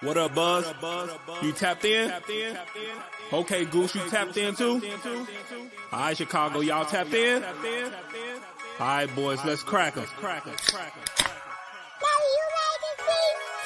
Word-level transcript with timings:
What 0.00 0.16
up, 0.16 0.34
Buzz? 0.34 0.64
You 1.42 1.52
tapped 1.52 1.84
in? 1.84 2.12
Okay, 3.32 3.64
Goose, 3.64 3.94
you 3.96 4.08
tapped 4.08 4.36
in 4.36 4.54
too? 4.54 4.80
All 5.92 5.98
right, 5.98 6.16
Chicago, 6.16 6.60
y'all 6.60 6.84
tapped 6.84 7.12
in? 7.12 7.42
All 7.42 8.86
right, 8.86 9.12
boys, 9.16 9.44
let's 9.44 9.62
crack 9.64 9.94
crack 9.94 10.46
'em. 10.46 10.52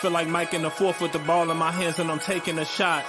Feel 0.01 0.11
like 0.11 0.27
Mike 0.27 0.55
in 0.55 0.63
the 0.63 0.71
fourth 0.71 1.01
with 1.01 1.13
the 1.13 1.19
ball 1.19 1.51
in 1.51 1.57
my 1.59 1.71
hands 1.71 1.99
and 1.99 2.11
I'm 2.11 2.19
taking 2.19 2.59
a 2.59 2.65
shot. 2.65 3.05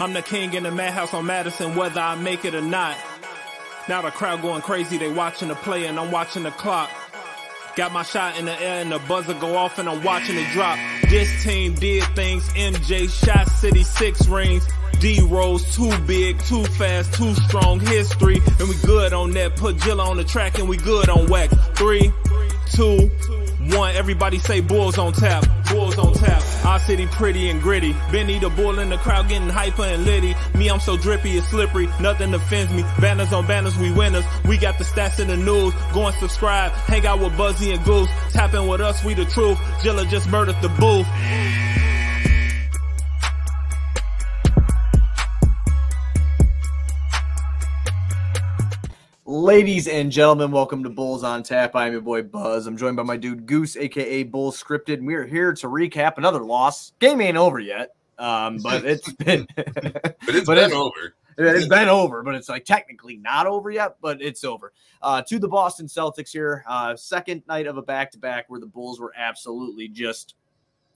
I'm 0.00 0.12
the 0.12 0.22
king 0.22 0.52
in 0.54 0.64
the 0.64 0.72
madhouse 0.72 1.14
on 1.14 1.26
Madison, 1.26 1.76
whether 1.76 2.00
I 2.00 2.16
make 2.16 2.44
it 2.44 2.54
or 2.56 2.60
not. 2.60 2.96
Now 3.88 4.02
the 4.02 4.10
crowd 4.10 4.42
going 4.42 4.62
crazy, 4.62 4.98
they 4.98 5.10
watching 5.12 5.48
the 5.48 5.54
play 5.54 5.86
and 5.86 5.98
I'm 5.98 6.10
watching 6.10 6.42
the 6.42 6.50
clock. 6.50 6.90
Got 7.76 7.92
my 7.92 8.02
shot 8.02 8.36
in 8.38 8.46
the 8.46 8.60
air 8.60 8.82
and 8.82 8.90
the 8.90 8.98
buzzer 8.98 9.34
go 9.34 9.56
off 9.56 9.78
and 9.78 9.88
I'm 9.88 10.02
watching 10.02 10.36
it 10.36 10.50
drop. 10.52 10.78
This 11.12 11.44
team 11.44 11.74
did 11.74 12.02
things. 12.16 12.42
MJ 12.54 13.06
shot 13.06 13.46
City 13.50 13.82
six 13.82 14.26
rings. 14.26 14.66
D 14.98 15.20
Rose 15.20 15.62
too 15.76 15.92
big, 16.06 16.38
too 16.44 16.64
fast, 16.64 17.12
too 17.12 17.34
strong. 17.34 17.80
History 17.80 18.40
and 18.58 18.66
we 18.66 18.74
good 18.76 19.12
on 19.12 19.32
that. 19.32 19.54
Put 19.56 19.76
Jilla 19.76 20.06
on 20.06 20.16
the 20.16 20.24
track 20.24 20.58
and 20.58 20.70
we 20.70 20.78
good 20.78 21.10
on 21.10 21.26
wax. 21.26 21.54
Three, 21.74 22.10
two, 22.70 23.10
one. 23.76 23.94
Everybody 23.94 24.38
say 24.38 24.60
Bulls 24.60 24.96
on 24.96 25.12
tap. 25.12 25.44
Bulls 25.70 25.98
on 25.98 26.14
tap. 26.14 26.41
Our 26.64 26.78
city 26.78 27.06
pretty 27.06 27.50
and 27.50 27.60
gritty. 27.60 27.94
Benny 28.10 28.38
the 28.38 28.50
bull 28.50 28.78
in 28.78 28.88
the 28.88 28.96
crowd 28.98 29.28
getting 29.28 29.48
hyper 29.48 29.82
and 29.82 30.04
litty. 30.04 30.34
Me, 30.54 30.68
I'm 30.68 30.80
so 30.80 30.96
drippy, 30.96 31.32
it's 31.32 31.48
slippery. 31.48 31.88
Nothing 32.00 32.32
offends 32.34 32.72
me. 32.72 32.84
Banners 33.00 33.32
on 33.32 33.46
banners, 33.46 33.76
we 33.78 33.92
winners. 33.92 34.24
We 34.46 34.58
got 34.58 34.78
the 34.78 34.84
stats 34.84 35.20
in 35.20 35.28
the 35.28 35.36
news. 35.36 35.74
Go 35.92 36.06
and 36.06 36.16
subscribe. 36.16 36.72
Hang 36.72 37.06
out 37.06 37.20
with 37.20 37.36
Buzzy 37.36 37.72
and 37.72 37.84
Goose. 37.84 38.08
Tapping 38.30 38.66
with 38.66 38.80
us, 38.80 39.04
we 39.04 39.14
the 39.14 39.24
truth. 39.24 39.58
Jilla 39.82 40.08
just 40.08 40.28
murdered 40.28 40.60
the 40.62 40.68
booth. 40.68 41.06
Ladies 49.32 49.88
and 49.88 50.12
gentlemen, 50.12 50.50
welcome 50.50 50.82
to 50.84 50.90
Bulls 50.90 51.24
on 51.24 51.42
Tap. 51.42 51.74
I'm 51.74 51.90
your 51.92 52.02
boy 52.02 52.20
Buzz. 52.20 52.66
I'm 52.66 52.76
joined 52.76 52.98
by 52.98 53.02
my 53.02 53.16
dude 53.16 53.46
Goose, 53.46 53.78
aka 53.78 54.24
Bulls 54.24 54.62
Scripted. 54.62 54.98
And 54.98 55.06
we're 55.06 55.24
here 55.24 55.54
to 55.54 55.68
recap 55.68 56.18
another 56.18 56.40
loss. 56.44 56.92
Game 56.98 57.18
ain't 57.22 57.38
over 57.38 57.58
yet, 57.58 57.94
um, 58.18 58.58
but 58.58 58.84
it's 58.84 59.10
been, 59.14 59.46
But 59.56 59.66
it's 60.28 60.46
But 60.46 60.56
been 60.56 60.58
it's- 60.58 60.72
over. 60.74 61.14
it's 61.38 61.66
been 61.66 61.88
over. 61.88 62.22
But 62.22 62.34
it's 62.34 62.50
like 62.50 62.66
technically 62.66 63.16
not 63.16 63.46
over 63.46 63.70
yet, 63.70 63.96
but 64.02 64.20
it's 64.20 64.44
over. 64.44 64.74
Uh, 65.00 65.22
to 65.22 65.38
the 65.38 65.48
Boston 65.48 65.86
Celtics 65.86 66.30
here, 66.30 66.62
uh, 66.68 66.94
second 66.94 67.42
night 67.48 67.66
of 67.66 67.78
a 67.78 67.82
back 67.82 68.10
to 68.10 68.18
back 68.18 68.50
where 68.50 68.60
the 68.60 68.66
Bulls 68.66 69.00
were 69.00 69.14
absolutely 69.16 69.88
just 69.88 70.34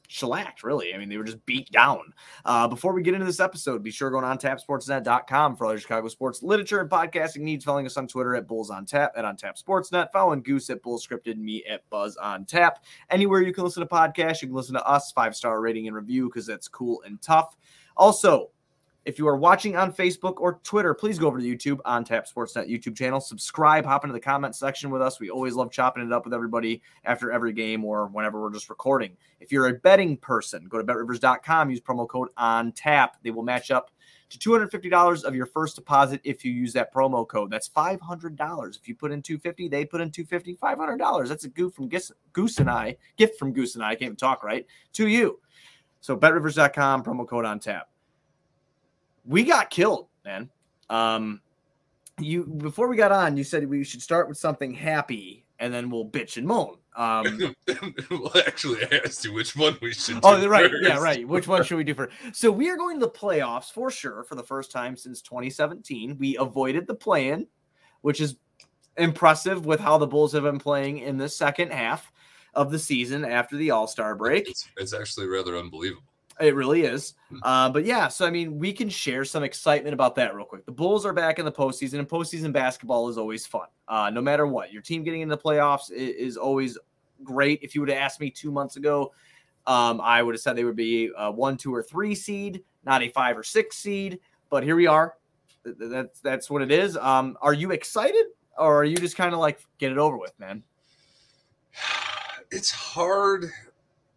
shellacked, 0.09 0.63
really. 0.63 0.95
I 0.95 0.99
mean, 0.99 1.09
they 1.09 1.17
were 1.17 1.25
just 1.25 1.45
beat 1.47 1.71
down. 1.71 2.13
Uh, 2.45 2.69
before 2.69 2.93
we 2.93 3.03
get 3.03 3.15
into 3.15 3.27
this 3.27 3.41
episode, 3.41 3.83
be 3.83 3.91
sure 3.91 4.11
to 4.11 4.19
go 4.19 4.25
on 4.25 4.39
tapsportsnet.com 4.39 5.57
for 5.57 5.71
your 5.71 5.79
Chicago 5.79 6.09
sports 6.09 6.43
literature 6.43 6.81
and 6.81 6.91
podcasting 6.91 7.41
needs. 7.41 7.65
Following 7.65 7.87
us 7.87 7.97
on 7.97 8.07
Twitter 8.07 8.35
at 8.35 8.47
Bulls 8.47 8.71
on 8.71 8.87
Tap 8.87 9.13
and 9.17 9.27
on 9.27 9.37
Tap 9.37 9.57
Sportsnet. 9.57 10.13
Following 10.13 10.43
Goose 10.43 10.71
at 10.71 10.83
Bull 10.83 10.99
Scripted 10.99 11.37
me 11.37 11.65
at 11.65 11.89
Buzz 11.91 12.17
on 12.17 12.45
Tap. 12.45 12.85
Anywhere 13.11 13.43
you 13.43 13.53
can 13.53 13.65
listen 13.65 13.81
to 13.81 13.89
podcasts, 13.89 14.43
you 14.43 14.49
can 14.49 14.57
listen 14.57 14.75
to 14.75 14.87
us, 14.87 15.13
five 15.13 15.35
star 15.37 15.61
rating 15.61 15.87
and 15.87 15.97
review 15.97 16.29
because 16.29 16.47
that's 16.47 16.69
cool 16.69 17.03
and 17.07 17.21
tough. 17.23 17.57
Also, 17.97 18.51
if 19.07 19.21
you 19.21 19.29
are 19.29 19.37
watching 19.37 19.77
on 19.77 19.93
Facebook 19.93 20.35
or 20.39 20.59
Twitter, 20.65 20.93
please 20.93 21.17
go 21.17 21.29
over 21.29 21.39
to 21.39 21.45
YouTube 21.45 21.79
on 21.85 22.05
Tap 22.05 22.27
Sportsnet 22.27 22.69
YouTube 22.69 22.97
channel. 22.97 23.21
Subscribe, 23.21 23.87
hop 23.87 24.03
into 24.03 24.13
the 24.13 24.21
comment 24.21 24.57
section 24.57 24.91
with 24.91 25.01
us. 25.01 25.21
We 25.21 25.31
always 25.31 25.55
love 25.55 25.71
chopping 25.71 26.05
it 26.05 26.13
up 26.13 26.25
with 26.25 26.35
everybody 26.35 26.83
after 27.05 27.31
every 27.31 27.53
game 27.53 27.85
or 27.85 28.09
whenever 28.09 28.43
we're 28.43 28.53
just 28.53 28.69
recording. 28.69 29.17
If 29.39 29.53
you're 29.53 29.69
a 29.69 29.75
betting 29.75 30.17
person, 30.17 30.67
go 30.67 30.79
to 30.79 30.85
betrivers.com, 30.85 31.71
use 31.71 31.81
promo 31.81 32.09
code 32.09 32.31
on 32.37 32.73
tap. 32.73 33.17
They 33.23 33.31
will 33.31 33.45
match 33.45 33.71
up 33.71 33.93
to 34.31 34.39
$250 34.39 35.23
of 35.23 35.37
your 35.37 35.47
first 35.47 35.77
deposit 35.77 36.21
if 36.25 36.45
you 36.45 36.51
use 36.51 36.73
that 36.73 36.93
promo 36.93 37.29
code. 37.29 37.49
That's 37.49 37.69
$500. 37.69 38.77
If 38.77 38.89
you 38.89 38.97
put 38.97 39.13
in 39.13 39.23
250, 39.23 39.69
they 39.69 39.85
put 39.85 40.01
in 40.01 40.11
$250. 40.11 40.59
$500. 40.59 41.29
That's 41.29 41.45
a 41.45 41.49
goof 41.49 41.75
from 41.75 41.89
Goose, 41.89 42.11
Goose 42.33 42.59
and 42.59 42.69
I, 42.69 42.97
gift 43.17 43.39
from 43.39 43.53
Goose 43.53 43.77
and 43.77 43.85
I, 43.85 43.91
I 43.91 43.95
can't 43.95 44.03
even 44.03 44.17
talk 44.17 44.43
right, 44.43 44.67
to 44.95 45.07
you. 45.07 45.39
So 46.01 46.17
betrivers.com, 46.17 47.05
promo 47.05 47.25
code 47.25 47.45
on 47.45 47.61
tap 47.61 47.87
we 49.27 49.45
got 49.45 49.71
killed, 49.71 50.09
man. 50.25 50.51
Um, 50.89 51.41
you 52.19 52.45
before 52.45 52.89
we 52.89 52.97
got 52.97 53.13
on, 53.13 53.37
you 53.37 53.45
said 53.45 53.69
we 53.69 53.85
should 53.85 54.03
start 54.03 54.29
with 54.29 54.39
something 54.39 54.73
happy 54.73 55.45
and 55.59 55.73
then 55.73 55.91
we'll 55.91 56.07
bitch 56.07 56.37
and 56.37 56.47
moan. 56.47 56.77
Um, 56.97 57.55
well, 58.11 58.33
actually, 58.47 58.83
I 58.85 59.01
asked 59.05 59.25
you 59.25 59.33
which 59.33 59.55
one 59.57 59.77
we 59.83 59.93
should. 59.93 60.21
oh, 60.23 60.47
right, 60.47 60.71
yeah, 60.83 60.99
right. 60.99 61.27
Which 61.27 61.47
one 61.47 61.63
should 61.63 61.77
we 61.77 61.85
do 61.85 61.95
first? 61.95 62.15
So 62.33 62.51
we 62.51 62.71
are 62.71 62.77
going 62.77 62.99
to 63.01 63.07
the 63.07 63.13
playoffs 63.13 63.71
for 63.71 63.91
sure 63.91 64.25
for 64.25 64.35
the 64.35 64.43
first 64.43 64.71
time 64.71 64.97
since 64.97 65.21
2017. 65.23 66.17
We 66.19 66.37
avoided 66.39 66.87
the 66.87 66.95
play-in, 66.95 67.47
which 68.01 68.21
is 68.21 68.37
impressive 68.97 69.67
with 69.67 69.81
how 69.81 69.99
the 69.99 70.07
Bulls 70.07 70.33
have 70.33 70.45
been 70.45 70.59
playing 70.59 70.99
in 70.99 71.19
the 71.19 71.29
second 71.29 71.73
half 71.73 72.11
of 72.55 72.71
the 72.71 72.79
season 72.79 73.25
after 73.25 73.57
the 73.57 73.71
All 73.71 73.87
Star 73.87 74.15
break. 74.15 74.49
It's, 74.49 74.69
it's 74.79 74.95
actually 74.95 75.27
rather 75.27 75.57
unbelievable. 75.57 76.03
It 76.39 76.55
really 76.55 76.83
is. 76.83 77.15
Hmm. 77.31 77.39
Uh, 77.43 77.71
but 77.71 77.85
yeah, 77.85 78.09
so 78.09 78.27
I 78.27 78.31
mean, 78.31 78.59
we 78.59 78.73
can 78.73 78.89
share 78.89 79.25
some 79.25 79.43
excitement 79.43 79.95
about 79.95 80.15
that 80.17 80.35
real 80.35 80.45
quick. 80.45 80.67
The 80.67 80.73
Bulls 80.73 81.07
are 81.07 81.13
back 81.13 81.39
in 81.39 81.45
the 81.45 81.53
postseason, 81.53 81.99
and 81.99 82.09
postseason 82.09 82.53
basketball 82.53 83.09
is 83.09 83.17
always 83.17 83.47
fun. 83.47 83.69
Uh, 83.89 84.11
no 84.11 84.21
matter 84.21 84.47
what, 84.47 84.73
your 84.73 84.83
team 84.83 85.03
getting 85.03 85.23
into 85.23 85.35
the 85.35 85.43
playoffs 85.43 85.91
is, 85.91 86.37
always 86.37 86.77
great. 87.25 87.61
If 87.63 87.75
you 87.75 87.81
would 87.81 87.89
have 87.89 87.99
asked 87.99 88.21
me 88.21 88.31
two 88.31 88.51
months 88.51 88.77
ago, 88.77 89.13
um, 89.67 90.01
I 90.03 90.23
would 90.23 90.35
have 90.35 90.43
said 90.43 90.57
they 90.57 90.65
would 90.65 90.77
be 90.77 91.11
a 91.17 91.31
one, 91.31 91.57
two, 91.57 91.75
or 91.75 91.83
three 91.83 92.15
seed, 92.15 92.63
not 92.85 93.03
a 93.03 93.09
five 93.09 93.39
or 93.39 93.43
six 93.43 93.79
seed. 93.79 94.21
But 94.51 94.63
here 94.63 94.77
we 94.77 94.87
are. 94.87 95.15
Th- 95.65 95.77
th- 95.79 95.91
That's 95.91 96.21
that's 96.21 96.51
what 96.51 96.61
it 96.61 96.71
is. 96.71 96.97
Um, 96.99 97.39
are 97.41 97.55
you 97.55 97.71
excited, 97.71 98.27
or 98.59 98.81
are 98.81 98.85
you 98.85 98.97
just 98.97 99.17
kind 99.17 99.33
of 99.33 99.41
like 99.41 99.59
get 99.79 99.91
it 99.91 99.99
over 99.99 100.17
with, 100.19 100.39
man? 100.39 100.63
It's 102.53 102.71
hard 102.71 103.51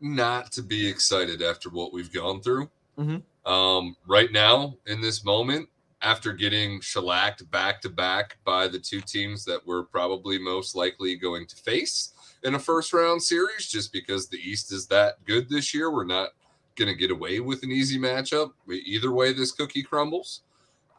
not 0.02 0.52
to 0.54 0.62
be 0.62 0.88
excited 0.88 1.42
after 1.42 1.70
what 1.70 1.94
we've 1.94 2.12
gone 2.12 2.42
through. 2.42 2.70
Mhm. 2.98 3.24
Um, 3.46 3.96
right 4.06 4.32
now, 4.32 4.78
in 4.86 5.02
this 5.02 5.24
moment, 5.24 5.70
after 6.02 6.32
getting 6.34 6.80
shellacked 6.80 7.50
back 7.52 7.82
to 7.82 7.90
back 7.90 8.38
by 8.46 8.68
the 8.68 8.80
two 8.80 9.02
teams 9.02 9.44
that 9.46 9.66
we're 9.66 9.84
probably 9.84 10.38
most 10.38 10.76
likely 10.76 11.16
going 11.16 11.46
to 11.48 11.56
face 11.56 12.14
in 12.44 12.56
a 12.56 12.60
first 12.60 12.94
round 12.94 13.22
series, 13.22 13.68
just 13.68 13.92
because 13.92 14.28
the 14.28 14.38
East 14.38 14.72
is 14.72 14.88
that 14.88 15.24
good 15.26 15.50
this 15.50 15.74
year, 15.74 15.92
we're 15.92 16.06
not 16.06 16.30
going 16.76 16.88
to 16.88 16.96
get 16.96 17.12
away 17.12 17.42
with 17.42 17.64
an 17.64 17.72
easy 17.72 18.00
matchup. 18.00 18.54
Either 18.70 19.12
way, 19.12 19.34
this 19.34 19.52
cookie 19.52 19.84
crumbles, 19.84 20.42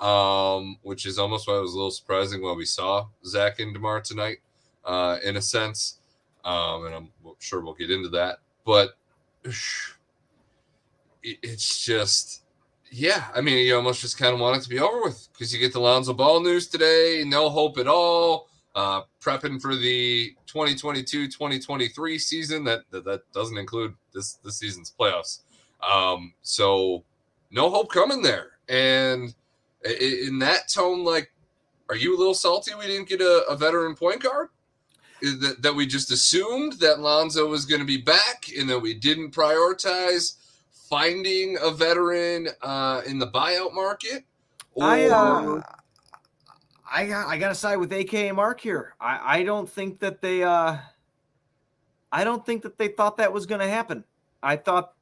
um, 0.00 0.78
which 0.82 1.06
is 1.06 1.18
almost 1.18 1.48
why 1.48 1.56
it 1.56 1.60
was 1.60 1.72
a 1.72 1.76
little 1.76 1.90
surprising 1.90 2.42
when 2.42 2.56
we 2.56 2.66
saw 2.66 3.06
Zach 3.24 3.60
and 3.60 3.72
DeMar 3.72 4.02
tonight, 4.02 4.38
uh, 4.84 5.18
in 5.24 5.36
a 5.36 5.42
sense. 5.42 6.00
Um, 6.44 6.86
and 6.86 6.94
I'm 6.94 7.08
sure 7.38 7.60
we'll 7.60 7.74
get 7.74 7.90
into 7.90 8.08
that. 8.10 8.40
But 8.64 8.96
it's 11.22 11.84
just, 11.84 12.42
yeah. 12.90 13.26
I 13.34 13.40
mean, 13.40 13.66
you 13.66 13.76
almost 13.76 14.00
just 14.00 14.18
kind 14.18 14.34
of 14.34 14.40
want 14.40 14.58
it 14.58 14.62
to 14.62 14.68
be 14.68 14.78
over 14.78 15.02
with 15.02 15.28
because 15.32 15.52
you 15.52 15.60
get 15.60 15.72
the 15.72 15.80
Lonzo 15.80 16.12
Ball 16.12 16.40
news 16.40 16.68
today, 16.68 17.24
no 17.26 17.48
hope 17.48 17.78
at 17.78 17.88
all. 17.88 18.48
Uh, 18.76 19.02
prepping 19.20 19.60
for 19.60 19.74
the 19.74 20.32
2022-2023 20.46 22.20
season 22.20 22.62
that, 22.62 22.82
that 22.92 23.04
that 23.04 23.22
doesn't 23.32 23.58
include 23.58 23.92
this 24.14 24.34
this 24.44 24.58
season's 24.58 24.94
playoffs. 24.98 25.40
Um, 25.82 26.34
so 26.42 27.04
no 27.50 27.68
hope 27.68 27.90
coming 27.90 28.22
there. 28.22 28.52
And 28.68 29.34
in 29.84 30.38
that 30.38 30.68
tone, 30.68 31.04
like, 31.04 31.32
are 31.88 31.96
you 31.96 32.16
a 32.16 32.18
little 32.18 32.34
salty 32.34 32.72
we 32.74 32.86
didn't 32.86 33.08
get 33.08 33.20
a, 33.20 33.44
a 33.48 33.56
veteran 33.56 33.96
point 33.96 34.22
guard? 34.22 34.48
That, 35.22 35.56
that 35.60 35.74
we 35.74 35.86
just 35.86 36.10
assumed 36.10 36.74
that 36.74 37.00
Lonzo 37.00 37.46
was 37.46 37.66
going 37.66 37.80
to 37.80 37.86
be 37.86 37.98
back 37.98 38.46
and 38.58 38.68
that 38.70 38.78
we 38.78 38.94
didn't 38.94 39.32
prioritize 39.32 40.36
finding 40.88 41.56
a 41.62 41.70
veteran 41.70 42.48
uh, 42.62 43.02
in 43.06 43.18
the 43.18 43.26
buyout 43.26 43.74
market? 43.74 44.24
I 44.80 45.06
uh, 45.06 45.62
I 46.90 47.06
got 47.06 47.28
I 47.28 47.38
gotta 47.38 47.54
side 47.54 47.76
with 47.76 47.92
AK 47.92 48.14
and 48.14 48.36
Mark 48.36 48.60
here. 48.60 48.94
I 49.00 49.38
I 49.38 49.42
don't 49.44 49.70
think 49.70 50.00
that 50.00 50.20
they 50.20 50.42
uh 50.42 50.76
I 52.12 52.24
don't 52.24 52.44
think 52.44 52.62
that 52.62 52.76
they 52.76 52.88
thought 52.88 53.16
that 53.18 53.32
was 53.32 53.46
gonna 53.46 53.68
happen. 53.68 54.04
I 54.42 54.56
thought 54.56 54.94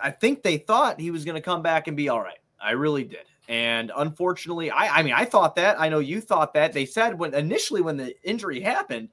I 0.00 0.10
think 0.10 0.42
they 0.42 0.58
thought 0.58 1.00
he 1.00 1.10
was 1.10 1.24
gonna 1.24 1.40
come 1.40 1.62
back 1.62 1.88
and 1.88 1.96
be 1.96 2.08
all 2.08 2.20
right. 2.20 2.38
I 2.60 2.72
really 2.72 3.04
did. 3.04 3.24
And 3.48 3.90
unfortunately, 3.96 4.70
I 4.70 4.98
I 4.98 5.02
mean 5.02 5.14
I 5.14 5.24
thought 5.24 5.56
that. 5.56 5.80
I 5.80 5.88
know 5.88 5.98
you 5.98 6.20
thought 6.20 6.54
that. 6.54 6.72
They 6.72 6.86
said 6.86 7.18
when 7.18 7.34
initially 7.34 7.80
when 7.80 7.96
the 7.96 8.14
injury 8.22 8.60
happened, 8.60 9.08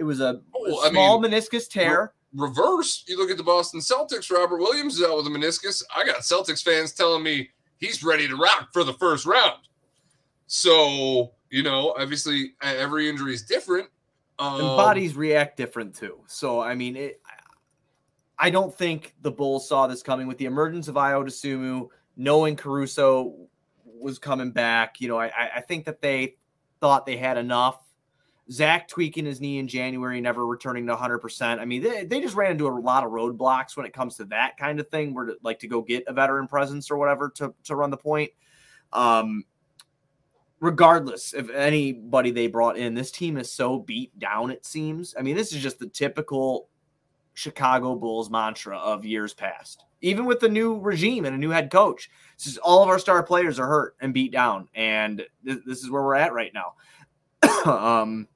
it 0.00 0.04
was 0.04 0.20
a, 0.20 0.40
Oh, 0.56 0.80
I 0.80 0.90
small 0.90 1.20
mean, 1.20 1.30
meniscus 1.30 1.68
tear. 1.68 2.14
reverse, 2.34 3.04
you 3.06 3.18
look 3.18 3.30
at 3.30 3.36
the 3.36 3.42
Boston 3.44 3.80
Celtics. 3.80 4.30
Robert 4.32 4.56
Williams 4.58 4.98
is 4.98 5.04
out 5.06 5.16
with 5.18 5.26
a 5.26 5.30
meniscus. 5.30 5.82
I 5.94 6.04
got 6.04 6.20
Celtics 6.22 6.64
fans 6.64 6.92
telling 6.92 7.22
me 7.22 7.50
he's 7.76 8.02
ready 8.02 8.26
to 8.26 8.34
rock 8.36 8.70
for 8.72 8.82
the 8.82 8.94
first 8.94 9.26
round. 9.26 9.60
So 10.46 11.32
you 11.50 11.62
know, 11.62 11.94
obviously, 11.98 12.54
every 12.62 13.08
injury 13.08 13.34
is 13.34 13.42
different. 13.42 13.88
Um, 14.38 14.54
and 14.54 14.62
bodies 14.62 15.14
react 15.16 15.56
different 15.56 15.94
too. 15.94 16.18
So 16.26 16.60
I 16.60 16.74
mean, 16.74 16.96
it, 16.96 17.20
I 18.38 18.48
don't 18.48 18.74
think 18.74 19.14
the 19.20 19.30
Bulls 19.30 19.68
saw 19.68 19.86
this 19.86 20.02
coming 20.02 20.26
with 20.26 20.38
the 20.38 20.46
emergence 20.46 20.88
of 20.88 20.94
Ayo 20.94 21.24
Dosunmu, 21.24 21.88
knowing 22.16 22.56
Caruso 22.56 23.34
was 23.84 24.18
coming 24.18 24.50
back. 24.50 25.00
You 25.00 25.08
know, 25.08 25.18
I, 25.18 25.30
I 25.56 25.60
think 25.60 25.84
that 25.84 26.00
they 26.00 26.36
thought 26.80 27.04
they 27.04 27.18
had 27.18 27.36
enough. 27.36 27.80
Zach 28.50 28.88
tweaking 28.88 29.26
his 29.26 29.40
knee 29.40 29.58
in 29.58 29.68
January, 29.68 30.20
never 30.20 30.44
returning 30.44 30.86
to 30.86 30.96
100%. 30.96 31.60
I 31.60 31.64
mean, 31.64 31.82
they, 31.82 32.04
they 32.04 32.20
just 32.20 32.34
ran 32.34 32.52
into 32.52 32.66
a 32.66 32.70
lot 32.70 33.04
of 33.04 33.12
roadblocks 33.12 33.76
when 33.76 33.86
it 33.86 33.92
comes 33.92 34.16
to 34.16 34.24
that 34.26 34.56
kind 34.56 34.80
of 34.80 34.88
thing, 34.88 35.14
where 35.14 35.26
to, 35.26 35.36
like 35.42 35.60
to 35.60 35.68
go 35.68 35.82
get 35.82 36.04
a 36.08 36.12
veteran 36.12 36.48
presence 36.48 36.90
or 36.90 36.96
whatever 36.96 37.30
to, 37.36 37.54
to 37.64 37.76
run 37.76 37.90
the 37.90 37.96
point. 37.96 38.32
Um, 38.92 39.44
regardless 40.58 41.32
of 41.32 41.48
anybody 41.50 42.32
they 42.32 42.48
brought 42.48 42.76
in, 42.76 42.94
this 42.94 43.12
team 43.12 43.36
is 43.36 43.52
so 43.52 43.78
beat 43.78 44.18
down, 44.18 44.50
it 44.50 44.66
seems. 44.66 45.14
I 45.16 45.22
mean, 45.22 45.36
this 45.36 45.52
is 45.52 45.62
just 45.62 45.78
the 45.78 45.88
typical 45.88 46.68
Chicago 47.34 47.94
Bulls 47.94 48.30
mantra 48.30 48.76
of 48.76 49.04
years 49.04 49.32
past. 49.32 49.84
Even 50.00 50.24
with 50.24 50.40
the 50.40 50.48
new 50.48 50.78
regime 50.80 51.24
and 51.24 51.36
a 51.36 51.38
new 51.38 51.50
head 51.50 51.70
coach, 51.70 52.10
this 52.36 52.48
is 52.48 52.58
all 52.58 52.82
of 52.82 52.88
our 52.88 52.98
star 52.98 53.22
players 53.22 53.60
are 53.60 53.68
hurt 53.68 53.96
and 54.00 54.12
beat 54.12 54.32
down, 54.32 54.68
and 54.74 55.24
th- 55.44 55.60
this 55.66 55.84
is 55.84 55.90
where 55.90 56.02
we're 56.02 56.16
at 56.16 56.32
right 56.32 56.52
now. 56.52 56.74
um, 57.66 58.26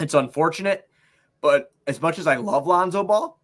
it's 0.00 0.14
unfortunate, 0.14 0.88
but 1.40 1.72
as 1.86 2.00
much 2.00 2.18
as 2.18 2.26
I 2.26 2.36
love 2.36 2.66
Lonzo 2.66 3.04
Ball, 3.04 3.38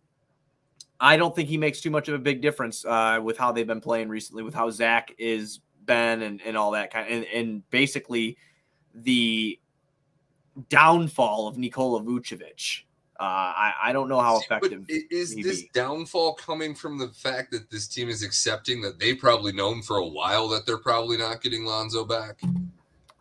I 1.00 1.16
don't 1.16 1.34
think 1.34 1.48
he 1.48 1.56
makes 1.56 1.80
too 1.80 1.90
much 1.90 2.08
of 2.08 2.14
a 2.14 2.18
big 2.18 2.40
difference 2.40 2.84
uh, 2.84 3.20
with 3.22 3.36
how 3.36 3.52
they've 3.52 3.66
been 3.66 3.80
playing 3.80 4.08
recently, 4.08 4.42
with 4.42 4.54
how 4.54 4.70
Zach 4.70 5.12
is 5.18 5.60
Ben 5.82 6.22
and, 6.22 6.40
and 6.42 6.56
all 6.56 6.70
that 6.72 6.92
kind 6.92 7.06
of, 7.06 7.12
and, 7.12 7.26
and 7.26 7.70
basically 7.70 8.38
the 8.94 9.58
downfall 10.68 11.48
of 11.48 11.58
Nikola 11.58 12.02
Vucevic. 12.02 12.82
Uh, 13.20 13.22
I, 13.22 13.72
I 13.84 13.92
don't 13.92 14.08
know 14.08 14.20
how 14.20 14.40
effective 14.40 14.86
but 14.88 14.96
is 15.10 15.36
this 15.36 15.62
be. 15.62 15.70
downfall 15.72 16.34
coming 16.34 16.74
from 16.74 16.98
the 16.98 17.08
fact 17.08 17.52
that 17.52 17.70
this 17.70 17.86
team 17.86 18.08
is 18.08 18.24
accepting 18.24 18.80
that 18.82 18.98
they 18.98 19.14
probably 19.14 19.52
known 19.52 19.82
for 19.82 19.98
a 19.98 20.06
while 20.06 20.48
that 20.48 20.66
they're 20.66 20.78
probably 20.78 21.16
not 21.16 21.40
getting 21.40 21.64
Lonzo 21.64 22.04
back. 22.04 22.40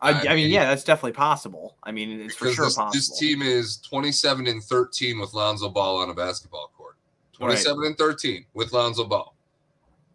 I, 0.04 0.12
I, 0.12 0.32
I 0.32 0.36
mean, 0.36 0.50
yeah, 0.50 0.66
that's 0.66 0.84
definitely 0.84 1.14
possible. 1.14 1.78
I 1.84 1.92
mean, 1.92 2.20
it's 2.20 2.36
for 2.36 2.52
sure 2.52 2.66
this, 2.66 2.76
possible. 2.76 2.92
This 2.94 3.18
team 3.18 3.42
is 3.42 3.78
27 3.78 4.48
and 4.48 4.62
13 4.62 5.20
with 5.20 5.34
Lonzo 5.34 5.70
Ball 5.70 5.98
on 5.98 6.10
a 6.10 6.14
basketball 6.14 6.72
court. 6.76 6.98
27 7.34 7.80
right. 7.80 7.88
and 7.88 7.98
13 7.98 8.46
with 8.54 8.74
Lonzo 8.74 9.06
Ball. 9.06 9.34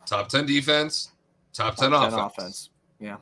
Top 0.06 0.28
10 0.28 0.46
defense, 0.46 1.12
top 1.52 1.76
10, 1.76 1.90
top 1.90 2.10
10 2.10 2.18
offense. 2.18 2.38
offense. 2.38 2.70
Yeah. 3.00 3.16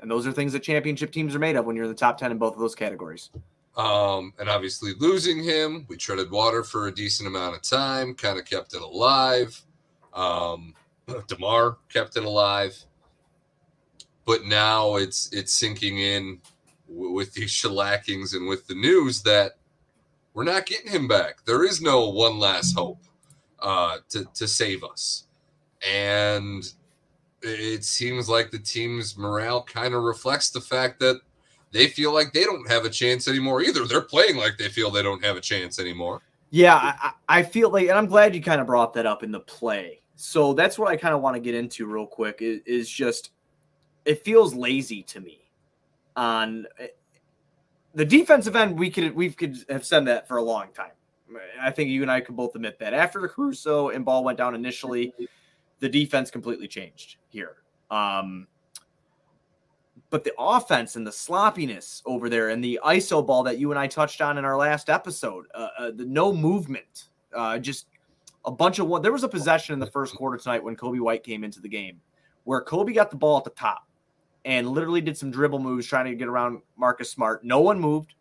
And 0.00 0.10
those 0.10 0.26
are 0.26 0.32
things 0.32 0.52
that 0.52 0.62
championship 0.62 1.12
teams 1.12 1.34
are 1.34 1.38
made 1.38 1.56
of 1.56 1.66
when 1.66 1.76
you're 1.76 1.84
in 1.86 1.90
the 1.90 1.96
top 1.96 2.18
10 2.18 2.30
in 2.30 2.38
both 2.38 2.54
of 2.54 2.60
those 2.60 2.74
categories. 2.74 3.30
Um, 3.76 4.32
and 4.38 4.48
obviously 4.48 4.92
losing 4.98 5.42
him, 5.42 5.86
we 5.88 5.96
treaded 5.96 6.30
water 6.30 6.64
for 6.64 6.88
a 6.88 6.94
decent 6.94 7.26
amount 7.26 7.56
of 7.56 7.62
time, 7.62 8.14
kind 8.14 8.38
of 8.38 8.44
kept 8.44 8.74
it 8.74 8.82
alive. 8.82 9.58
Um, 10.12 10.74
DeMar 11.28 11.78
kept 11.92 12.16
it 12.16 12.24
alive. 12.24 12.76
But 14.30 14.44
now 14.44 14.94
it's 14.94 15.28
it's 15.32 15.52
sinking 15.52 15.98
in 15.98 16.38
w- 16.88 17.10
with 17.10 17.34
these 17.34 17.50
shellackings 17.50 18.36
and 18.36 18.46
with 18.46 18.64
the 18.68 18.76
news 18.76 19.22
that 19.22 19.54
we're 20.34 20.44
not 20.44 20.66
getting 20.66 20.92
him 20.92 21.08
back. 21.08 21.44
There 21.44 21.64
is 21.64 21.82
no 21.82 22.10
one 22.10 22.38
last 22.38 22.72
hope 22.76 23.00
uh, 23.58 23.96
to 24.10 24.24
to 24.34 24.46
save 24.46 24.84
us, 24.84 25.24
and 25.84 26.62
it 27.42 27.82
seems 27.84 28.28
like 28.28 28.52
the 28.52 28.60
team's 28.60 29.18
morale 29.18 29.64
kind 29.64 29.94
of 29.94 30.04
reflects 30.04 30.50
the 30.50 30.60
fact 30.60 31.00
that 31.00 31.20
they 31.72 31.88
feel 31.88 32.14
like 32.14 32.32
they 32.32 32.44
don't 32.44 32.70
have 32.70 32.84
a 32.84 32.90
chance 32.90 33.26
anymore 33.26 33.62
either. 33.62 33.84
They're 33.84 34.00
playing 34.00 34.36
like 34.36 34.58
they 34.58 34.68
feel 34.68 34.92
they 34.92 35.02
don't 35.02 35.24
have 35.24 35.36
a 35.36 35.40
chance 35.40 35.80
anymore. 35.80 36.22
Yeah, 36.50 36.76
I, 36.76 37.12
I 37.28 37.42
feel 37.42 37.70
like, 37.70 37.88
and 37.88 37.98
I'm 37.98 38.06
glad 38.06 38.36
you 38.36 38.42
kind 38.42 38.60
of 38.60 38.68
brought 38.68 38.94
that 38.94 39.06
up 39.06 39.24
in 39.24 39.32
the 39.32 39.40
play. 39.40 40.02
So 40.14 40.54
that's 40.54 40.78
what 40.78 40.88
I 40.88 40.96
kind 40.96 41.16
of 41.16 41.20
want 41.20 41.34
to 41.34 41.40
get 41.40 41.56
into 41.56 41.86
real 41.86 42.06
quick 42.06 42.38
is, 42.42 42.60
is 42.64 42.88
just 42.88 43.30
it 44.10 44.24
feels 44.24 44.56
lazy 44.56 45.04
to 45.04 45.20
me 45.20 45.38
on 46.16 46.66
the 47.94 48.04
defensive 48.04 48.56
end. 48.56 48.76
We 48.76 48.90
could 48.90 49.14
we 49.14 49.30
could 49.30 49.64
have 49.68 49.86
said 49.86 50.04
that 50.06 50.26
for 50.26 50.38
a 50.38 50.42
long 50.42 50.72
time. 50.74 50.90
I 51.60 51.70
think 51.70 51.90
you 51.90 52.02
and 52.02 52.10
I 52.10 52.20
could 52.20 52.34
both 52.34 52.56
admit 52.56 52.76
that 52.80 52.92
after 52.92 53.20
Caruso 53.28 53.90
and 53.90 54.04
ball 54.04 54.24
went 54.24 54.36
down 54.36 54.56
initially, 54.56 55.14
the 55.78 55.88
defense 55.88 56.28
completely 56.28 56.66
changed 56.66 57.18
here. 57.28 57.58
Um, 57.88 58.48
but 60.10 60.24
the 60.24 60.32
offense 60.36 60.96
and 60.96 61.06
the 61.06 61.12
sloppiness 61.12 62.02
over 62.04 62.28
there 62.28 62.48
and 62.48 62.64
the 62.64 62.80
ISO 62.84 63.24
ball 63.24 63.44
that 63.44 63.58
you 63.58 63.70
and 63.70 63.78
I 63.78 63.86
touched 63.86 64.20
on 64.20 64.38
in 64.38 64.44
our 64.44 64.56
last 64.56 64.90
episode, 64.90 65.46
uh, 65.54 65.68
uh, 65.78 65.90
the 65.94 66.04
no 66.04 66.32
movement, 66.32 67.10
uh, 67.32 67.60
just 67.60 67.86
a 68.44 68.50
bunch 68.50 68.80
of 68.80 68.88
one. 68.88 69.02
There 69.02 69.12
was 69.12 69.22
a 69.22 69.28
possession 69.28 69.72
in 69.72 69.78
the 69.78 69.86
first 69.86 70.16
quarter 70.16 70.36
tonight 70.36 70.64
when 70.64 70.74
Coby 70.74 70.98
White 70.98 71.22
came 71.22 71.44
into 71.44 71.60
the 71.60 71.68
game 71.68 72.00
where 72.42 72.64
Coby 72.64 72.92
got 72.92 73.10
the 73.10 73.16
ball 73.16 73.38
at 73.38 73.44
the 73.44 73.50
top 73.50 73.86
and 74.44 74.68
literally 74.68 75.00
did 75.00 75.16
some 75.16 75.30
dribble 75.30 75.58
moves 75.58 75.86
trying 75.86 76.06
to 76.06 76.14
get 76.14 76.28
around 76.28 76.62
Marcus 76.76 77.10
Smart. 77.10 77.44
No 77.44 77.60
one 77.60 77.78
moved. 77.78 78.14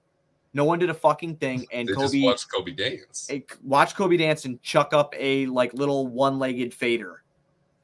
No 0.54 0.66
one 0.66 0.80
did 0.80 0.90
a 0.90 0.94
fucking 0.94 1.36
thing. 1.36 1.66
And 1.72 1.88
they 1.88 1.94
Coby 1.94 2.24
watched 2.24 2.48
Coby 2.52 2.76
dance. 2.76 3.30
Watch 3.64 3.96
Coby 3.96 4.18
dance 4.18 4.46
and 4.46 4.62
chuck 4.62 4.94
up 4.94 5.14
a 5.18 5.46
like 5.46 5.74
little 5.74 6.08
one-legged 6.08 6.74
fader. 6.74 7.24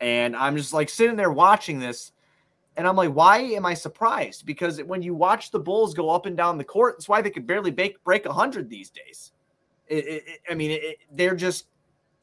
And 0.02 0.36
I'm 0.36 0.58
just 0.58 0.74
like 0.74 0.90
sitting 0.90 1.16
there 1.16 1.32
watching 1.32 1.80
this 1.80 2.12
and 2.78 2.88
I'm 2.88 2.96
like, 2.96 3.12
why 3.12 3.38
am 3.40 3.66
I 3.66 3.74
surprised? 3.74 4.46
Because 4.46 4.82
when 4.84 5.02
you 5.02 5.14
watch 5.14 5.52
the 5.52 5.60
Bulls 5.60 5.94
go 5.94 6.10
up 6.10 6.26
and 6.26 6.36
down 6.36 6.58
the 6.58 6.64
court, 6.64 6.96
that's 6.98 7.08
why 7.08 7.22
they 7.22 7.30
could 7.30 7.48
barely 7.48 7.72
break 7.72 8.04
break 8.04 8.26
hundred 8.28 8.70
these 8.70 8.90
days. 8.90 9.32
It, 9.88 10.06
it, 10.08 10.24
I 10.50 10.56
mean, 10.56 10.72
it, 10.72 10.98
they're 11.12 11.36
just. 11.36 11.68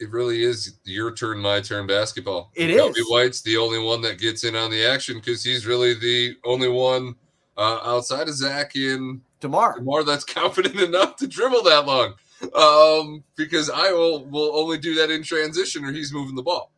It 0.02 0.10
really 0.10 0.42
is 0.42 0.78
your 0.82 1.14
turn, 1.14 1.38
my 1.38 1.60
turn 1.60 1.86
basketball. 1.86 2.50
It 2.56 2.70
is. 2.70 3.06
White's 3.08 3.40
the 3.40 3.56
only 3.56 3.78
one 3.78 4.00
that 4.02 4.18
gets 4.18 4.42
in 4.42 4.56
on 4.56 4.72
the 4.72 4.84
action 4.84 5.14
because 5.14 5.44
he's 5.44 5.64
really 5.64 5.94
the 5.94 6.34
only 6.44 6.68
one 6.68 7.14
uh, 7.56 7.78
outside 7.84 8.28
of 8.28 8.34
Zach 8.34 8.74
and 8.74 9.20
Demar. 9.38 9.78
Demar 9.78 10.02
that's 10.02 10.24
confident 10.40 10.80
enough 10.80 11.14
to 11.16 11.28
dribble 11.28 11.62
that 11.62 11.86
long. 11.86 12.14
Um, 12.52 13.22
because 13.36 13.70
I 13.70 13.92
will 13.92 14.24
will 14.24 14.56
only 14.56 14.76
do 14.76 14.96
that 14.96 15.12
in 15.12 15.22
transition 15.22 15.84
or 15.84 15.92
he's 15.92 16.12
moving 16.12 16.34
the 16.34 16.42
ball. 16.42 16.72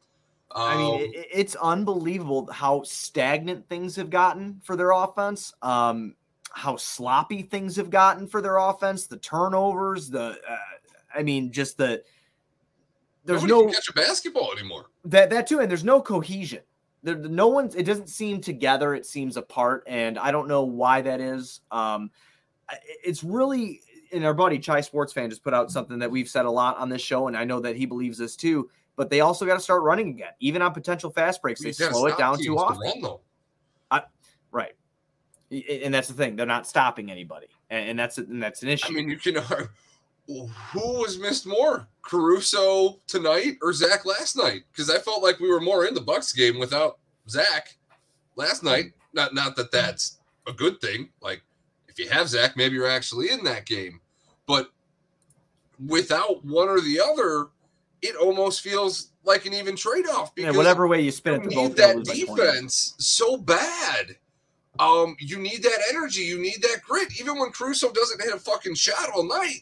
I 0.54 0.76
mean, 0.76 0.94
um, 0.94 1.00
it, 1.00 1.26
it's 1.32 1.56
unbelievable 1.56 2.46
how 2.52 2.82
stagnant 2.82 3.66
things 3.70 3.96
have 3.96 4.10
gotten 4.10 4.60
for 4.62 4.76
their 4.76 4.90
offense. 4.90 5.54
Um, 5.62 6.14
how 6.50 6.76
sloppy 6.76 7.40
things 7.40 7.74
have 7.76 7.88
gotten 7.88 8.26
for 8.26 8.42
their 8.42 8.58
offense. 8.58 9.06
The 9.06 9.16
turnovers. 9.16 10.10
The, 10.10 10.38
uh, 10.46 10.56
I 11.14 11.22
mean, 11.22 11.52
just 11.52 11.78
the. 11.78 12.02
There's 13.24 13.42
Nobody 13.42 13.66
no 13.66 13.72
catch 13.72 13.88
a 13.88 13.92
basketball 13.92 14.52
anymore. 14.52 14.86
That 15.04 15.30
that 15.30 15.46
too, 15.46 15.60
and 15.60 15.70
there's 15.70 15.84
no 15.84 16.00
cohesion. 16.00 16.62
There, 17.02 17.16
no 17.16 17.48
one's. 17.48 17.74
It 17.74 17.84
doesn't 17.84 18.08
seem 18.08 18.40
together. 18.40 18.94
It 18.94 19.06
seems 19.06 19.36
apart, 19.36 19.84
and 19.86 20.18
I 20.18 20.30
don't 20.30 20.48
know 20.48 20.64
why 20.64 21.02
that 21.02 21.20
is. 21.20 21.60
Um, 21.70 22.10
it's 23.04 23.24
really. 23.24 23.80
And 24.12 24.24
our 24.24 24.34
buddy 24.34 24.60
Chai 24.60 24.80
Sports 24.80 25.12
Fan 25.12 25.28
just 25.28 25.42
put 25.42 25.54
out 25.54 25.72
something 25.72 25.98
that 25.98 26.10
we've 26.10 26.28
said 26.28 26.44
a 26.44 26.50
lot 26.50 26.78
on 26.78 26.88
this 26.88 27.02
show, 27.02 27.26
and 27.26 27.36
I 27.36 27.44
know 27.44 27.58
that 27.60 27.74
he 27.74 27.84
believes 27.84 28.16
this 28.16 28.36
too 28.36 28.70
but 28.96 29.10
they 29.10 29.20
also 29.20 29.46
got 29.46 29.54
to 29.54 29.60
start 29.60 29.82
running 29.82 30.08
again. 30.08 30.32
Even 30.40 30.62
on 30.62 30.72
potential 30.72 31.10
fast 31.10 31.42
breaks, 31.42 31.62
they 31.62 31.72
slow 31.72 32.06
it 32.06 32.16
down 32.16 32.38
too 32.38 32.56
often. 32.56 33.02
To 33.02 33.18
I, 33.90 34.02
right, 34.50 34.72
and 35.50 35.92
that's 35.92 36.08
the 36.08 36.14
thing; 36.14 36.36
they're 36.36 36.46
not 36.46 36.66
stopping 36.66 37.10
anybody, 37.10 37.48
and, 37.70 37.98
that's 37.98 38.18
and 38.18 38.42
that's 38.42 38.62
an 38.62 38.68
issue. 38.68 38.92
I 38.92 38.96
mean, 38.96 39.08
you 39.08 39.18
can. 39.18 39.36
Who 40.26 41.00
was 41.00 41.18
missed 41.18 41.46
more, 41.46 41.86
Caruso 42.02 43.00
tonight 43.06 43.58
or 43.60 43.72
Zach 43.72 44.06
last 44.06 44.36
night? 44.36 44.62
Because 44.72 44.88
I 44.88 44.98
felt 44.98 45.22
like 45.22 45.38
we 45.38 45.50
were 45.50 45.60
more 45.60 45.84
in 45.84 45.94
the 45.94 46.00
Bucks 46.00 46.32
game 46.32 46.58
without 46.58 46.98
Zach 47.28 47.76
last 48.36 48.62
night. 48.62 48.92
Not 49.12 49.34
not 49.34 49.56
that 49.56 49.70
that's 49.70 50.18
a 50.46 50.52
good 50.52 50.80
thing. 50.80 51.10
Like 51.20 51.42
if 51.88 51.98
you 51.98 52.08
have 52.08 52.28
Zach, 52.28 52.56
maybe 52.56 52.74
you're 52.74 52.88
actually 52.88 53.30
in 53.30 53.44
that 53.44 53.66
game, 53.66 54.00
but 54.46 54.70
without 55.86 56.44
one 56.44 56.68
or 56.68 56.80
the 56.80 57.00
other, 57.00 57.48
it 58.02 58.16
almost 58.16 58.60
feels 58.60 59.10
like 59.24 59.46
an 59.46 59.54
even 59.54 59.76
trade 59.76 60.06
off. 60.06 60.34
Because 60.34 60.52
yeah, 60.52 60.56
whatever 60.56 60.86
way 60.86 61.00
you 61.00 61.10
spin 61.10 61.34
it, 61.34 61.52
you 61.52 61.62
need 61.62 61.76
that 61.76 62.04
defense 62.04 62.94
so 62.98 63.36
bad. 63.36 64.16
Um, 64.78 65.16
you 65.20 65.38
need 65.38 65.62
that 65.62 65.78
energy, 65.90 66.22
you 66.22 66.40
need 66.40 66.60
that 66.62 66.82
grit. 66.86 67.20
Even 67.20 67.38
when 67.38 67.50
Caruso 67.50 67.92
doesn't 67.92 68.22
hit 68.22 68.34
a 68.34 68.38
fucking 68.38 68.74
shot 68.74 69.08
all 69.14 69.26
night, 69.28 69.60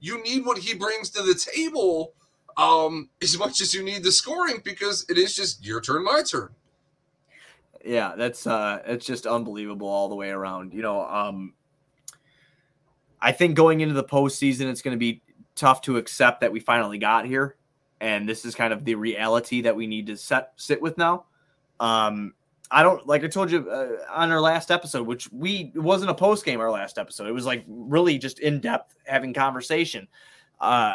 you 0.00 0.22
need 0.22 0.44
what 0.44 0.58
he 0.58 0.74
brings 0.74 1.10
to 1.10 1.22
the 1.22 1.34
table 1.34 2.12
um, 2.56 3.10
as 3.22 3.38
much 3.38 3.60
as 3.60 3.74
you 3.74 3.82
need 3.82 4.02
the 4.02 4.12
scoring 4.12 4.60
because 4.64 5.04
it 5.08 5.18
is 5.18 5.34
just 5.34 5.64
your 5.64 5.80
turn, 5.80 6.04
my 6.04 6.22
turn. 6.22 6.50
Yeah, 7.84 8.14
that's 8.16 8.46
uh, 8.46 8.82
it's 8.86 9.06
just 9.06 9.26
unbelievable 9.26 9.88
all 9.88 10.08
the 10.08 10.16
way 10.16 10.30
around. 10.30 10.74
You 10.74 10.82
know, 10.82 11.06
um, 11.06 11.54
I 13.20 13.32
think 13.32 13.56
going 13.56 13.80
into 13.80 13.94
the 13.94 14.04
postseason, 14.04 14.70
it's 14.70 14.82
going 14.82 14.94
to 14.94 14.98
be 14.98 15.22
tough 15.54 15.82
to 15.82 15.96
accept 15.96 16.40
that 16.40 16.52
we 16.52 16.60
finally 16.60 16.98
got 16.98 17.26
here 17.26 17.56
and 18.00 18.28
this 18.28 18.44
is 18.44 18.54
kind 18.54 18.72
of 18.72 18.84
the 18.84 18.94
reality 18.94 19.62
that 19.62 19.74
we 19.74 19.86
need 19.86 20.06
to 20.06 20.16
set 20.16 20.52
sit 20.56 20.80
with 20.82 20.98
now. 20.98 21.24
Um, 21.80 22.34
I 22.70 22.82
don't 22.82 23.06
like 23.06 23.22
I 23.22 23.28
told 23.28 23.50
you 23.50 23.70
uh, 23.70 23.98
on 24.10 24.30
our 24.30 24.40
last 24.40 24.70
episode, 24.70 25.06
which 25.06 25.30
we 25.32 25.72
it 25.74 25.78
wasn't 25.78 26.10
a 26.10 26.14
post 26.14 26.44
game. 26.44 26.60
Our 26.60 26.70
last 26.70 26.98
episode, 26.98 27.28
it 27.28 27.32
was 27.32 27.46
like 27.46 27.64
really 27.68 28.18
just 28.18 28.40
in 28.40 28.60
depth 28.60 28.94
having 29.04 29.32
conversation. 29.32 30.08
Uh, 30.60 30.94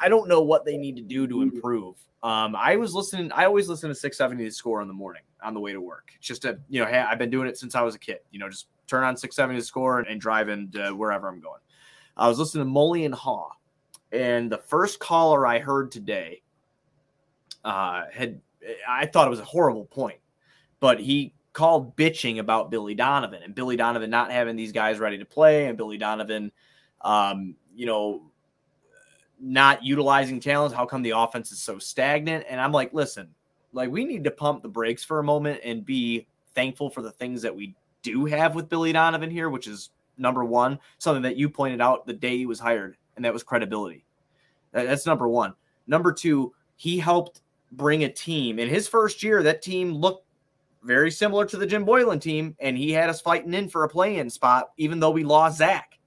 I 0.00 0.08
don't 0.08 0.28
know 0.28 0.42
what 0.42 0.64
they 0.64 0.76
need 0.76 0.96
to 0.96 1.02
do 1.02 1.26
to 1.26 1.42
improve. 1.42 1.96
Um, 2.22 2.56
I 2.56 2.76
was 2.76 2.94
listening. 2.94 3.30
I 3.32 3.44
always 3.44 3.68
listen 3.68 3.88
to 3.88 3.94
670 3.94 4.44
The 4.44 4.50
Score 4.50 4.82
in 4.82 4.88
the 4.88 4.94
morning 4.94 5.22
on 5.42 5.54
the 5.54 5.60
way 5.60 5.72
to 5.72 5.80
work. 5.80 6.10
It's 6.16 6.26
just 6.26 6.44
a 6.44 6.58
you 6.68 6.80
know, 6.80 6.86
hey, 6.86 6.98
I've 6.98 7.18
been 7.18 7.30
doing 7.30 7.48
it 7.48 7.56
since 7.56 7.74
I 7.74 7.82
was 7.82 7.94
a 7.94 7.98
kid. 7.98 8.18
You 8.32 8.40
know, 8.40 8.48
just 8.48 8.66
turn 8.86 9.04
on 9.04 9.16
670 9.16 9.60
The 9.60 9.64
Score 9.64 9.98
and, 10.00 10.08
and 10.08 10.20
drive 10.20 10.48
into 10.48 10.88
wherever 10.94 11.28
I'm 11.28 11.40
going. 11.40 11.60
I 12.16 12.28
was 12.28 12.38
listening 12.38 12.64
to 12.64 12.70
Mully 12.70 13.04
and 13.04 13.14
Haugh, 13.14 13.50
and 14.10 14.50
the 14.50 14.58
first 14.58 14.98
caller 14.98 15.46
I 15.46 15.60
heard 15.60 15.92
today 15.92 16.42
uh, 17.64 18.04
had 18.12 18.40
I 18.88 19.06
thought 19.06 19.26
it 19.26 19.30
was 19.30 19.40
a 19.40 19.44
horrible 19.44 19.84
point, 19.84 20.18
but 20.80 21.00
he 21.00 21.32
called 21.52 21.96
bitching 21.96 22.38
about 22.38 22.70
Billy 22.70 22.94
Donovan 22.94 23.42
and 23.42 23.54
Billy 23.54 23.76
Donovan 23.76 24.10
not 24.10 24.30
having 24.30 24.56
these 24.56 24.72
guys 24.72 24.98
ready 24.98 25.16
to 25.18 25.24
play 25.24 25.66
and 25.66 25.78
Billy 25.78 25.96
Donovan, 25.96 26.52
um, 27.00 27.56
you 27.74 27.86
know, 27.86 28.30
not 29.40 29.82
utilizing 29.82 30.38
talents. 30.38 30.74
How 30.74 30.84
come 30.84 31.02
the 31.02 31.16
offense 31.16 31.52
is 31.52 31.62
so 31.62 31.78
stagnant? 31.78 32.44
And 32.48 32.60
I'm 32.60 32.72
like, 32.72 32.92
listen, 32.92 33.28
like 33.72 33.90
we 33.90 34.04
need 34.04 34.24
to 34.24 34.30
pump 34.30 34.62
the 34.62 34.68
brakes 34.68 35.02
for 35.02 35.18
a 35.18 35.24
moment 35.24 35.60
and 35.64 35.84
be 35.84 36.26
thankful 36.54 36.90
for 36.90 37.02
the 37.02 37.10
things 37.10 37.42
that 37.42 37.54
we 37.54 37.74
do 38.02 38.24
have 38.26 38.54
with 38.54 38.68
Billy 38.68 38.92
Donovan 38.92 39.30
here, 39.30 39.48
which 39.48 39.66
is 39.66 39.90
number 40.18 40.44
one, 40.44 40.78
something 40.98 41.22
that 41.22 41.36
you 41.36 41.48
pointed 41.48 41.80
out 41.80 42.06
the 42.06 42.12
day 42.12 42.36
he 42.36 42.46
was 42.46 42.60
hired, 42.60 42.96
and 43.16 43.24
that 43.24 43.32
was 43.32 43.42
credibility. 43.42 44.04
That's 44.72 45.06
number 45.06 45.28
one. 45.28 45.54
Number 45.86 46.12
two, 46.12 46.54
he 46.76 46.98
helped 46.98 47.40
bring 47.72 48.04
a 48.04 48.12
team. 48.12 48.58
In 48.58 48.68
his 48.68 48.88
first 48.88 49.22
year, 49.22 49.42
that 49.42 49.62
team 49.62 49.92
looked 49.92 50.25
very 50.86 51.10
similar 51.10 51.44
to 51.46 51.56
the 51.56 51.66
Jim 51.66 51.84
Boylen 51.84 52.20
team, 52.20 52.56
and 52.60 52.78
he 52.78 52.92
had 52.92 53.10
us 53.10 53.20
fighting 53.20 53.52
in 53.52 53.68
for 53.68 53.84
a 53.84 53.88
play-in 53.88 54.30
spot, 54.30 54.70
even 54.76 55.00
though 55.00 55.10
we 55.10 55.24
lost 55.24 55.58
Zach. 55.58 55.98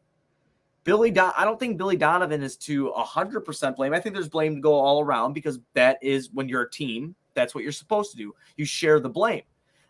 Billy, 0.86 1.12
Don- 1.12 1.34
I 1.38 1.44
don't 1.44 1.60
think 1.60 1.78
Billy 1.78 1.98
Donovan 1.98 2.42
is 2.42 2.56
to 2.58 2.92
hundred 2.94 3.42
percent 3.42 3.76
blame. 3.76 3.94
I 3.94 4.00
think 4.00 4.16
there's 4.16 4.30
blame 4.30 4.56
to 4.56 4.62
go 4.62 4.74
all 4.74 5.02
around 5.02 5.34
because 5.34 5.60
that 5.74 6.00
is 6.02 6.32
when 6.32 6.50
you're 6.50 6.64
a 6.64 6.72
team, 6.72 7.14
that's 7.36 7.54
what 7.54 7.64
you're 7.64 7.74
supposed 7.74 8.12
to 8.12 8.18
do. 8.18 8.34
You 8.56 8.66
share 8.66 9.00
the 9.00 9.10
blame. 9.10 9.44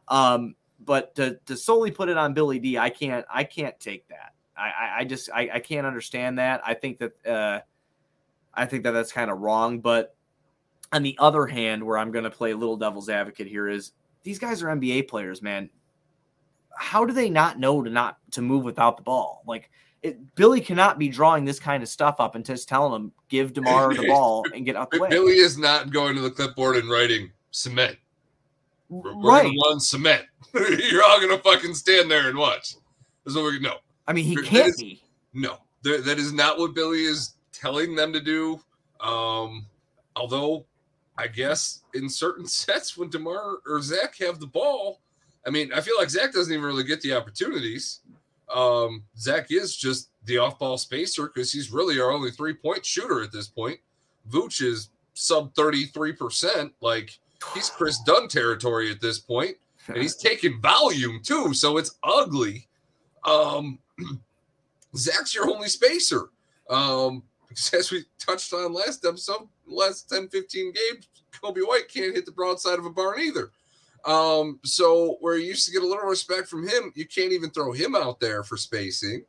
Um, 0.07 0.55
but 0.83 1.15
to, 1.15 1.39
to 1.45 1.55
solely 1.55 1.91
put 1.91 2.09
it 2.09 2.17
on 2.17 2.33
Billy 2.33 2.59
D, 2.59 2.77
I 2.77 2.89
can't, 2.89 3.25
I 3.31 3.43
can't 3.43 3.79
take 3.79 4.07
that. 4.09 4.33
I, 4.57 4.97
I, 4.99 5.03
just, 5.05 5.29
I, 5.33 5.49
I 5.53 5.59
can't 5.59 5.87
understand 5.87 6.39
that. 6.39 6.61
I 6.65 6.73
think 6.73 6.99
that, 6.99 7.25
uh, 7.25 7.59
I 8.53 8.65
think 8.65 8.83
that 8.83 8.91
that's 8.91 9.11
kind 9.11 9.29
of 9.31 9.39
wrong. 9.39 9.79
But 9.79 10.15
on 10.91 11.03
the 11.03 11.15
other 11.19 11.45
hand, 11.45 11.83
where 11.83 11.97
I'm 11.97 12.11
going 12.11 12.23
to 12.23 12.29
play 12.29 12.53
little 12.53 12.75
devil's 12.75 13.07
advocate 13.07 13.47
here 13.47 13.69
is 13.69 13.91
these 14.23 14.39
guys 14.39 14.61
are 14.63 14.67
NBA 14.67 15.07
players, 15.07 15.41
man. 15.41 15.69
How 16.77 17.05
do 17.05 17.13
they 17.13 17.29
not 17.29 17.59
know 17.59 17.81
to 17.81 17.89
not 17.89 18.17
to 18.31 18.41
move 18.41 18.63
without 18.63 18.97
the 18.97 19.03
ball? 19.03 19.43
Like 19.45 19.69
it, 20.01 20.17
Billy 20.35 20.61
cannot 20.61 20.97
be 20.97 21.09
drawing 21.09 21.43
this 21.45 21.59
kind 21.59 21.83
of 21.83 21.89
stuff 21.89 22.15
up 22.19 22.35
and 22.35 22.45
just 22.45 22.69
telling 22.69 22.93
them 22.93 23.11
give 23.27 23.53
Demar 23.53 23.93
the 23.93 24.07
ball 24.07 24.45
and 24.53 24.65
get 24.65 24.75
out 24.75 24.91
the 24.91 24.99
way. 24.99 25.09
Billy 25.09 25.33
is 25.33 25.57
not 25.57 25.91
going 25.91 26.15
to 26.15 26.21
the 26.21 26.31
clipboard 26.31 26.77
and 26.77 26.89
writing 26.89 27.31
cement. 27.51 27.97
We're, 28.89 29.13
right. 29.15 29.45
We're 29.45 29.69
run 29.71 29.79
cement. 29.79 30.23
You're 30.53 31.03
all 31.03 31.19
gonna 31.19 31.37
fucking 31.39 31.73
stand 31.73 32.09
there 32.09 32.29
and 32.29 32.37
watch. 32.37 32.75
That's 33.25 33.35
what 33.35 33.45
we 33.45 33.59
no. 33.59 33.75
I 34.07 34.13
mean, 34.13 34.25
he 34.25 34.35
That 34.35 34.45
can't 34.45 34.69
is- 34.69 34.77
be. 34.77 35.03
No, 35.33 35.57
that, 35.83 36.05
that 36.05 36.17
is 36.17 36.33
not 36.33 36.57
what 36.57 36.73
Billy 36.73 37.03
is 37.03 37.35
telling 37.51 37.95
them 37.95 38.11
to 38.13 38.19
do. 38.19 38.59
Um, 38.99 39.67
although, 40.15 40.65
I 41.19 41.27
guess 41.27 41.83
in 41.93 42.09
certain 42.09 42.45
sets 42.47 42.97
when 42.97 43.09
Demar 43.09 43.57
or 43.67 43.81
Zach 43.81 44.17
have 44.19 44.39
the 44.39 44.47
ball, 44.47 45.01
I 45.45 45.49
mean, 45.49 45.71
I 45.73 45.81
feel 45.81 45.95
like 45.97 46.09
Zach 46.09 46.33
doesn't 46.33 46.51
even 46.51 46.65
really 46.65 46.83
get 46.83 47.01
the 47.01 47.13
opportunities. 47.13 48.01
Um, 48.53 49.03
Zach 49.17 49.51
is 49.51 49.75
just 49.75 50.09
the 50.25 50.37
off-ball 50.37 50.77
spacer 50.77 51.27
because 51.27 51.51
he's 51.51 51.71
really 51.71 51.99
our 51.99 52.11
only 52.11 52.31
three-point 52.31 52.85
shooter 52.85 53.21
at 53.21 53.31
this 53.31 53.47
point. 53.47 53.79
Vooch 54.29 54.61
is 54.61 54.89
sub 55.13 55.53
thirty-three 55.55 56.13
percent. 56.13 56.73
Like 56.81 57.17
he's 57.53 57.69
Kris 57.69 57.99
Dunn 57.99 58.27
territory 58.27 58.91
at 58.91 59.01
this 59.01 59.19
point 59.19 59.55
and 59.87 60.01
he's 60.01 60.15
taking 60.15 60.61
volume 60.61 61.19
too, 61.23 61.53
so 61.53 61.77
it's 61.77 61.97
ugly. 62.03 62.67
Um, 63.25 63.79
Zach's 64.95 65.33
your 65.35 65.49
only 65.49 65.67
spacer. 65.67 66.29
Um, 66.69 67.23
as 67.73 67.91
we 67.91 68.05
touched 68.19 68.53
on 68.53 68.73
last 68.73 69.05
episode, 69.05 69.47
last 69.67 70.09
10, 70.09 70.29
15 70.29 70.73
games, 70.73 71.07
Coby 71.41 71.65
White 71.65 71.87
can't 71.87 72.15
hit 72.15 72.25
the 72.25 72.31
broadside 72.31 72.79
of 72.79 72.85
a 72.85 72.89
barn 72.89 73.19
either. 73.19 73.51
Um, 74.05 74.59
so 74.63 75.17
where 75.19 75.37
you 75.37 75.47
used 75.47 75.65
to 75.65 75.73
get 75.73 75.83
a 75.83 75.87
little 75.87 76.07
respect 76.07 76.47
from 76.47 76.67
him, 76.67 76.93
you 76.95 77.05
can't 77.05 77.33
even 77.33 77.49
throw 77.49 77.71
him 77.71 77.95
out 77.95 78.19
there 78.19 78.43
for 78.43 78.55
spacing. 78.55 79.25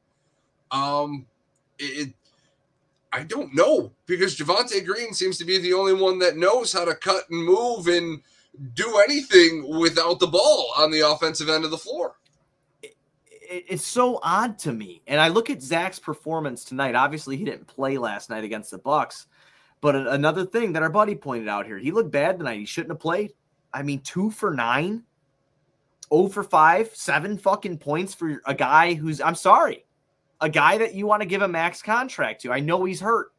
Um, 0.71 1.27
it 1.79 2.15
I 3.13 3.25
don't 3.25 3.55
know 3.55 3.93
because 4.07 4.37
Javonte 4.37 4.85
Green 4.87 5.13
seems 5.13 5.37
to 5.39 5.45
be 5.45 5.59
the 5.59 5.73
only 5.73 5.95
one 5.95 6.21
that 6.21 6.37
knows 6.37 6.73
how 6.73 6.85
to 6.85 6.95
cut 6.95 7.29
and 7.29 7.45
move 7.45 7.89
and 7.89 8.23
do 8.75 8.99
anything 8.99 9.79
without 9.81 10.21
the 10.21 10.27
ball 10.27 10.73
on 10.77 10.91
the 10.91 11.01
offensive 11.01 11.49
end 11.49 11.65
of 11.65 11.71
the 11.71 11.79
floor. 11.79 12.15
It- 13.51 13.65
it's 13.69 13.87
so 13.87 14.21
odd 14.23 14.59
to 14.61 14.73
me. 14.73 15.03
And 15.07 15.21
I 15.21 15.29
look 15.29 15.51
at 15.51 15.61
Zach's 15.61 15.99
performance 15.99 16.65
tonight. 16.65 16.95
Obviously, 16.95 17.37
he 17.37 17.45
didn't 17.45 17.67
play 17.67 17.99
last 17.99 18.31
night 18.31 18.45
against 18.45 18.71
the 18.71 18.79
Bucks. 18.79 19.27
But 19.81 19.97
a- 19.97 20.13
another 20.13 20.47
thing 20.47 20.73
that 20.73 20.83
our 20.83 20.91
buddy 20.91 21.15
pointed 21.15 21.49
out 21.49 21.67
here, 21.67 21.79
he 21.79 21.91
looked 21.91 22.11
bad 22.11 22.39
tonight. 22.39 22.61
He 22.61 22.65
shouldn't 22.65 22.93
have 22.93 23.01
played. 23.01 23.35
I 23.73 23.83
mean, 23.83 24.01
two 24.01 24.31
for 24.31 24.53
nine, 24.55 25.05
oh 26.11 26.29
for 26.29 26.43
five, 26.43 26.95
seven 26.95 27.39
fucking 27.39 27.79
points 27.79 28.15
for 28.15 28.43
a 28.47 28.55
guy 28.55 28.95
who's, 28.95 29.21
I'm 29.21 29.35
sorry, 29.35 29.85
a 30.41 30.49
guy 30.49 30.79
that 30.79 30.95
you 30.95 31.07
want 31.07 31.23
to 31.23 31.27
give 31.29 31.43
a 31.43 31.49
max 31.49 31.83
contract 31.83 32.43
to. 32.43 32.53
I 32.53 32.61
know 32.61 32.85
he's 32.85 33.01
hurt, 33.01 33.33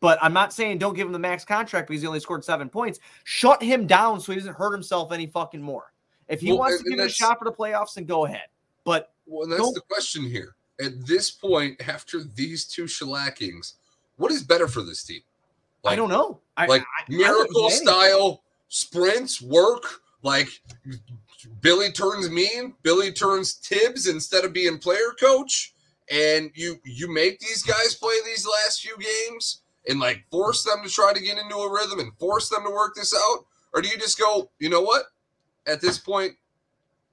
but 0.00 0.18
I'm 0.22 0.32
not 0.32 0.52
saying 0.52 0.78
don't 0.78 0.94
give 0.94 1.06
him 1.06 1.12
the 1.12 1.18
max 1.18 1.44
contract 1.44 1.88
because 1.88 2.02
he 2.02 2.08
only 2.08 2.20
scored 2.20 2.44
seven 2.44 2.68
points. 2.68 3.00
Shut 3.24 3.62
him 3.62 3.86
down 3.86 4.20
so 4.20 4.32
he 4.32 4.38
doesn't 4.38 4.54
hurt 4.54 4.72
himself 4.72 5.12
any 5.12 5.26
fucking 5.26 5.62
more. 5.62 5.92
If 6.28 6.40
he 6.40 6.50
Well, 6.50 6.60
wants 6.60 6.82
to 6.82 6.90
give 6.90 7.00
it 7.00 7.06
a 7.06 7.08
shot 7.08 7.38
for 7.38 7.44
the 7.44 7.52
playoffs, 7.52 7.94
then 7.94 8.04
go 8.04 8.26
ahead. 8.26 8.48
But 8.84 9.12
Well, 9.28 9.44
and 9.44 9.52
that's 9.52 9.62
Don't- 9.62 9.74
the 9.74 9.80
question 9.82 10.24
here. 10.24 10.54
At 10.80 11.06
this 11.06 11.30
point, 11.30 11.80
after 11.88 12.22
these 12.22 12.64
two 12.64 12.84
shellackings, 12.84 13.74
what 14.16 14.30
is 14.32 14.42
better 14.42 14.68
for 14.68 14.82
this 14.82 15.02
team? 15.02 15.22
I 15.84 15.96
don't 15.96 16.08
know. 16.08 16.40
I, 16.56 16.66
like 16.66 16.82
I- 16.82 17.12
I 17.12 17.16
Miracle 17.16 17.64
anything. 17.66 17.86
style 17.86 18.42
sprints 18.68 19.40
work. 19.42 20.02
Like 20.22 20.48
Billy 21.60 21.92
turns 21.92 22.28
mean, 22.30 22.74
Billy 22.82 23.12
turns 23.12 23.52
Thibs 23.54 24.06
instead 24.08 24.44
of 24.44 24.52
being 24.52 24.78
player 24.78 25.12
coach, 25.20 25.72
and 26.10 26.50
you 26.54 26.80
you 26.84 27.12
make 27.12 27.38
these 27.38 27.62
guys 27.62 27.94
play 27.94 28.16
these 28.24 28.46
last 28.46 28.80
few 28.82 28.96
games 28.98 29.62
and 29.88 30.00
like 30.00 30.24
force 30.30 30.64
them 30.64 30.82
to 30.84 30.90
try 30.90 31.12
to 31.12 31.20
get 31.20 31.38
into 31.38 31.54
a 31.56 31.72
rhythm 31.72 32.00
and 32.00 32.12
force 32.18 32.48
them 32.48 32.64
to 32.64 32.70
work 32.70 32.94
this 32.96 33.14
out, 33.14 33.46
or 33.72 33.80
do 33.80 33.88
you 33.88 33.96
just 33.96 34.18
go, 34.18 34.50
you 34.58 34.68
know 34.68 34.82
what? 34.82 35.04
At 35.66 35.80
this 35.80 35.98
point, 35.98 36.34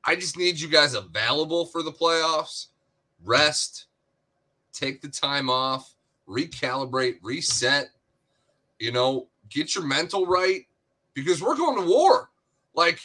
I 0.06 0.16
just 0.16 0.38
need 0.38 0.60
you 0.60 0.68
guys 0.68 0.94
available 0.94 1.66
for 1.66 1.82
the 1.82 1.92
playoffs. 1.92 2.68
Rest, 3.24 3.86
take 4.72 5.02
the 5.02 5.08
time 5.08 5.50
off, 5.50 5.96
recalibrate, 6.28 7.18
reset. 7.24 7.90
You 8.80 8.92
know, 8.92 9.28
get 9.50 9.74
your 9.74 9.86
mental 9.86 10.26
right 10.28 10.68
because 11.14 11.42
we're 11.42 11.56
going 11.56 11.78
to 11.82 11.88
war. 11.90 12.30
Like, 12.74 13.00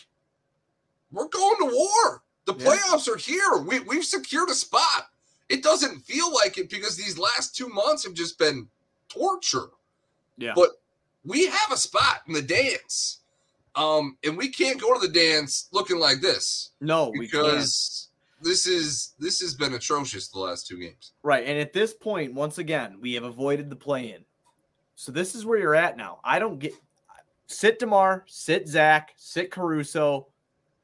we're 1.12 1.28
going 1.28 1.56
to 1.60 1.66
war. 1.74 2.22
The 2.46 2.54
Yeah. 2.54 2.66
playoffs 2.66 3.08
are 3.08 3.16
here. 3.16 3.58
We, 3.58 3.80
we've 3.80 4.04
secured 4.04 4.50
a 4.50 4.54
spot. 4.54 5.10
It 5.48 5.62
doesn't 5.62 6.00
feel 6.00 6.32
like 6.34 6.58
it 6.58 6.70
because 6.70 6.96
these 6.96 7.18
last 7.18 7.56
two 7.56 7.68
months 7.68 8.04
have 8.04 8.14
just 8.14 8.38
been 8.38 8.68
torture. 9.08 9.70
Yeah. 10.36 10.52
But 10.54 10.70
we 11.24 11.46
have 11.46 11.72
a 11.72 11.76
spot 11.76 12.22
in 12.26 12.34
the 12.34 12.42
dance. 12.42 13.19
Um, 13.80 14.18
and 14.24 14.36
we 14.36 14.48
can't 14.48 14.80
go 14.80 14.92
to 14.92 15.00
the 15.06 15.12
dance 15.12 15.68
looking 15.72 15.98
like 15.98 16.20
this 16.20 16.72
no, 16.80 17.10
we 17.16 17.26
can't. 17.26 17.46
because 17.46 18.10
this 18.42 18.66
is 18.66 19.14
this 19.18 19.40
has 19.40 19.54
been 19.54 19.74
atrocious 19.74 20.28
the 20.28 20.38
last 20.38 20.66
two 20.66 20.78
games. 20.78 21.12
Right. 21.22 21.46
And 21.46 21.58
at 21.58 21.72
this 21.72 21.94
point, 21.94 22.34
once 22.34 22.58
again, 22.58 22.98
we 23.00 23.14
have 23.14 23.24
avoided 23.24 23.70
the 23.70 23.76
play 23.76 24.12
in. 24.12 24.24
So 24.96 25.12
this 25.12 25.34
is 25.34 25.46
where 25.46 25.58
you're 25.58 25.74
at 25.74 25.96
now. 25.96 26.20
I 26.22 26.38
don't 26.38 26.58
get 26.58 26.74
sit 27.46 27.78
DeMar, 27.78 28.24
sit 28.26 28.68
Zach, 28.68 29.12
sit 29.16 29.50
Caruso, 29.50 30.28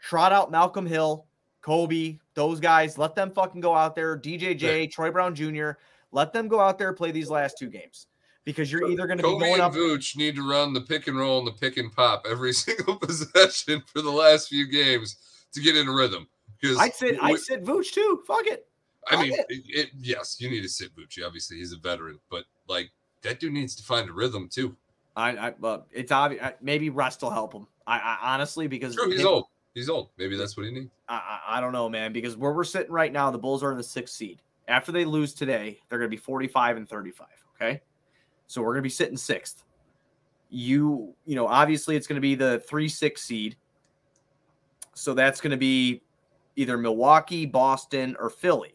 trot 0.00 0.33
out 0.33 0.50
Malcolm 0.50 0.87
Hill, 0.87 1.26
Coby, 1.62 2.19
those 2.35 2.61
guys. 2.61 2.97
Let 2.97 3.15
them 3.15 3.31
fucking 3.31 3.61
go 3.61 3.75
out 3.75 3.95
there. 3.95 4.19
DJJ, 4.19 4.91
Troy 4.91 5.11
Brown 5.11 5.35
Jr., 5.35 5.73
let 6.12 6.33
them 6.33 6.49
go 6.49 6.61
out 6.61 6.79
there 6.79 6.88
and 6.88 6.97
play 6.97 7.11
these 7.11 7.29
last 7.29 7.59
two 7.59 7.69
games 7.69 8.07
because 8.47 8.73
you're 8.73 8.88
either 8.88 9.07
going 9.07 9.19
to 9.19 9.25
be 9.25 9.29
Coby 9.29 9.41
going 9.41 9.53
and 9.55 9.62
up. 9.62 9.75
Vooch 9.75 10.17
need 10.17 10.37
to 10.37 10.49
run 10.49 10.73
the 10.73 10.81
pick 10.81 11.09
and 11.09 11.19
roll 11.19 11.41
and 11.41 11.47
the 11.47 11.53
pick 11.53 11.76
and 11.76 11.93
pop 11.93 12.25
every 12.31 12.53
single 12.55 12.97
possession 12.97 13.83
for 13.93 14.00
the 14.00 14.11
last 14.11 14.49
few 14.49 14.67
games 14.67 15.17
to 15.53 15.61
get 15.61 15.76
in 15.76 15.88
a 15.88 15.93
rhythm. 15.93 16.26
Because 16.59 16.79
I'd 16.79 16.95
sit, 16.95 17.19
I'd 17.21 17.38
sit 17.41 17.65
Vooch 17.65 17.93
too. 17.93 18.23
Fuck 18.26 18.47
it. 18.47 18.67
I 19.09 19.23
mean, 19.23 19.37
fuck 19.37 19.47
it, 19.50 19.62
it- 19.69 19.91
yes, 20.00 20.37
you 20.41 20.49
need 20.49 20.62
to 20.62 20.69
sit 20.69 20.97
Vooch. 20.97 21.19
Obviously, 21.25 21.59
he's 21.59 21.73
a 21.73 21.76
veteran, 21.76 22.19
but 22.31 22.45
like 22.69 22.91
that 23.23 23.41
dude 23.41 23.53
needs 23.53 23.75
to 23.76 23.83
find 23.83 24.09
a 24.09 24.12
rhythm 24.12 24.49
too. 24.49 24.75
I, 25.17 25.31
I 25.49 25.55
well, 25.61 25.87
it's 25.93 26.12
obvious. 26.12 26.43
Uh, 26.43 26.53
maybe 26.62 26.88
rest 26.88 27.23
will 27.23 27.31
help 27.31 27.53
him. 27.53 27.67
I, 27.87 27.99
I 27.99 28.35
honestly 28.35 28.69
because 28.69 28.95
True, 28.95 29.11
he's 29.11 29.25
old. 29.25 29.47
He's 29.75 29.88
old. 29.91 30.11
Maybe 30.17 30.37
that's 30.37 30.57
what 30.57 30.67
he 30.67 30.73
needs. 30.73 30.91
I, 31.09 31.41
I 31.47 31.59
I 31.59 31.61
don't 31.61 31.73
know, 31.73 31.88
man, 31.88 32.12
because 32.12 32.37
where 32.37 32.53
we're 32.53 32.65
sitting 32.65 32.93
right 32.93 33.12
now, 33.12 33.31
the 33.31 33.38
Bulls 33.38 33.62
are 33.62 33.73
in 33.73 33.76
the 33.76 33.83
sixth 33.83 34.15
seed. 34.15 34.41
After 34.69 34.93
they 34.93 35.05
lose 35.05 35.35
today, 35.35 35.81
they're 35.88 35.99
going 35.99 36.11
to 36.11 36.17
be 36.17 36.21
45 36.21 36.76
and 36.76 36.88
35. 36.88 37.26
Okay. 37.55 37.81
So 38.47 38.62
we're 38.62 38.73
going 38.73 38.83
to 38.83 38.83
be 38.83 38.88
sitting 38.91 39.17
sixth. 39.17 39.62
You, 40.49 41.15
you 41.25 41.35
know, 41.35 41.47
obviously 41.47 41.97
it's 41.97 42.07
going 42.07 42.17
to 42.17 42.21
be 42.21 42.35
the 42.35 42.61
three 42.61 42.88
six 42.88 43.23
seed. 43.23 43.57
So 44.95 45.12
that's 45.12 45.41
going 45.41 45.50
to 45.50 45.57
be 45.57 46.03
either 46.57 46.79
Milwaukee, 46.79 47.47
Boston, 47.47 48.17
or 48.19 48.31
Philly. 48.31 48.75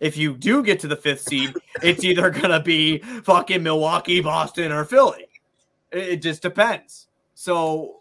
If 0.00 0.16
you 0.16 0.34
do 0.34 0.62
get 0.62 0.80
to 0.80 0.88
the 0.88 0.96
fifth 0.96 1.22
seed, 1.22 1.52
it's 1.82 2.04
either 2.04 2.30
going 2.30 2.50
to 2.50 2.60
be 2.60 2.98
fucking 2.98 3.62
Milwaukee, 3.62 4.20
Boston, 4.20 4.72
or 4.72 4.84
Philly. 4.84 5.26
It, 5.92 6.16
just 6.18 6.40
depends. 6.40 7.08
So 7.34 8.00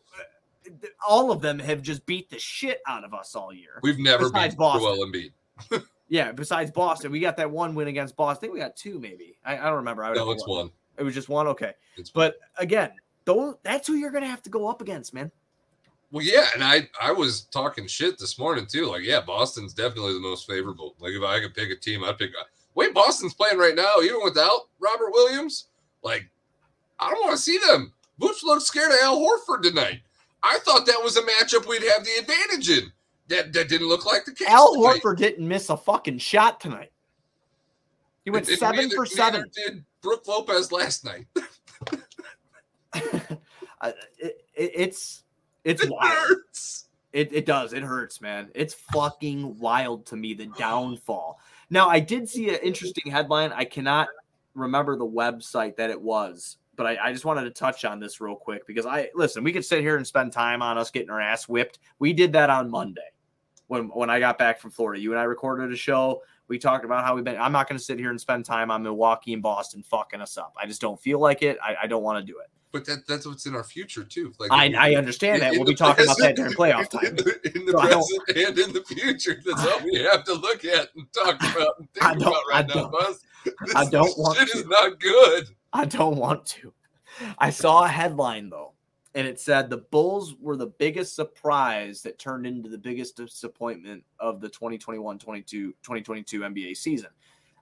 all 1.06 1.32
of 1.32 1.42
them 1.42 1.58
have 1.60 1.82
just 1.82 2.06
beat 2.06 2.30
the 2.30 2.38
shit 2.38 2.82
out 2.88 3.04
of 3.04 3.14
us 3.14 3.36
all 3.36 3.52
year. 3.52 3.80
We've 3.82 3.98
never 3.98 4.30
Besides 4.30 4.54
beat 4.54 4.60
Boston. 4.60 4.96
Joel 4.96 5.08
Embiid. 5.08 5.84
Yeah, 6.10 6.32
besides 6.32 6.72
Boston, 6.72 7.12
we 7.12 7.20
got 7.20 7.38
that 7.38 7.50
one 7.50 7.76
win 7.76 7.88
against 7.88 8.16
Boston. 8.16 8.38
I 8.38 8.40
think 8.42 8.54
we 8.54 8.60
got 8.60 8.76
two, 8.76 9.00
maybe. 9.00 9.38
I, 9.46 9.58
I 9.58 9.66
don't 9.66 9.76
remember. 9.76 10.04
I 10.04 10.10
would 10.10 10.18
No, 10.18 10.32
it's 10.32 10.42
look. 10.48 10.58
one. 10.66 10.72
It 10.98 11.04
was 11.04 11.14
just 11.14 11.30
one. 11.30 11.48
Okay, 11.48 11.74
It's 11.96 12.10
but 12.10 12.40
again, 12.58 12.92
those 13.26 13.56
that's 13.64 13.88
who 13.88 13.94
you're 13.94 14.12
gonna 14.12 14.28
have 14.28 14.42
to 14.44 14.50
go 14.50 14.68
up 14.68 14.82
against, 14.82 15.14
man. 15.14 15.32
Well, 16.12 16.26
yeah, 16.26 16.48
and 16.56 16.64
I 16.64 16.90
I 17.00 17.12
was 17.12 17.42
talking 17.42 17.86
shit 17.88 18.18
this 18.18 18.40
morning 18.40 18.66
too. 18.66 18.88
Like, 18.88 19.04
yeah, 19.04 19.22
Boston's 19.22 19.74
definitely 19.74 20.14
the 20.14 20.20
most 20.20 20.48
favorable. 20.48 20.96
Like, 21.00 21.12
if 21.14 21.24
I 21.24 21.40
could 21.40 21.54
pick 21.54 21.70
a 21.70 21.76
team, 21.76 22.04
I'd 22.04 22.18
pick. 22.18 22.32
Uh, 22.32 22.44
Wait, 22.76 22.94
Boston's 22.94 23.34
playing 23.34 23.58
right 23.58 23.76
now, 23.76 23.92
even 24.04 24.20
without 24.24 24.70
Robert 24.80 25.12
Williams. 25.12 25.68
Like, 26.04 26.30
I 27.00 27.10
don't 27.12 27.24
want 27.24 27.36
to 27.36 27.42
see 27.42 27.58
them. 27.58 27.94
Vooch 28.22 28.44
looked 28.44 28.64
scared 28.64 28.92
of 28.92 28.98
Al 29.02 29.20
Horford 29.20 29.64
tonight. 29.64 30.02
I 30.44 30.60
thought 30.60 30.86
that 30.86 31.04
was 31.04 31.18
a 31.18 31.22
matchup 31.22 31.68
we'd 31.68 31.84
have 31.84 32.04
the 32.04 32.12
advantage 32.20 32.70
in. 32.70 32.92
That 33.30 33.54
that 33.54 33.70
didn't 33.70 33.88
look 33.88 34.06
like 34.06 34.26
the 34.26 34.34
case. 34.34 34.48
Al 34.48 34.74
tonight. 34.74 35.02
Horford 35.02 35.18
didn't 35.18 35.48
miss 35.48 35.70
a 35.70 35.78
fucking 35.78 36.18
shot 36.18 36.60
tonight. 36.60 36.92
He 38.26 38.32
went 38.32 38.48
And 38.50 38.58
seven 38.58 38.82
neither- 38.82 38.96
for 38.96 39.06
seven. 39.06 39.46
Did 39.56 39.84
Brook 40.02 40.28
Lopez 40.28 40.72
last 40.72 41.06
night? 41.06 41.26
It, 43.82 44.46
it- 44.56 44.72
it's 44.76 45.24
it's 45.64 45.84
It 45.84 45.90
wild. 45.90 46.10
hurts. 46.12 46.90
It, 47.14 47.34
it 47.34 47.46
does. 47.46 47.74
It 47.74 47.82
hurts, 47.82 48.22
man. 48.22 48.50
It's 48.54 48.74
fucking 48.74 49.58
wild 49.58 50.06
to 50.08 50.16
me, 50.16 50.34
the 50.34 50.46
downfall. 50.58 51.40
Now, 51.70 51.88
I 51.90 52.00
did 52.00 52.28
see 52.30 52.50
an 52.50 52.60
interesting 52.62 53.12
headline. 53.12 53.52
I 53.52 53.64
cannot 53.66 54.10
remember 54.54 54.96
the 54.96 55.08
website 55.08 55.76
that 55.78 55.90
it 55.90 56.00
was, 56.00 56.58
but 56.76 56.86
I, 56.86 56.98
I 57.06 57.12
just 57.14 57.26
wanted 57.26 57.44
to 57.46 57.52
touch 57.52 57.84
on 57.86 58.00
this 58.00 58.22
real 58.22 58.36
quick 58.36 58.68
because 58.68 58.86
I 58.86 59.10
listen, 59.16 59.44
we 59.44 59.52
could 59.54 59.66
sit 59.66 59.82
here 59.82 59.96
and 59.98 60.06
spend 60.06 60.34
time 60.34 60.62
on 60.62 60.78
us 60.78 60.92
getting 60.92 61.10
our 61.10 61.22
ass 61.22 61.48
whipped. 61.48 61.80
We 62.00 62.14
did 62.14 62.34
that 62.34 62.50
on 62.50 62.70
Monday 62.70 63.02
when 63.70 63.86
when 63.90 64.10
I 64.10 64.20
got 64.20 64.38
back 64.38 64.60
from 64.60 64.70
Florida. 64.72 65.02
You 65.02 65.12
and 65.12 65.20
I 65.20 65.24
recorded 65.24 65.72
a 65.72 65.76
show. 65.78 66.22
We 66.50 66.58
talked 66.60 66.84
about 66.84 67.06
how 67.06 67.16
we've 67.16 67.24
been. 67.24 67.38
I'm 67.38 67.52
not 67.52 67.70
going 67.70 67.78
to 67.78 67.84
sit 67.84 67.98
here 68.00 68.10
and 68.10 68.20
spend 68.20 68.44
time 68.44 68.70
on 68.72 68.84
Milwaukee 68.84 69.34
and 69.34 69.42
Boston 69.42 69.84
fucking 69.84 70.20
us 70.20 70.38
up. 70.38 70.54
I 70.62 70.66
just 70.66 70.82
don't 70.82 71.00
feel 71.00 71.20
like 71.20 71.44
it. 71.44 71.58
I, 71.64 71.76
I 71.84 71.88
don't 71.88 72.04
want 72.04 72.26
to 72.26 72.30
do 72.30 72.40
it. 72.40 72.48
But 72.72 72.86
that, 72.86 73.08
that's 73.08 73.26
what's 73.26 73.46
in 73.48 73.56
our 73.56 73.64
future 73.64 74.04
too. 74.04 74.32
Like 74.40 74.52
I, 74.52 74.74
I 74.78 74.96
understand 74.96 75.42
that. 75.42 75.54
in 75.54 75.60
We'll 75.60 75.68
be 75.68 75.76
talking 75.76 76.06
about 76.06 76.18
that 76.20 76.36
during 76.36 76.54
playoff 76.54 76.90
time. 76.92 77.06
In 77.06 77.16
the, 77.16 77.52
in 77.56 77.66
the 77.66 77.72
So 77.72 77.80
present 77.80 78.48
and 78.48 78.60
in 78.60 78.74
the 78.74 78.84
future. 78.84 79.40
That's 79.46 79.64
all 79.66 79.80
we 79.84 79.96
have 80.04 80.24
to 80.26 80.34
look 80.34 80.66
at 80.66 80.90
and 80.96 81.06
talk 81.14 81.36
about 81.56 81.80
and 81.80 81.92
think 81.94 82.06
I 82.06 82.14
don't- 82.14 82.22
about 82.24 82.42
right 82.50 82.66
I 82.72 82.76
now, 82.82 82.90
Buzz. 82.90 83.22
This, 83.46 83.76
I 83.76 83.86
don't 83.90 84.18
want 84.18 84.38
shit 84.38 84.50
to. 84.50 84.58
is 84.60 84.66
not 84.66 85.00
good. 85.00 85.48
I 85.74 85.86
don't 85.86 86.18
want 86.18 86.46
to. 86.48 86.74
I 87.38 87.50
saw 87.52 87.86
a 87.86 87.88
headline 87.88 88.50
though, 88.50 88.69
and 89.16 89.28
it 89.28 89.40
said 89.40 89.70
the 89.70 89.78
Bulls 89.78 90.36
were 90.40 90.56
the 90.56 90.68
biggest 90.68 91.16
surprise 91.16 92.02
that 92.04 92.20
turned 92.20 92.46
into 92.46 92.70
the 92.70 92.78
biggest 92.78 93.18
disappointment 93.18 94.04
of 94.20 94.40
the 94.40 94.50
2021-22 94.50 95.46
2022 95.48 96.42
NBA 96.42 96.78
season. 96.78 97.10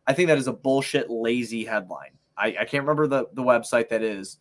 I 0.05 0.13
think 0.13 0.27
that 0.27 0.37
is 0.37 0.47
a 0.47 0.53
bullshit 0.53 1.09
lazy 1.09 1.65
headline. 1.65 2.11
I, 2.37 2.47
I 2.47 2.65
can't 2.65 2.83
remember 2.83 3.07
the, 3.07 3.27
the 3.33 3.43
website 3.43 3.89
that 3.89 4.01
is. 4.01 4.39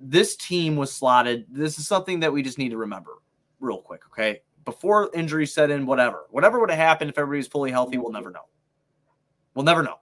This 0.00 0.36
team 0.36 0.76
was 0.76 0.92
slotted. 0.92 1.46
This 1.50 1.78
is 1.78 1.86
something 1.86 2.20
that 2.20 2.32
we 2.32 2.42
just 2.42 2.58
need 2.58 2.70
to 2.70 2.76
remember 2.76 3.12
real 3.60 3.78
quick, 3.78 4.02
okay? 4.06 4.42
Before 4.64 5.10
injuries 5.14 5.52
set 5.52 5.70
in, 5.70 5.86
whatever. 5.86 6.24
Whatever 6.30 6.60
would 6.60 6.70
have 6.70 6.78
happened 6.78 7.10
if 7.10 7.18
everybody 7.18 7.38
was 7.38 7.48
fully 7.48 7.70
healthy, 7.70 7.98
we'll 7.98 8.12
never 8.12 8.30
know. 8.30 8.46
We'll 9.54 9.64
never 9.64 9.82
know. 9.82 9.96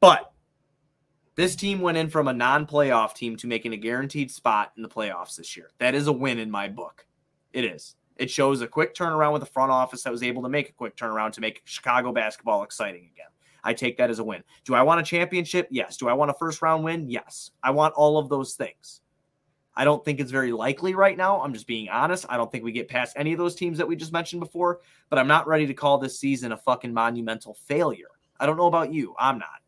But 0.00 0.31
this 1.42 1.56
team 1.56 1.80
went 1.80 1.98
in 1.98 2.08
from 2.08 2.28
a 2.28 2.32
non-playoff 2.32 3.14
team 3.14 3.36
to 3.36 3.48
making 3.48 3.72
a 3.72 3.76
guaranteed 3.76 4.30
spot 4.30 4.70
in 4.76 4.82
the 4.84 4.88
playoffs 4.88 5.34
this 5.34 5.56
year. 5.56 5.70
That 5.78 5.92
is 5.92 6.06
a 6.06 6.12
win 6.12 6.38
in 6.38 6.48
my 6.48 6.68
book. 6.68 7.04
It 7.52 7.64
is. 7.64 7.96
It 8.16 8.30
shows 8.30 8.60
a 8.60 8.68
quick 8.68 8.94
turnaround 8.94 9.32
with 9.32 9.40
the 9.40 9.46
front 9.46 9.72
office 9.72 10.04
that 10.04 10.12
was 10.12 10.22
able 10.22 10.44
to 10.44 10.48
make 10.48 10.68
a 10.68 10.72
quick 10.72 10.96
turnaround 10.96 11.32
to 11.32 11.40
make 11.40 11.62
Chicago 11.64 12.12
basketball 12.12 12.62
exciting 12.62 13.10
again. 13.12 13.26
I 13.64 13.74
take 13.74 13.96
that 13.96 14.08
as 14.08 14.20
a 14.20 14.24
win. 14.24 14.44
Do 14.64 14.74
I 14.74 14.82
want 14.82 15.00
a 15.00 15.02
championship? 15.02 15.66
Yes. 15.72 15.96
Do 15.96 16.08
I 16.08 16.12
want 16.12 16.30
a 16.30 16.34
first 16.34 16.62
round 16.62 16.84
win? 16.84 17.10
Yes. 17.10 17.50
I 17.60 17.72
want 17.72 17.94
all 17.94 18.18
of 18.18 18.28
those 18.28 18.54
things. 18.54 19.00
I 19.74 19.84
don't 19.84 20.04
think 20.04 20.20
it's 20.20 20.30
very 20.30 20.52
likely 20.52 20.94
right 20.94 21.16
now. 21.16 21.42
I'm 21.42 21.54
just 21.54 21.66
being 21.66 21.88
honest. 21.88 22.24
I 22.28 22.36
don't 22.36 22.52
think 22.52 22.62
we 22.62 22.70
get 22.70 22.86
past 22.86 23.16
any 23.16 23.32
of 23.32 23.38
those 23.38 23.56
teams 23.56 23.78
that 23.78 23.88
we 23.88 23.96
just 23.96 24.12
mentioned 24.12 24.38
before, 24.38 24.78
but 25.10 25.18
I'm 25.18 25.26
not 25.26 25.48
ready 25.48 25.66
to 25.66 25.74
call 25.74 25.98
this 25.98 26.20
season 26.20 26.52
a 26.52 26.56
fucking 26.56 26.94
monumental 26.94 27.54
failure. 27.54 28.10
I 28.38 28.46
don't 28.46 28.56
know 28.56 28.68
about 28.68 28.92
you. 28.92 29.16
I'm 29.18 29.38
not. 29.38 29.61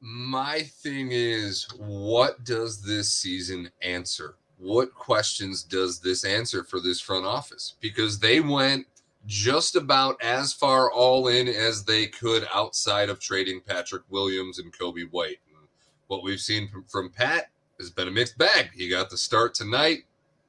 My 0.00 0.60
thing 0.62 1.08
is, 1.10 1.66
what 1.76 2.44
does 2.44 2.82
this 2.82 3.10
season 3.10 3.70
answer? 3.82 4.36
What 4.58 4.94
questions 4.94 5.62
does 5.62 6.00
this 6.00 6.24
answer 6.24 6.64
for 6.64 6.80
this 6.80 7.00
front 7.00 7.26
office? 7.26 7.74
Because 7.80 8.18
they 8.18 8.40
went 8.40 8.86
just 9.26 9.76
about 9.76 10.22
as 10.22 10.52
far 10.52 10.90
all 10.90 11.28
in 11.28 11.48
as 11.48 11.84
they 11.84 12.06
could 12.06 12.46
outside 12.54 13.08
of 13.08 13.20
trading 13.20 13.60
Patrick 13.60 14.02
Williams 14.08 14.58
and 14.58 14.72
Coby 14.72 15.10
White. 15.10 15.38
And 15.48 15.66
what 16.06 16.22
we've 16.22 16.40
seen 16.40 16.68
from, 16.68 16.84
from 16.84 17.10
Pat 17.10 17.50
has 17.78 17.90
been 17.90 18.08
a 18.08 18.12
mixed 18.12 18.38
bag. 18.38 18.70
He 18.72 18.88
got 18.88 19.10
the 19.10 19.18
start 19.18 19.54
tonight. 19.54 20.04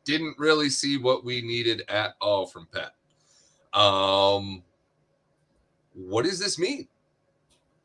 Didn't 0.06 0.38
really 0.38 0.70
see 0.70 0.98
what 0.98 1.26
we 1.26 1.42
needed 1.42 1.84
at 1.90 2.16
all 2.22 2.46
from 2.46 2.68
Pat. 2.72 2.94
Um, 3.80 4.64
what 5.94 6.26
does 6.26 6.40
this 6.40 6.58
mean? 6.58 6.88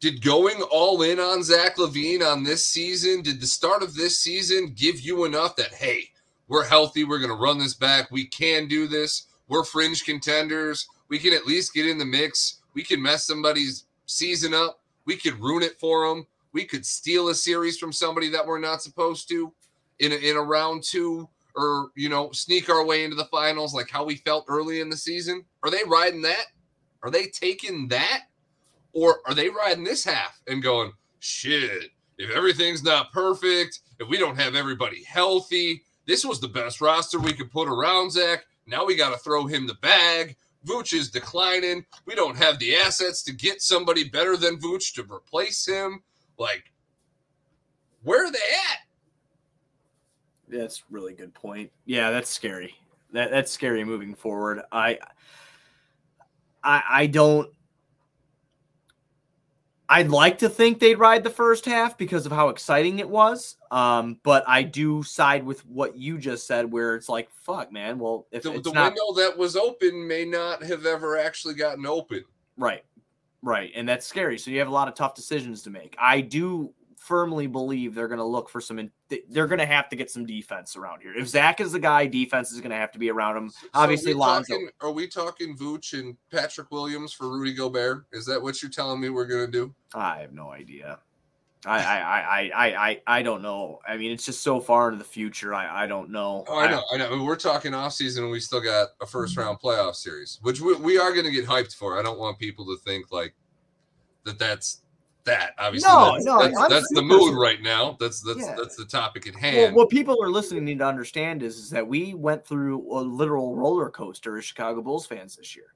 Did 0.04 0.22
going 0.22 0.60
all 0.70 1.00
in 1.00 1.18
on 1.18 1.42
Zach 1.42 1.78
LaVine 1.78 2.20
on 2.20 2.42
this 2.42 2.66
season, 2.66 3.22
did 3.22 3.40
the 3.40 3.46
start 3.46 3.82
of 3.82 3.94
this 3.94 4.20
season 4.20 4.74
give 4.76 5.00
you 5.00 5.24
enough 5.24 5.56
that, 5.56 5.72
hey, 5.72 6.10
we're 6.46 6.62
healthy, 6.66 7.04
we're 7.04 7.20
going 7.20 7.30
to 7.30 7.42
run 7.42 7.56
this 7.56 7.72
back, 7.72 8.10
we 8.10 8.26
can 8.26 8.68
do 8.68 8.86
this, 8.86 9.28
we're 9.48 9.64
fringe 9.64 10.04
contenders, 10.04 10.86
we 11.08 11.18
can 11.18 11.32
at 11.32 11.46
least 11.46 11.72
get 11.72 11.86
in 11.86 11.96
the 11.96 12.04
mix, 12.04 12.60
we 12.74 12.82
can 12.82 13.00
mess 13.00 13.24
somebody's 13.24 13.86
season 14.04 14.52
up, 14.52 14.82
we 15.06 15.16
could 15.16 15.40
ruin 15.40 15.62
it 15.62 15.80
for 15.80 16.06
them, 16.06 16.26
we 16.52 16.66
could 16.66 16.84
steal 16.84 17.30
a 17.30 17.34
series 17.34 17.78
from 17.78 17.90
somebody 17.90 18.28
that 18.28 18.46
we're 18.46 18.60
not 18.60 18.82
supposed 18.82 19.26
to 19.30 19.54
in 20.00 20.12
a, 20.12 20.16
in 20.16 20.36
a 20.36 20.42
round 20.42 20.82
two, 20.82 21.26
or, 21.56 21.88
you 21.96 22.10
know, 22.10 22.30
sneak 22.30 22.68
our 22.68 22.84
way 22.84 23.04
into 23.04 23.16
the 23.16 23.24
finals 23.32 23.72
like 23.72 23.88
how 23.88 24.04
we 24.04 24.16
felt 24.16 24.44
early 24.48 24.82
in 24.82 24.90
the 24.90 24.98
season? 24.98 25.46
Are 25.62 25.70
they 25.70 25.80
riding 25.86 26.20
that? 26.20 26.44
Are 27.02 27.10
they 27.10 27.28
taking 27.28 27.88
that? 27.88 28.24
Or 28.94 29.20
are 29.26 29.34
they 29.34 29.48
riding 29.48 29.84
this 29.84 30.04
half 30.04 30.40
and 30.46 30.62
going, 30.62 30.92
shit, 31.18 31.90
if 32.16 32.30
everything's 32.30 32.82
not 32.82 33.12
perfect, 33.12 33.80
if 33.98 34.08
we 34.08 34.18
don't 34.18 34.38
have 34.38 34.54
everybody 34.54 35.02
healthy, 35.04 35.82
this 36.06 36.24
was 36.24 36.40
the 36.40 36.48
best 36.48 36.80
roster 36.80 37.18
we 37.18 37.32
could 37.32 37.50
put 37.50 37.68
around 37.68 38.12
Zach. 38.12 38.44
Now 38.66 38.84
we 38.84 38.96
got 38.96 39.10
to 39.10 39.18
throw 39.18 39.46
him 39.46 39.66
the 39.66 39.74
bag. 39.74 40.36
Vooch 40.66 40.94
is 40.94 41.10
declining. 41.10 41.84
We 42.06 42.14
don't 42.14 42.36
have 42.36 42.58
the 42.58 42.76
assets 42.76 43.22
to 43.24 43.32
get 43.32 43.60
somebody 43.60 44.08
better 44.08 44.36
than 44.36 44.58
Vooch 44.58 44.94
to 44.94 45.02
replace 45.02 45.66
him. 45.66 46.02
Like, 46.38 46.72
where 48.02 48.26
are 48.26 48.32
they 48.32 48.38
at? 48.38 48.78
That's 50.48 50.84
really 50.90 51.14
good 51.14 51.34
point. 51.34 51.70
Yeah, 51.84 52.10
that's 52.10 52.30
scary. 52.30 52.74
That 53.12 53.30
that's 53.30 53.50
scary 53.50 53.84
moving 53.84 54.14
forward. 54.14 54.62
I 54.72 54.98
I 56.62 56.82
I 56.88 57.06
don't 57.06 57.50
I'd 59.88 60.08
like 60.08 60.38
to 60.38 60.48
think 60.48 60.78
they'd 60.78 60.98
ride 60.98 61.24
the 61.24 61.30
first 61.30 61.66
half 61.66 61.98
because 61.98 62.24
of 62.24 62.32
how 62.32 62.48
exciting 62.48 63.00
it 63.00 63.08
was. 63.08 63.56
Um, 63.70 64.18
but 64.22 64.42
I 64.46 64.62
do 64.62 65.02
side 65.02 65.44
with 65.44 65.64
what 65.66 65.96
you 65.96 66.16
just 66.16 66.46
said, 66.46 66.70
where 66.72 66.94
it's 66.94 67.08
like, 67.08 67.28
fuck, 67.30 67.70
man. 67.70 67.98
Well, 67.98 68.26
if 68.30 68.44
The, 68.44 68.52
it's 68.54 68.62
the 68.68 68.72
not 68.72 68.94
window 68.94 69.20
that 69.20 69.36
was 69.36 69.56
open 69.56 70.08
may 70.08 70.24
not 70.24 70.62
have 70.62 70.86
ever 70.86 71.18
actually 71.18 71.54
gotten 71.54 71.84
open. 71.86 72.24
right, 72.56 72.82
right, 73.42 73.72
and 73.74 73.86
that's 73.86 74.06
scary. 74.06 74.38
So 74.38 74.50
you 74.50 74.58
have 74.58 74.68
a 74.68 74.72
lot 74.72 74.88
of 74.88 74.94
tough 74.94 75.14
decisions 75.14 75.60
to 75.62 75.70
make. 75.70 75.94
I 76.00 76.22
do 76.22 76.72
firmly 77.04 77.46
believe 77.46 77.94
they're 77.94 78.08
going 78.08 78.18
to 78.18 78.24
look 78.24 78.48
for 78.48 78.60
some. 78.60 78.78
in- 78.78 78.90
They're 79.28 79.46
going 79.46 79.58
to 79.58 79.66
have 79.66 79.88
to 79.90 79.96
get 79.96 80.10
some 80.10 80.24
defense 80.24 80.76
around 80.76 81.02
here. 81.02 81.14
If 81.14 81.28
Zach 81.28 81.60
is 81.60 81.72
the 81.72 81.78
guy, 81.78 82.06
defense 82.06 82.50
is 82.50 82.60
going 82.60 82.70
to 82.70 82.76
have 82.76 82.92
to 82.92 82.98
be 82.98 83.10
around 83.10 83.36
him. 83.36 83.50
So 83.50 83.68
Obviously, 83.74 84.12
are 84.12 84.16
Lonzo. 84.16 84.54
talking, 84.54 84.70
are 84.80 84.90
we 84.90 85.06
talking 85.06 85.56
Vooch 85.56 85.98
and 85.98 86.16
Patrick 86.30 86.70
Williams 86.70 87.12
for 87.12 87.28
Rudy 87.28 87.52
Gobert? 87.52 88.06
Is 88.12 88.24
that 88.26 88.42
what 88.42 88.62
you're 88.62 88.70
telling 88.70 89.00
me 89.00 89.10
we're 89.10 89.26
gonna 89.26 89.46
do? 89.46 89.74
I 89.94 90.20
have 90.20 90.32
no 90.32 90.50
idea. 90.50 90.98
I 91.66 91.78
I 91.78 91.98
I 91.98 92.50
I 92.54 92.88
I 92.88 93.02
I 93.06 93.22
don't 93.22 93.42
know. 93.42 93.80
I 93.86 93.96
mean, 93.96 94.12
it's 94.12 94.26
just 94.26 94.42
so 94.42 94.60
far 94.60 94.88
into 94.88 94.98
the 94.98 95.08
future. 95.08 95.54
I 95.54 95.84
I 95.84 95.86
don't 95.86 96.10
know. 96.10 96.44
Oh, 96.48 96.58
I 96.58 96.70
know, 96.70 96.82
I 96.92 96.98
know. 96.98 97.06
I 97.06 97.10
mean, 97.10 97.24
we're 97.24 97.36
talking 97.36 97.74
off 97.74 97.94
season, 97.94 98.24
and 98.24 98.32
we 98.32 98.40
still 98.40 98.60
got 98.60 98.88
a 99.00 99.06
first 99.06 99.36
mm-hmm. 99.36 99.46
round 99.46 99.60
playoff 99.60 99.94
series, 99.94 100.38
which 100.42 100.60
we, 100.60 100.74
we 100.76 100.98
are 100.98 101.12
going 101.12 101.24
to 101.24 101.30
get 101.30 101.46
hyped 101.46 101.74
for. 101.74 101.98
I 101.98 102.02
don't 102.02 102.18
want 102.18 102.38
people 102.38 102.66
to 102.66 102.76
think 102.84 103.10
like 103.10 103.34
that 104.24 104.38
that's 104.38 104.82
that. 105.24 105.54
Obviously, 105.58 105.88
No, 105.88 106.12
that's, 106.12 106.24
no, 106.24 106.38
that's, 106.40 106.68
that's 106.68 106.88
the 106.94 107.02
mood 107.02 107.36
right 107.36 107.60
now. 107.62 107.96
That's 107.98 108.20
that's 108.20 108.40
Yeah. 108.40 108.54
that's 108.56 108.76
the 108.76 108.84
topic 108.84 109.26
at 109.26 109.34
Well, 109.34 109.42
hand. 109.42 109.74
what 109.74 109.88
people 109.88 110.22
are 110.22 110.30
listening 110.30 110.64
need 110.64 110.78
to 110.78 110.86
understand 110.86 111.42
is, 111.42 111.56
is 111.58 111.70
that 111.70 111.86
we 111.86 112.14
went 112.14 112.46
through 112.46 112.80
a 112.92 113.00
literal 113.00 113.56
roller 113.56 113.90
coaster 113.90 114.36
as 114.38 114.44
Chicago 114.44 114.82
Bulls 114.82 115.06
fans 115.06 115.36
this 115.36 115.56
year. 115.56 115.74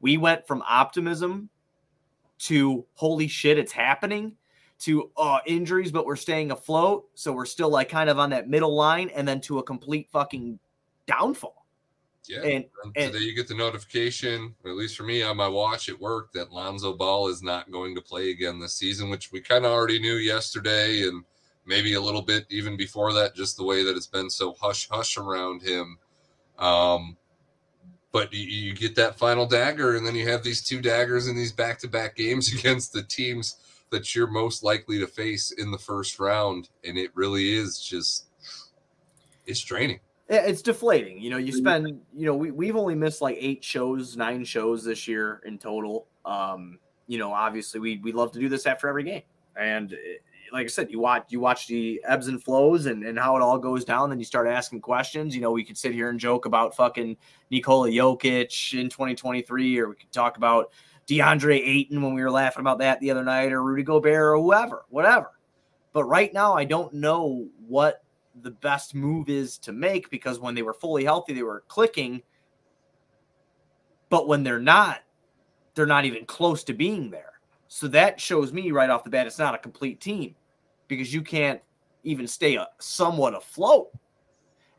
We 0.00 0.16
went 0.16 0.46
from 0.46 0.62
optimism 0.66 1.48
to 2.40 2.84
holy 2.94 3.28
shit, 3.28 3.58
it's 3.58 3.72
happening 3.72 4.36
to 4.80 5.10
uh, 5.16 5.38
injuries, 5.46 5.92
but 5.92 6.04
we're 6.04 6.16
staying 6.16 6.50
afloat. 6.50 7.06
So 7.14 7.32
we're 7.32 7.46
still 7.46 7.70
like 7.70 7.88
kind 7.88 8.10
of 8.10 8.18
on 8.18 8.30
that 8.30 8.48
middle 8.48 8.74
line, 8.74 9.08
and 9.14 9.26
then 9.26 9.40
to 9.42 9.58
a 9.58 9.62
complete 9.62 10.08
fucking 10.10 10.58
downfall. 11.06 11.63
Yeah. 12.26 12.42
And 12.42 12.64
And 12.96 13.12
today 13.12 13.24
you 13.24 13.34
get 13.34 13.48
the 13.48 13.54
notification, 13.54 14.54
or 14.64 14.70
at 14.70 14.76
least 14.76 14.96
for 14.96 15.02
me 15.02 15.22
on 15.22 15.36
my 15.36 15.48
watch 15.48 15.88
at 15.88 16.00
work, 16.00 16.32
that 16.32 16.52
Lonzo 16.52 16.94
Ball 16.94 17.28
is 17.28 17.42
not 17.42 17.70
going 17.70 17.94
to 17.94 18.00
play 18.00 18.30
again 18.30 18.58
this 18.58 18.74
season, 18.74 19.10
which 19.10 19.32
we 19.32 19.40
kind 19.40 19.64
of 19.64 19.72
already 19.72 19.98
knew 19.98 20.14
yesterday, 20.14 21.02
and 21.02 21.24
maybe 21.66 21.94
a 21.94 22.00
little 22.00 22.22
bit 22.22 22.46
even 22.50 22.76
before 22.76 23.12
that, 23.12 23.34
just 23.34 23.56
the 23.56 23.64
way 23.64 23.84
that 23.84 23.96
it's 23.96 24.06
been 24.06 24.30
so 24.30 24.54
hush 24.60 24.88
hush 24.88 25.16
around 25.16 25.62
him. 25.62 25.98
Um, 26.58 27.16
but 28.12 28.32
you, 28.32 28.46
you 28.46 28.74
get 28.74 28.94
that 28.94 29.18
final 29.18 29.46
dagger, 29.46 29.96
and 29.96 30.06
then 30.06 30.14
you 30.14 30.28
have 30.28 30.42
these 30.42 30.62
two 30.62 30.80
daggers 30.80 31.26
in 31.26 31.36
these 31.36 31.52
back 31.52 31.78
to 31.80 31.88
back 31.88 32.16
games 32.16 32.52
against 32.58 32.92
the 32.92 33.02
teams 33.02 33.56
that 33.90 34.14
you're 34.14 34.26
most 34.26 34.62
likely 34.62 34.98
to 34.98 35.06
face 35.06 35.50
in 35.50 35.70
the 35.70 35.78
first 35.78 36.18
round, 36.18 36.68
and 36.84 36.96
it 36.96 37.10
really 37.14 37.54
is 37.54 37.78
just 37.78 38.26
it's 39.46 39.60
draining. 39.60 40.00
It's 40.28 40.62
deflating. 40.62 41.20
You 41.20 41.30
know, 41.30 41.36
you 41.36 41.52
spend, 41.52 42.00
you 42.14 42.26
know, 42.26 42.34
we, 42.34 42.50
we've 42.50 42.76
only 42.76 42.94
missed 42.94 43.20
like 43.20 43.36
eight 43.38 43.62
shows, 43.62 44.16
nine 44.16 44.44
shows 44.44 44.82
this 44.82 45.06
year 45.06 45.42
in 45.44 45.58
total. 45.58 46.06
Um, 46.24 46.78
you 47.06 47.18
know, 47.18 47.32
obviously 47.32 47.80
we 47.80 47.98
we 47.98 48.12
love 48.12 48.32
to 48.32 48.38
do 48.38 48.48
this 48.48 48.64
after 48.64 48.88
every 48.88 49.04
game. 49.04 49.22
And 49.56 49.92
eh, 49.92 49.96
like 50.52 50.64
I 50.64 50.68
said, 50.68 50.90
you 50.90 50.98
watch 50.98 51.26
you 51.28 51.40
watch 51.40 51.66
the 51.66 52.00
ebbs 52.06 52.28
and 52.28 52.42
flows 52.42 52.86
and, 52.86 53.04
and 53.04 53.18
how 53.18 53.36
it 53.36 53.42
all 53.42 53.58
goes 53.58 53.84
down, 53.84 54.08
then 54.08 54.18
you 54.18 54.24
start 54.24 54.48
asking 54.48 54.80
questions. 54.80 55.34
You 55.34 55.42
know, 55.42 55.50
we 55.50 55.64
could 55.64 55.76
sit 55.76 55.92
here 55.92 56.08
and 56.08 56.18
joke 56.18 56.46
about 56.46 56.74
fucking 56.74 57.16
Nikola 57.50 57.90
Jokic 57.90 58.78
in 58.78 58.88
2023, 58.88 59.78
or 59.78 59.90
we 59.90 59.96
could 59.96 60.12
talk 60.12 60.36
about 60.38 60.72
DeAndre 61.06 61.60
Ayton 61.60 62.00
when 62.00 62.14
we 62.14 62.22
were 62.22 62.30
laughing 62.30 62.60
about 62.60 62.78
that 62.78 63.00
the 63.00 63.10
other 63.10 63.24
night, 63.24 63.52
or 63.52 63.62
Rudy 63.62 63.82
Gobert 63.82 64.14
or 64.14 64.36
whoever, 64.36 64.84
whatever. 64.88 65.32
But 65.92 66.04
right 66.04 66.32
now, 66.32 66.54
I 66.54 66.64
don't 66.64 66.94
know 66.94 67.46
what 67.66 68.03
the 68.42 68.50
best 68.50 68.94
move 68.94 69.28
is 69.28 69.58
to 69.58 69.72
make 69.72 70.10
because 70.10 70.40
when 70.40 70.54
they 70.54 70.62
were 70.62 70.74
fully 70.74 71.04
healthy, 71.04 71.32
they 71.32 71.42
were 71.42 71.64
clicking. 71.68 72.22
But 74.10 74.28
when 74.28 74.42
they're 74.42 74.58
not, 74.58 75.00
they're 75.74 75.86
not 75.86 76.04
even 76.04 76.24
close 76.26 76.64
to 76.64 76.74
being 76.74 77.10
there. 77.10 77.32
So 77.68 77.88
that 77.88 78.20
shows 78.20 78.52
me 78.52 78.70
right 78.70 78.90
off 78.90 79.04
the 79.04 79.10
bat 79.10 79.26
it's 79.26 79.38
not 79.38 79.54
a 79.54 79.58
complete 79.58 80.00
team 80.00 80.34
because 80.88 81.12
you 81.12 81.22
can't 81.22 81.60
even 82.04 82.26
stay 82.26 82.56
a, 82.56 82.68
somewhat 82.78 83.34
afloat. 83.34 83.90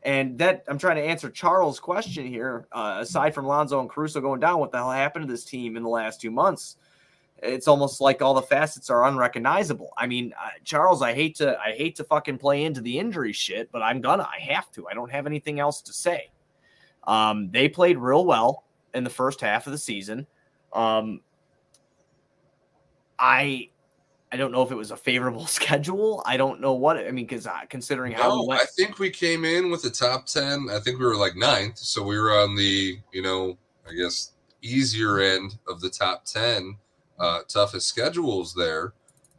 And 0.02 0.38
that 0.38 0.64
I'm 0.68 0.78
trying 0.78 0.96
to 0.96 1.02
answer 1.02 1.28
Charles' 1.28 1.80
question 1.80 2.26
here. 2.26 2.68
Uh, 2.70 2.98
aside 3.00 3.34
from 3.34 3.46
Lonzo 3.46 3.80
and 3.80 3.90
Caruso 3.90 4.20
going 4.20 4.40
down, 4.40 4.60
what 4.60 4.70
the 4.70 4.78
hell 4.78 4.92
happened 4.92 5.26
to 5.26 5.32
this 5.32 5.44
team 5.44 5.76
in 5.76 5.82
the 5.82 5.88
last 5.88 6.20
two 6.20 6.30
months? 6.30 6.76
It's 7.42 7.68
almost 7.68 8.00
like 8.00 8.22
all 8.22 8.34
the 8.34 8.42
facets 8.42 8.88
are 8.88 9.04
unrecognizable. 9.04 9.92
I 9.96 10.06
mean, 10.06 10.32
uh, 10.42 10.48
Charles, 10.64 11.02
I 11.02 11.14
hate 11.14 11.36
to 11.36 11.58
I 11.58 11.72
hate 11.72 11.96
to 11.96 12.04
fucking 12.04 12.38
play 12.38 12.64
into 12.64 12.80
the 12.80 12.98
injury 12.98 13.32
shit, 13.32 13.70
but 13.70 13.82
I'm 13.82 14.00
gonna. 14.00 14.26
I 14.30 14.40
have 14.40 14.70
to. 14.72 14.88
I 14.88 14.94
don't 14.94 15.10
have 15.10 15.26
anything 15.26 15.60
else 15.60 15.82
to 15.82 15.92
say. 15.92 16.30
Um, 17.04 17.50
they 17.50 17.68
played 17.68 17.98
real 17.98 18.24
well 18.24 18.64
in 18.94 19.04
the 19.04 19.10
first 19.10 19.40
half 19.40 19.66
of 19.66 19.72
the 19.72 19.78
season. 19.78 20.26
Um, 20.72 21.20
I 23.18 23.70
I 24.32 24.36
don't 24.36 24.50
know 24.50 24.62
if 24.62 24.70
it 24.70 24.76
was 24.76 24.90
a 24.90 24.96
favorable 24.96 25.46
schedule. 25.46 26.22
I 26.26 26.36
don't 26.36 26.60
know 26.60 26.72
what 26.72 26.96
I 26.96 27.10
mean 27.10 27.26
because 27.26 27.46
uh, 27.46 27.60
considering 27.68 28.12
how 28.12 28.40
we 28.40 28.48
went, 28.48 28.60
I 28.60 28.64
think 28.64 28.98
we 28.98 29.10
came 29.10 29.44
in 29.44 29.70
with 29.70 29.82
the 29.82 29.90
top 29.90 30.26
10. 30.26 30.68
I 30.70 30.78
think 30.80 30.98
we 30.98 31.06
were 31.06 31.16
like 31.16 31.36
ninth. 31.36 31.78
So 31.78 32.02
we 32.02 32.18
were 32.18 32.32
on 32.32 32.54
the, 32.54 32.98
you 33.12 33.22
know, 33.22 33.56
I 33.88 33.94
guess 33.94 34.32
easier 34.62 35.20
end 35.20 35.58
of 35.68 35.80
the 35.80 35.90
top 35.90 36.24
10 36.24 36.76
uh, 37.18 37.40
toughest 37.48 37.88
schedules 37.88 38.54
there. 38.54 38.92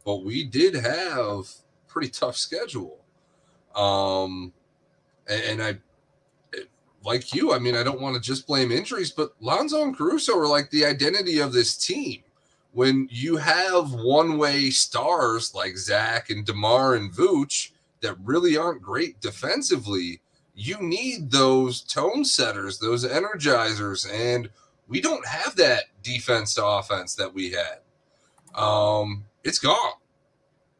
But 0.04 0.24
we 0.24 0.44
did 0.44 0.74
have 0.74 1.48
pretty 1.86 2.08
tough 2.08 2.36
schedule. 2.36 2.98
Um, 3.74 4.52
and, 5.28 5.42
and 5.42 5.62
I, 5.62 5.78
like 7.04 7.34
you, 7.34 7.52
I 7.52 7.58
mean, 7.58 7.76
I 7.76 7.82
don't 7.82 8.00
want 8.00 8.16
to 8.16 8.20
just 8.20 8.46
blame 8.46 8.72
injuries, 8.72 9.10
but 9.10 9.32
Lonzo 9.40 9.82
and 9.82 9.96
Caruso 9.96 10.36
are 10.38 10.46
like 10.46 10.70
the 10.70 10.84
identity 10.84 11.38
of 11.38 11.52
this 11.52 11.76
team. 11.76 12.22
When 12.72 13.08
you 13.10 13.36
have 13.36 13.92
one 13.92 14.36
way 14.36 14.70
stars 14.70 15.54
like 15.54 15.76
Zach 15.76 16.30
and 16.30 16.44
DeMar 16.44 16.94
and 16.96 17.12
Vooch, 17.12 17.70
that 18.00 18.16
really 18.22 18.56
aren't 18.56 18.82
great 18.82 19.20
defensively, 19.20 20.20
you 20.54 20.76
need 20.80 21.30
those 21.30 21.80
tone 21.80 22.24
setters, 22.24 22.78
those 22.78 23.06
energizers, 23.06 24.12
and 24.12 24.50
we 24.88 25.00
don't 25.00 25.26
have 25.26 25.54
that 25.56 25.84
defense 26.02 26.54
to 26.54 26.64
offense 26.64 27.14
that 27.16 27.32
we 27.32 27.52
had. 27.52 27.80
Um, 28.54 29.24
it's 29.44 29.58
gone. 29.58 29.92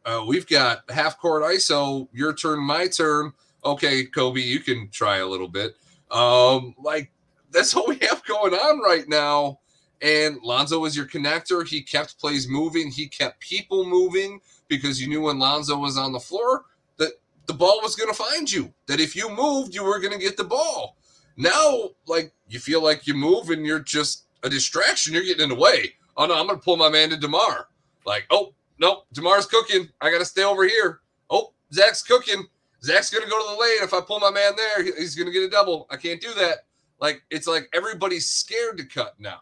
Uh, 0.05 0.23
we've 0.27 0.47
got 0.47 0.89
half 0.89 1.19
court 1.19 1.43
ISO, 1.43 2.07
your 2.11 2.33
turn, 2.33 2.59
my 2.59 2.87
turn. 2.87 3.31
Okay, 3.63 4.05
Coby, 4.05 4.43
you 4.43 4.59
can 4.59 4.89
try 4.89 5.17
a 5.17 5.27
little 5.27 5.47
bit. 5.47 5.75
Um, 6.09 6.73
like 6.81 7.11
that's 7.51 7.75
what 7.75 7.87
we 7.87 7.97
have 8.07 8.23
going 8.25 8.53
on 8.53 8.81
right 8.81 9.07
now. 9.07 9.59
And 10.01 10.37
Lonzo 10.41 10.79
was 10.79 10.95
your 10.95 11.05
connector. 11.05 11.67
He 11.67 11.81
kept 11.81 12.19
plays 12.19 12.47
moving. 12.47 12.89
He 12.89 13.07
kept 13.07 13.41
people 13.41 13.85
moving 13.85 14.39
because 14.67 15.01
you 15.01 15.09
knew 15.09 15.21
when 15.21 15.39
Lonzo 15.39 15.77
was 15.77 15.97
on 15.97 16.13
the 16.13 16.19
floor 16.19 16.63
that 16.97 17.11
the 17.47 17.53
ball 17.53 17.79
was 17.83 17.95
going 17.95 18.09
to 18.09 18.15
find 18.15 18.49
you. 18.49 18.73
That 18.87 19.01
if 19.01 19.15
you 19.15 19.29
moved, 19.29 19.75
you 19.75 19.83
were 19.83 19.99
going 19.99 20.13
to 20.13 20.19
get 20.19 20.37
the 20.37 20.45
ball. 20.45 20.95
Now, 21.39 21.91
like 22.05 22.33
you 22.49 22.59
feel 22.59 22.83
like 22.83 23.07
you 23.07 23.13
move 23.13 23.49
and 23.49 23.65
you're 23.65 23.79
just 23.79 24.25
a 24.43 24.49
distraction. 24.49 25.13
You're 25.13 25.23
getting 25.23 25.43
in 25.43 25.49
the 25.49 25.55
way. 25.55 25.93
Oh 26.17 26.25
no, 26.25 26.37
I'm 26.37 26.45
going 26.47 26.59
to 26.59 26.63
pull 26.63 26.75
my 26.75 26.89
man 26.89 27.09
to 27.11 27.17
Demar. 27.17 27.67
Like, 28.05 28.25
oh 28.29 28.53
no, 28.77 29.03
Demar's 29.13 29.45
cooking. 29.45 29.87
I 30.01 30.11
got 30.11 30.19
to 30.19 30.25
stay 30.25 30.43
over 30.43 30.67
here. 30.67 30.99
Oh, 31.29 31.53
Zach's 31.73 32.03
cooking. 32.03 32.45
Zach's 32.83 33.09
going 33.09 33.23
to 33.23 33.29
go 33.29 33.37
to 33.41 33.55
the 33.55 33.61
lane. 33.61 33.79
If 33.83 33.93
I 33.93 34.01
pull 34.01 34.19
my 34.19 34.31
man 34.31 34.51
there, 34.57 34.83
he's 34.83 35.15
going 35.15 35.27
to 35.27 35.31
get 35.33 35.43
a 35.43 35.49
double. 35.49 35.87
I 35.89 35.95
can't 35.97 36.19
do 36.21 36.33
that. 36.35 36.65
Like 36.99 37.23
it's 37.29 37.47
like 37.47 37.69
everybody's 37.73 38.29
scared 38.29 38.77
to 38.77 38.83
cut 38.85 39.15
now. 39.19 39.39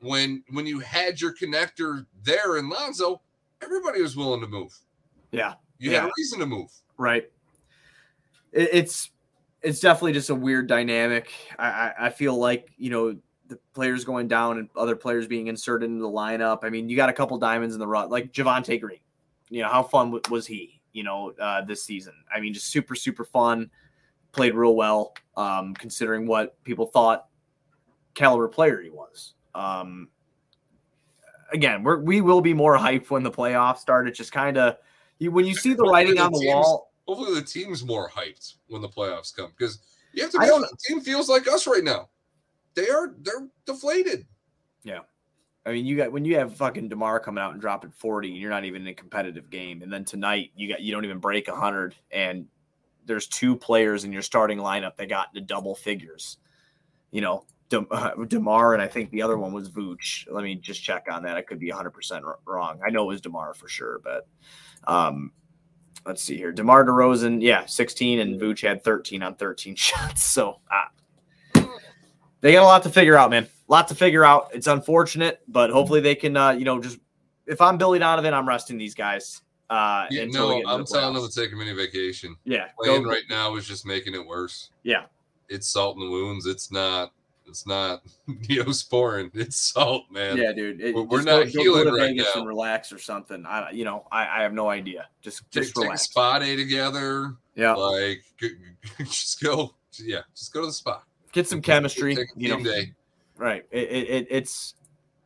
When 0.00 0.44
when 0.50 0.66
you 0.66 0.78
had 0.78 1.20
your 1.20 1.34
connector 1.34 2.06
there 2.22 2.56
in 2.58 2.68
Lonzo, 2.68 3.20
everybody 3.62 4.00
was 4.00 4.16
willing 4.16 4.40
to 4.42 4.46
move. 4.48 4.76
yeah, 5.32 5.54
You 5.78 5.90
had 5.92 6.04
a 6.04 6.10
reason 6.16 6.38
to 6.38 6.46
move. 6.46 6.70
right. 6.98 7.28
It's 8.52 9.10
it's 9.62 9.80
definitely 9.80 10.12
just 10.12 10.30
a 10.30 10.34
weird 10.34 10.66
dynamic. 10.66 11.32
I, 11.58 11.66
I 11.66 11.94
I 12.06 12.10
feel 12.10 12.36
like 12.36 12.70
you 12.76 12.90
know 12.90 13.16
the 13.48 13.58
players 13.74 14.04
going 14.04 14.28
down 14.28 14.58
and 14.58 14.68
other 14.76 14.96
players 14.96 15.26
being 15.26 15.46
inserted 15.46 15.88
into 15.88 16.02
the 16.02 16.10
lineup. 16.10 16.60
I 16.62 16.70
mean, 16.70 16.88
you 16.88 16.96
got 16.96 17.08
a 17.08 17.12
couple 17.12 17.36
diamonds 17.38 17.74
in 17.74 17.80
the 17.80 17.86
rut, 17.86 18.10
like 18.10 18.32
Javonte 18.32 18.80
Green. 18.80 19.00
You 19.50 19.62
know, 19.62 19.68
how 19.68 19.82
fun 19.82 20.06
w- 20.06 20.22
was 20.30 20.46
he? 20.46 20.80
You 20.92 21.04
know, 21.04 21.32
uh, 21.40 21.62
this 21.62 21.84
season. 21.84 22.14
I 22.34 22.40
mean, 22.40 22.54
just 22.54 22.68
super 22.68 22.94
super 22.94 23.24
fun. 23.24 23.70
Played 24.32 24.54
real 24.54 24.74
well, 24.74 25.14
um, 25.36 25.74
considering 25.74 26.26
what 26.26 26.62
people 26.64 26.86
thought 26.86 27.26
caliber 28.14 28.48
player 28.48 28.80
he 28.80 28.90
was. 28.90 29.34
Um, 29.54 30.08
again, 31.52 31.82
we're, 31.82 31.98
we 31.98 32.20
will 32.20 32.40
be 32.40 32.54
more 32.54 32.76
hyped 32.78 33.10
when 33.10 33.22
the 33.22 33.30
playoffs 33.30 33.78
start. 33.78 34.08
It's 34.08 34.18
just 34.18 34.32
kind 34.32 34.56
of 34.56 34.76
when 35.20 35.44
you 35.44 35.54
see 35.54 35.74
the 35.74 35.84
writing 35.84 36.18
on 36.18 36.32
the 36.32 36.46
wall. 36.46 36.91
Hopefully 37.14 37.38
the 37.38 37.46
team's 37.46 37.84
more 37.84 38.08
hyped 38.08 38.54
when 38.68 38.80
the 38.80 38.88
playoffs 38.88 39.34
come 39.34 39.50
because 39.56 39.80
you 40.12 40.22
have 40.22 40.32
to. 40.32 40.38
I 40.38 40.44
Be, 40.44 40.48
don't- 40.48 40.62
the 40.62 40.76
team 40.86 41.00
feels 41.00 41.28
like 41.28 41.46
us 41.46 41.66
right 41.66 41.84
now. 41.84 42.08
They 42.74 42.88
are 42.88 43.14
they're 43.20 43.48
deflated. 43.66 44.26
Yeah, 44.82 45.00
I 45.66 45.72
mean, 45.72 45.84
you 45.84 45.96
got 45.96 46.10
when 46.10 46.24
you 46.24 46.36
have 46.38 46.56
fucking 46.56 46.88
Demar 46.88 47.20
coming 47.20 47.42
out 47.42 47.52
and 47.52 47.60
dropping 47.60 47.90
forty, 47.90 48.28
and 48.28 48.38
you're 48.38 48.50
not 48.50 48.64
even 48.64 48.82
in 48.82 48.88
a 48.88 48.94
competitive 48.94 49.50
game, 49.50 49.82
and 49.82 49.92
then 49.92 50.04
tonight 50.06 50.52
you 50.56 50.68
got 50.68 50.80
you 50.80 50.90
don't 50.90 51.04
even 51.04 51.18
break 51.18 51.48
hundred, 51.50 51.94
and 52.10 52.46
there's 53.04 53.26
two 53.26 53.56
players 53.56 54.04
in 54.04 54.12
your 54.12 54.22
starting 54.22 54.58
lineup 54.58 54.96
that 54.96 55.10
got 55.10 55.28
into 55.34 55.42
double 55.42 55.74
figures. 55.74 56.38
You 57.10 57.20
know, 57.20 57.44
De, 57.68 57.80
uh, 57.80 58.24
Demar 58.28 58.72
and 58.72 58.82
I 58.82 58.88
think 58.88 59.10
the 59.10 59.20
other 59.20 59.36
one 59.36 59.52
was 59.52 59.68
Vooch. 59.68 60.26
Let 60.30 60.44
me 60.44 60.54
just 60.54 60.82
check 60.82 61.08
on 61.10 61.24
that. 61.24 61.36
I 61.36 61.42
could 61.42 61.58
be 61.58 61.68
100 61.68 61.90
percent 61.90 62.24
wrong. 62.46 62.80
I 62.86 62.88
know 62.90 63.04
it 63.04 63.08
was 63.08 63.20
Demar 63.20 63.52
for 63.52 63.68
sure, 63.68 64.00
but 64.02 64.26
um, 64.84 65.32
let's 66.06 66.22
see 66.22 66.36
here. 66.36 66.52
Demar 66.52 66.84
Derozan, 66.84 67.40
yeah, 67.42 67.64
16, 67.66 68.20
and 68.20 68.40
Vooch 68.40 68.66
had 68.66 68.82
13 68.84 69.22
on 69.22 69.34
13 69.34 69.74
shots. 69.76 70.24
So 70.24 70.60
ah, 70.70 70.90
they 72.40 72.52
got 72.52 72.62
a 72.62 72.66
lot 72.66 72.82
to 72.84 72.90
figure 72.90 73.16
out, 73.16 73.30
man. 73.30 73.44
A 73.44 73.72
lot 73.72 73.88
to 73.88 73.94
figure 73.94 74.24
out. 74.24 74.50
It's 74.52 74.66
unfortunate, 74.66 75.40
but 75.48 75.70
hopefully 75.70 76.00
they 76.00 76.14
can, 76.14 76.36
uh, 76.36 76.50
you 76.50 76.64
know, 76.64 76.80
just 76.80 76.98
if 77.46 77.60
I'm 77.60 77.78
Billy 77.78 77.98
Donovan, 77.98 78.34
I'm 78.34 78.46
resting 78.48 78.76
these 78.78 78.94
guys. 78.94 79.40
Uh, 79.70 80.06
You 80.10 80.22
until 80.22 80.48
we 80.48 80.54
know, 80.54 80.54
get 80.56 80.60
into 80.60 80.70
I'm 80.74 80.80
the 80.80 80.86
telling 80.86 81.14
them 81.14 81.22
playoffs. 81.22 81.34
to 81.34 81.40
take 81.40 81.52
a 81.52 81.56
mini 81.56 81.72
vacation. 81.72 82.36
yeah, 82.44 82.66
Playing 82.78 83.04
go- 83.04 83.08
right 83.10 83.22
now 83.30 83.56
is 83.56 83.66
just 83.66 83.86
making 83.86 84.14
it 84.14 84.26
worse. 84.26 84.70
Yeah. 84.82 85.04
It's 85.48 85.68
salt 85.68 85.96
in 85.96 86.04
the 86.04 86.10
wounds. 86.10 86.44
It's 86.46 86.70
not 86.70 87.12
It's 87.52 87.66
not 87.66 88.02
neosporin. 88.28 89.30
It's 89.34 89.56
salt, 89.56 90.04
man. 90.10 90.36
Yeah, 90.38 90.52
dude. 90.52 90.80
It, 90.80 90.94
We're- 90.94 91.22
not 91.22 91.24
go, 91.24 91.44
go- 91.44 91.44
go 91.44 91.48
healing 91.62 91.84
to 91.84 91.90
right 91.92 92.00
Vegas 92.10 92.26
now. 92.34 92.40
and 92.40 92.48
relax 92.48 92.92
or 92.92 92.98
something. 92.98 93.44
I, 93.46 93.70
you 93.70 93.84
know, 93.84 94.06
I, 94.10 94.38
I 94.38 94.42
have 94.42 94.52
no 94.54 94.68
idea. 94.70 95.06
Just, 95.20 95.42
Take, 95.52 95.62
just 95.64 95.74
take 95.76 95.82
a 95.82 95.86
relax. 95.86 96.02
spa 96.04 96.38
day 96.38 96.56
together. 96.56 97.34
Yeah, 97.54 97.74
Like, 97.74 98.24
just 98.98 99.42
go. 99.42 99.74
Yeah, 99.98 100.20
just 100.34 100.52
go 100.54 100.60
to 100.60 100.66
the 100.66 100.72
spa. 100.72 101.02
get 101.32 101.46
some 101.46 101.60
chemistry. 101.60 102.16
Take 102.16 102.28
You 102.36 102.48
know, 102.56 102.64
day. 102.64 102.92
right? 103.36 103.64
It, 103.70 103.88
it, 103.90 104.08
it, 104.10 104.26
it's 104.30 104.74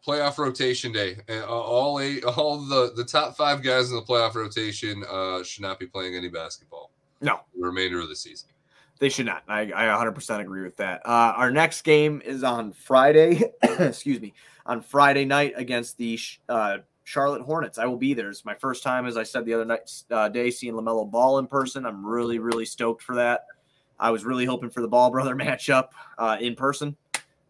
playoff 0.04 0.36
rotation 0.38 0.90
day. 0.90 1.18
And 1.28 1.44
all 1.44 2.00
eight, 2.00 2.24
all 2.24 2.58
the 2.66 2.92
the 2.96 3.04
top 3.04 3.36
five 3.36 3.62
guys 3.62 3.90
in 3.90 3.96
the 3.96 4.02
playoff 4.02 4.34
rotation 4.34 5.04
uh, 5.08 5.44
should 5.44 5.62
not 5.62 5.78
be 5.78 5.86
playing 5.86 6.16
any 6.16 6.28
basketball 6.28 6.90
no, 7.20 7.40
the 7.56 7.64
remainder 7.64 8.00
of 8.00 8.08
the 8.08 8.16
season. 8.16 8.48
They 8.98 9.08
should 9.08 9.26
not. 9.26 9.42
I, 9.48 9.62
I 9.62 10.04
100% 10.04 10.40
agree 10.40 10.62
with 10.62 10.76
that. 10.76 11.02
Uh, 11.04 11.34
our 11.36 11.50
next 11.50 11.82
game 11.82 12.22
is 12.24 12.42
on 12.42 12.72
Friday. 12.72 13.42
excuse 13.62 14.20
me, 14.20 14.34
on 14.64 14.80
Friday 14.80 15.24
night 15.24 15.54
against 15.56 15.96
the 15.98 16.18
uh, 16.48 16.78
Charlotte 17.04 17.42
Hornets. 17.42 17.78
I 17.78 17.86
will 17.86 17.96
be 17.96 18.14
there. 18.14 18.30
It's 18.30 18.44
my 18.44 18.54
first 18.54 18.82
time, 18.82 19.06
as 19.06 19.16
I 19.16 19.22
said 19.22 19.44
the 19.44 19.54
other 19.54 19.64
night 19.64 19.90
uh, 20.10 20.28
day, 20.28 20.50
seeing 20.50 20.74
Lamelo 20.74 21.08
Ball 21.10 21.38
in 21.38 21.46
person. 21.46 21.86
I'm 21.86 22.04
really, 22.04 22.38
really 22.38 22.64
stoked 22.64 23.02
for 23.02 23.14
that. 23.16 23.46
I 23.98 24.10
was 24.10 24.24
really 24.24 24.44
hoping 24.44 24.70
for 24.70 24.80
the 24.80 24.88
Ball 24.88 25.10
brother 25.10 25.36
matchup 25.36 25.88
uh, 26.18 26.36
in 26.40 26.54
person. 26.54 26.96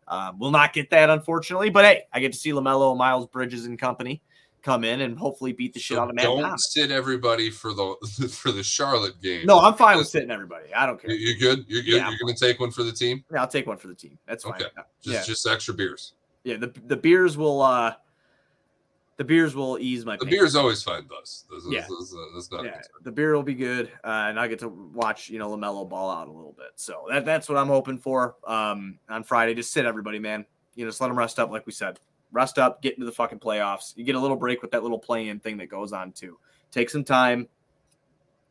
Uh, 0.08 0.32
we'll 0.38 0.52
not 0.52 0.72
get 0.72 0.90
that, 0.90 1.10
unfortunately. 1.10 1.70
But 1.70 1.84
hey, 1.84 2.02
I 2.12 2.20
get 2.20 2.32
to 2.32 2.38
see 2.38 2.50
Lamelo, 2.50 2.96
Miles 2.96 3.26
Bridges, 3.26 3.66
and 3.66 3.78
company 3.78 4.22
come 4.66 4.82
in 4.84 5.00
and 5.02 5.16
hopefully 5.16 5.52
beat 5.52 5.72
the 5.72 5.78
shit 5.78 5.96
So 5.96 6.02
out 6.02 6.08
of 6.10 6.16
Matt 6.16 6.24
don't 6.24 6.42
Thomas. 6.42 6.72
sit 6.72 6.90
everybody 6.90 7.50
for 7.50 7.72
the 7.72 7.94
for 8.32 8.50
the 8.50 8.62
Charlotte 8.64 9.22
game. 9.22 9.46
No, 9.46 9.60
I'm 9.60 9.74
fine 9.74 9.96
with 9.96 10.08
sitting 10.08 10.30
everybody. 10.32 10.74
I 10.74 10.84
don't 10.86 11.00
care. 11.00 11.12
You, 11.12 11.38
good? 11.38 11.64
You're 11.68 11.82
good. 11.82 11.94
Yeah, 11.94 12.08
You're 12.10 12.18
gonna 12.20 12.34
take 12.36 12.58
one 12.58 12.72
for 12.72 12.82
the 12.82 12.92
team. 12.92 13.24
Yeah, 13.32 13.40
I'll 13.42 13.46
take 13.48 13.66
one 13.66 13.76
for 13.78 13.86
the 13.86 13.94
team. 13.94 14.18
That's 14.26 14.42
fine. 14.44 14.54
Okay. 14.54 14.64
Just 15.02 15.14
yeah, 15.14 15.22
just 15.22 15.46
extra 15.46 15.72
beers. 15.72 16.14
yeah. 16.44 16.56
The 16.56 16.72
the 16.86 16.96
beers 16.96 17.36
will 17.36 17.62
uh 17.62 17.94
the 19.18 19.24
beers 19.24 19.54
will 19.54 19.78
ease 19.80 20.04
my 20.04 20.16
The 20.16 20.26
pain. 20.26 20.30
beer's 20.32 20.54
always 20.56 20.82
fine, 20.82 21.04
Buzz. 21.06 21.44
That's, 21.50 21.64
Yeah. 21.70 21.86
not 22.52 22.64
yeah, 22.64 22.80
the 23.02 23.10
beer 23.12 23.34
will 23.34 23.42
be 23.42 23.54
good, 23.54 23.86
uh, 24.04 24.26
and 24.28 24.38
I 24.38 24.46
get 24.46 24.58
to 24.58 24.68
watch 24.68 25.30
you 25.30 25.38
know 25.38 25.48
Lamelo 25.56 25.88
ball 25.88 26.10
out 26.10 26.28
a 26.28 26.32
little 26.32 26.52
bit. 26.52 26.72
So 26.74 27.04
that 27.08 27.24
that's 27.24 27.48
what 27.48 27.56
I'm 27.56 27.68
hoping 27.68 27.96
for 27.98 28.34
um, 28.46 28.98
on 29.08 29.22
Friday. 29.24 29.54
Just 29.54 29.72
sit 29.72 29.86
everybody, 29.86 30.18
man. 30.18 30.44
You 30.74 30.84
know, 30.84 30.90
just 30.90 31.00
let 31.00 31.08
them 31.08 31.16
rest 31.16 31.38
up, 31.38 31.50
like 31.50 31.64
we 31.64 31.72
said. 31.72 31.98
Rest 32.36 32.58
up, 32.58 32.82
get 32.82 32.92
into 32.94 33.06
the 33.06 33.12
fucking 33.12 33.38
playoffs. 33.38 33.96
You 33.96 34.04
get 34.04 34.14
a 34.14 34.20
little 34.20 34.36
break 34.36 34.60
with 34.60 34.70
that 34.72 34.82
little 34.82 34.98
play-in 34.98 35.40
thing 35.40 35.56
that 35.56 35.70
goes 35.70 35.94
on 35.94 36.12
too. 36.12 36.38
Take 36.70 36.90
some 36.90 37.02
time, 37.02 37.48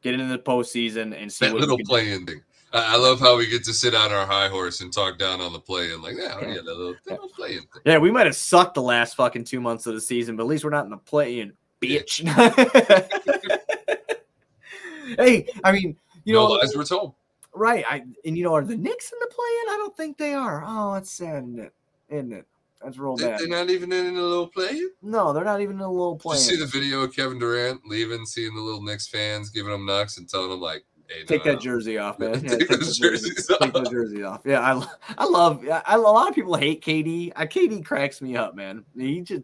get 0.02 0.16
into 0.16 0.26
the 0.26 0.40
postseason, 0.40 1.16
and 1.16 1.32
see 1.32 1.46
That 1.46 1.54
little 1.54 1.78
we 1.78 1.84
can 1.84 1.86
do. 1.86 1.90
play-in 1.90 2.26
thing. 2.26 2.42
I, 2.74 2.98
love 2.98 3.20
how 3.20 3.38
we 3.38 3.48
get 3.48 3.64
to 3.66 3.74
sit 3.74 3.94
on 3.94 4.12
our 4.12 4.26
high 4.26 4.50
horse 4.50 4.82
and 4.82 4.92
talk 4.92 5.20
down 5.20 5.40
on 5.40 5.54
the 5.54 5.60
play-in. 5.60 6.02
Like, 6.02 6.16
yeah, 6.18 6.40
Yeah. 6.42 6.48
yeah, 6.48 6.54
that 6.56 6.66
little, 6.66 6.96
little 7.06 7.30
play-in 7.30 7.60
thing. 7.60 7.82
Yeah, 7.86 8.00
we 8.00 8.10
might 8.12 8.26
have 8.26 8.36
sucked 8.36 8.74
the 8.74 8.82
last 8.82 9.16
fucking 9.16 9.44
two 9.46 9.62
months 9.62 9.86
of 9.86 9.94
the 9.94 10.02
season, 10.02 10.36
but 10.36 10.44
at 10.44 10.50
least 10.50 10.64
we're 10.64 10.72
not 10.72 10.86
in 10.86 10.90
the 10.92 10.98
play-in, 10.98 11.54
bitch. 11.80 12.26
hey, 15.18 15.48
I 15.64 15.72
mean, 15.72 15.96
you 16.24 16.34
no 16.34 16.48
know, 16.48 16.54
lies 16.56 16.76
were 16.76 16.84
told. 16.84 17.14
right? 17.54 17.86
I 17.88 18.04
and 18.26 18.38
you 18.38 18.44
know, 18.44 18.54
are 18.56 18.64
the 18.64 18.76
Knicks 18.76 19.12
in 19.12 19.20
the 19.20 19.28
play-in? 19.28 19.70
I 19.70 19.78
don't 19.78 19.96
think 19.96 20.18
they 20.18 20.34
are. 20.34 20.64
Oh, 20.66 20.96
it's 20.96 21.12
sad, 21.12 21.44
isn't 21.44 21.60
it? 21.60 21.74
Isn't 22.10 22.34
it? 22.34 22.46
That's 22.84 22.98
real 22.98 23.16
They- 23.16 23.26
bad. 23.28 23.40
They're 23.40 23.48
not 23.48 23.70
even 23.70 23.92
in 23.92 24.16
a 24.18 24.22
little 24.22 24.48
play-in. 24.48 24.92
No, 25.02 25.34
they're 25.34 25.44
not 25.46 25.62
even 25.62 25.78
in 25.78 25.82
a 25.82 25.92
little 25.92 26.16
Did 26.16 26.22
play. 26.22 26.36
you 26.38 26.42
see 26.44 26.56
the 26.56 26.66
video 26.68 27.02
of 27.02 27.16
Kevin 27.16 27.40
Durant 27.40 27.82
leaving, 27.88 28.26
seeing 28.26 28.54
the 28.56 28.62
little 28.62 28.82
Knicks 28.82 29.08
fans 29.08 29.50
giving 29.50 29.74
him 29.74 29.86
nucks 29.86 30.18
and 30.18 30.30
telling 30.30 30.52
him 30.52 30.60
like, 30.62 30.84
"Hey, 31.08 31.24
Take 31.26 31.46
no, 31.46 31.54
that 31.54 31.62
jersey 31.62 31.98
off, 31.98 32.20
man. 32.20 32.34
Take 32.34 32.44
Yeah, 32.52 32.58
take, 32.58 32.70
those 32.70 32.98
the 32.98 33.10
jersey, 33.10 33.30
jerseys 33.30 33.48
take 33.60 33.74
the 33.74 33.90
jersey 33.90 34.24
off. 34.24 34.42
Yeah, 34.46 34.60
I, 34.62 34.88
I 35.18 35.26
love. 35.26 35.66
I, 35.68 35.82
a 35.96 35.98
lot 35.98 36.30
of 36.30 36.36
people 36.36 36.56
hate 36.56 36.84
KD. 36.84 37.32
I, 37.36 37.44
uh, 37.44 37.46
KD 37.48 37.84
cracks 37.86 38.22
me 38.22 38.36
up, 38.36 38.56
man. 38.56 38.84
He 38.96 39.22
just 39.22 39.44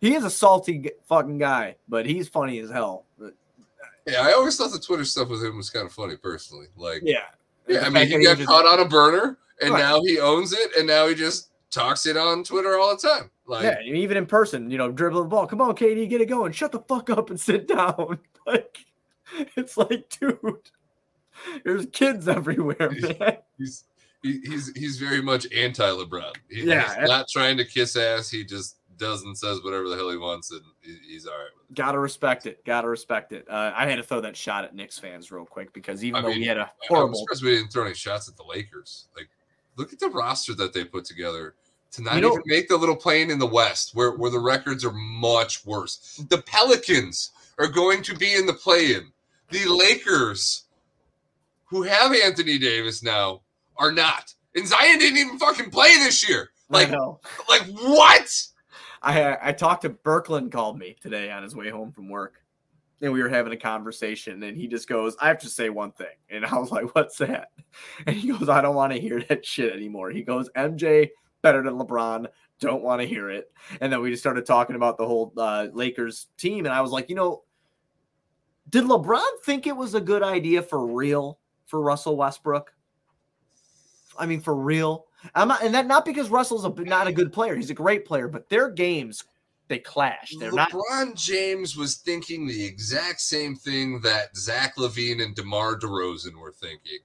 he 0.00 0.14
is 0.14 0.24
a 0.24 0.30
salty 0.30 0.90
fucking 1.08 1.38
guy, 1.38 1.76
but 1.88 2.06
he's 2.06 2.28
funny 2.28 2.58
as 2.58 2.70
hell. 2.70 3.06
But, 3.18 3.34
uh, 3.80 3.86
Yeah, 4.06 4.22
I 4.22 4.32
always 4.32 4.56
thought 4.56 4.72
the 4.72 4.78
Twitter 4.78 5.04
stuff 5.04 5.28
with 5.28 5.42
him 5.44 5.56
was 5.56 5.70
kind 5.70 5.86
of 5.86 5.92
funny, 5.92 6.16
personally. 6.16 6.66
Like, 6.76 7.02
yeah, 7.04 7.18
yeah, 7.68 7.86
I 7.86 7.88
mean, 7.88 8.06
he 8.08 8.22
got 8.24 8.36
just- 8.36 8.48
caught 8.48 8.66
on 8.66 8.80
a 8.84 8.88
burner, 8.88 9.38
and 9.60 9.70
Right. 9.72 9.78
now 9.80 10.02
he 10.02 10.18
owns 10.20 10.52
it, 10.52 10.76
and 10.76 10.86
now 10.88 11.06
he 11.06 11.14
just 11.14 11.50
talks 11.72 12.06
it 12.06 12.16
on 12.16 12.44
Twitter 12.44 12.78
all 12.78 12.94
the 12.94 13.08
time. 13.08 13.30
Like, 13.46 13.64
yeah, 13.64 13.80
even 13.82 14.16
in 14.16 14.26
person, 14.26 14.70
you 14.70 14.78
know, 14.78 14.92
dribbling 14.92 15.24
the 15.24 15.28
ball. 15.28 15.46
Come 15.48 15.60
on, 15.60 15.74
KD, 15.74 16.08
get 16.08 16.20
it 16.20 16.26
going. 16.28 16.52
Shut 16.52 16.70
the 16.70 16.78
fuck 16.80 17.10
up 17.10 17.30
and 17.30 17.40
sit 17.40 17.66
down. 17.66 18.18
Like, 18.44 18.76
it's 19.56 19.76
like, 19.76 20.08
dude, 20.18 20.36
there's 21.64 21.86
kids 21.92 22.26
everywhere, 22.26 22.90
man. 22.90 23.36
he's 23.56 23.84
he, 24.20 24.40
he's 24.44 24.72
he's 24.76 24.98
very 24.98 25.22
much 25.22 25.46
anti 25.52 25.84
LeBron. 25.84 26.32
He, 26.50 26.64
Yeah. 26.64 26.98
he's 27.00 27.08
not 27.08 27.28
trying 27.28 27.56
to 27.58 27.64
kiss 27.64 27.94
ass. 27.94 28.28
He 28.28 28.44
just 28.44 28.78
does 28.98 29.22
and 29.22 29.38
says 29.38 29.62
whatever 29.62 29.88
the 29.88 29.94
hell 29.94 30.10
he 30.10 30.16
wants, 30.16 30.50
and 30.50 30.60
he's 31.08 31.26
all 31.26 31.34
right 31.34 31.48
with 31.56 31.70
it. 31.70 31.74
Gotta 31.76 32.00
respect 32.00 32.46
it. 32.46 32.64
Gotta 32.64 32.88
respect 32.88 33.32
it. 33.32 33.46
Uh, 33.48 33.72
I 33.76 33.86
had 33.88 33.96
to 33.96 34.02
throw 34.02 34.20
that 34.22 34.36
shot 34.36 34.64
at 34.64 34.74
Knicks 34.74 34.98
fans 34.98 35.30
real 35.30 35.46
quick 35.46 35.72
because 35.72 36.04
even 36.04 36.16
I 36.18 36.22
though 36.22 36.28
mean, 36.30 36.40
we 36.40 36.46
had 36.46 36.56
a 36.58 36.62
I'm 36.62 36.68
horrible, 36.88 37.14
surprised 37.20 37.44
we 37.44 37.50
didn't 37.54 37.72
throw 37.72 37.84
any 37.84 37.94
shots 37.94 38.28
at 38.28 38.36
the 38.36 38.44
Lakers. 38.44 39.06
Like, 39.16 39.28
look 39.76 39.92
at 39.92 40.00
the 40.00 40.08
roster 40.10 40.54
that 40.54 40.72
they 40.72 40.84
put 40.84 41.04
together 41.04 41.54
to 41.92 42.02
not 42.02 42.16
You 42.16 42.20
know- 42.22 42.28
even 42.32 42.42
make 42.46 42.68
the 42.68 42.76
little 42.76 42.96
plane 42.96 43.30
in 43.30 43.38
the 43.38 43.46
West, 43.46 43.90
where 43.94 44.12
where 44.12 44.30
the 44.30 44.40
records 44.40 44.84
are 44.84 44.92
much 44.92 45.64
worse. 45.64 46.20
The 46.28 46.42
Pelicans 46.42 47.30
are 47.58 47.68
going 47.68 48.02
to 48.02 48.14
be 48.16 48.34
in 48.34 48.46
the 48.46 48.54
play-in. 48.54 49.12
The 49.50 49.66
Lakers, 49.66 50.64
who 51.66 51.82
have 51.82 52.12
Anthony 52.14 52.58
Davis 52.58 53.02
now, 53.02 53.42
are 53.76 53.92
not. 53.92 54.34
And 54.54 54.66
Zion 54.66 54.98
didn't 54.98 55.18
even 55.18 55.38
fucking 55.38 55.70
play 55.70 55.94
this 55.96 56.26
year. 56.28 56.50
Like, 56.68 56.90
like 57.48 57.62
what? 57.80 58.42
I 59.02 59.36
I 59.42 59.52
talked 59.52 59.82
to 59.82 59.90
Berkland 59.90 60.52
called 60.52 60.78
me 60.78 60.96
today 61.02 61.30
on 61.30 61.42
his 61.42 61.54
way 61.54 61.68
home 61.68 61.92
from 61.92 62.08
work, 62.08 62.42
and 63.02 63.12
we 63.12 63.22
were 63.22 63.28
having 63.28 63.52
a 63.52 63.56
conversation, 63.58 64.42
and 64.42 64.56
he 64.56 64.66
just 64.68 64.88
goes, 64.88 65.14
"I 65.20 65.28
have 65.28 65.40
to 65.40 65.48
say 65.50 65.68
one 65.68 65.92
thing," 65.92 66.16
and 66.30 66.46
I 66.46 66.56
was 66.56 66.70
like, 66.70 66.94
"What's 66.94 67.18
that?" 67.18 67.48
And 68.06 68.16
he 68.16 68.32
goes, 68.32 68.48
"I 68.48 68.62
don't 68.62 68.74
want 68.76 68.92
to 68.94 69.00
hear 69.00 69.22
that 69.28 69.44
shit 69.44 69.72
anymore." 69.72 70.10
He 70.10 70.22
goes, 70.22 70.48
"MJ 70.56 71.10
better 71.42 71.62
than 71.62 71.74
LeBron." 71.74 72.26
Don't 72.60 72.82
want 72.82 73.00
to 73.00 73.06
hear 73.06 73.28
it. 73.28 73.50
And 73.80 73.92
then 73.92 74.00
we 74.00 74.10
just 74.10 74.22
started 74.22 74.46
talking 74.46 74.76
about 74.76 74.96
the 74.96 75.06
whole 75.06 75.32
uh, 75.36 75.66
Lakers 75.72 76.28
team, 76.38 76.64
and 76.64 76.74
I 76.74 76.80
was 76.80 76.92
like, 76.92 77.08
you 77.08 77.16
know, 77.16 77.42
did 78.70 78.84
LeBron 78.84 79.22
think 79.44 79.66
it 79.66 79.76
was 79.76 79.94
a 79.94 80.00
good 80.00 80.22
idea 80.22 80.62
for 80.62 80.86
real 80.86 81.38
for 81.66 81.80
Russell 81.80 82.16
Westbrook? 82.16 82.72
I 84.18 84.26
mean, 84.26 84.40
for 84.40 84.54
real. 84.54 85.06
I'm 85.34 85.48
not, 85.48 85.62
and 85.62 85.74
that 85.74 85.86
not 85.86 86.04
because 86.04 86.30
Russell's 86.30 86.64
a, 86.64 86.70
not 86.82 87.06
a 87.06 87.12
good 87.12 87.32
player. 87.32 87.54
He's 87.54 87.70
a 87.70 87.74
great 87.74 88.04
player, 88.04 88.28
but 88.28 88.48
their 88.48 88.68
games 88.68 89.24
they 89.68 89.78
clash. 89.78 90.34
They're 90.38 90.52
not. 90.52 90.72
LeBron 90.72 91.14
James 91.14 91.76
was 91.76 91.96
thinking 91.96 92.46
the 92.46 92.64
exact 92.64 93.20
same 93.20 93.56
thing 93.56 94.00
that 94.02 94.36
Zach 94.36 94.76
LaVine 94.76 95.22
and 95.22 95.34
DeMar 95.34 95.78
DeRozan 95.78 96.38
were 96.38 96.52
thinking. 96.52 96.98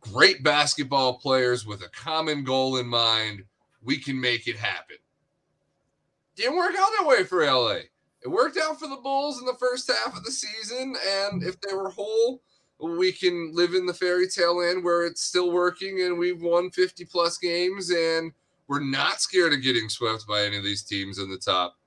Great 0.00 0.44
basketball 0.44 1.18
players 1.18 1.66
with 1.66 1.82
a 1.82 1.88
common 1.88 2.44
goal 2.44 2.76
in 2.76 2.86
mind. 2.86 3.42
We 3.88 3.96
can 3.96 4.20
make 4.20 4.46
it 4.46 4.56
happen. 4.56 4.96
Didn't 6.36 6.56
work 6.56 6.74
out 6.78 6.90
that 6.98 7.06
way 7.06 7.24
for 7.24 7.42
LA. 7.42 7.80
It 8.22 8.28
worked 8.28 8.58
out 8.58 8.78
for 8.78 8.86
the 8.86 8.96
Bulls 8.96 9.40
in 9.40 9.46
the 9.46 9.54
first 9.54 9.90
half 9.90 10.14
of 10.14 10.24
the 10.24 10.30
season, 10.30 10.94
and 11.08 11.42
if 11.42 11.58
they 11.62 11.72
were 11.72 11.88
whole, 11.88 12.42
we 12.78 13.12
can 13.12 13.54
live 13.54 13.72
in 13.72 13.86
the 13.86 13.94
fairy 13.94 14.28
tale 14.28 14.58
land 14.58 14.84
where 14.84 15.06
it's 15.06 15.22
still 15.22 15.50
working 15.50 16.02
and 16.02 16.18
we've 16.18 16.42
won 16.42 16.70
50 16.70 17.06
plus 17.06 17.38
games 17.38 17.90
and 17.90 18.30
we're 18.66 18.84
not 18.84 19.22
scared 19.22 19.54
of 19.54 19.62
getting 19.62 19.88
swept 19.88 20.26
by 20.28 20.42
any 20.42 20.58
of 20.58 20.64
these 20.64 20.82
teams 20.82 21.18
in 21.18 21.30
the 21.30 21.38
top 21.38 21.78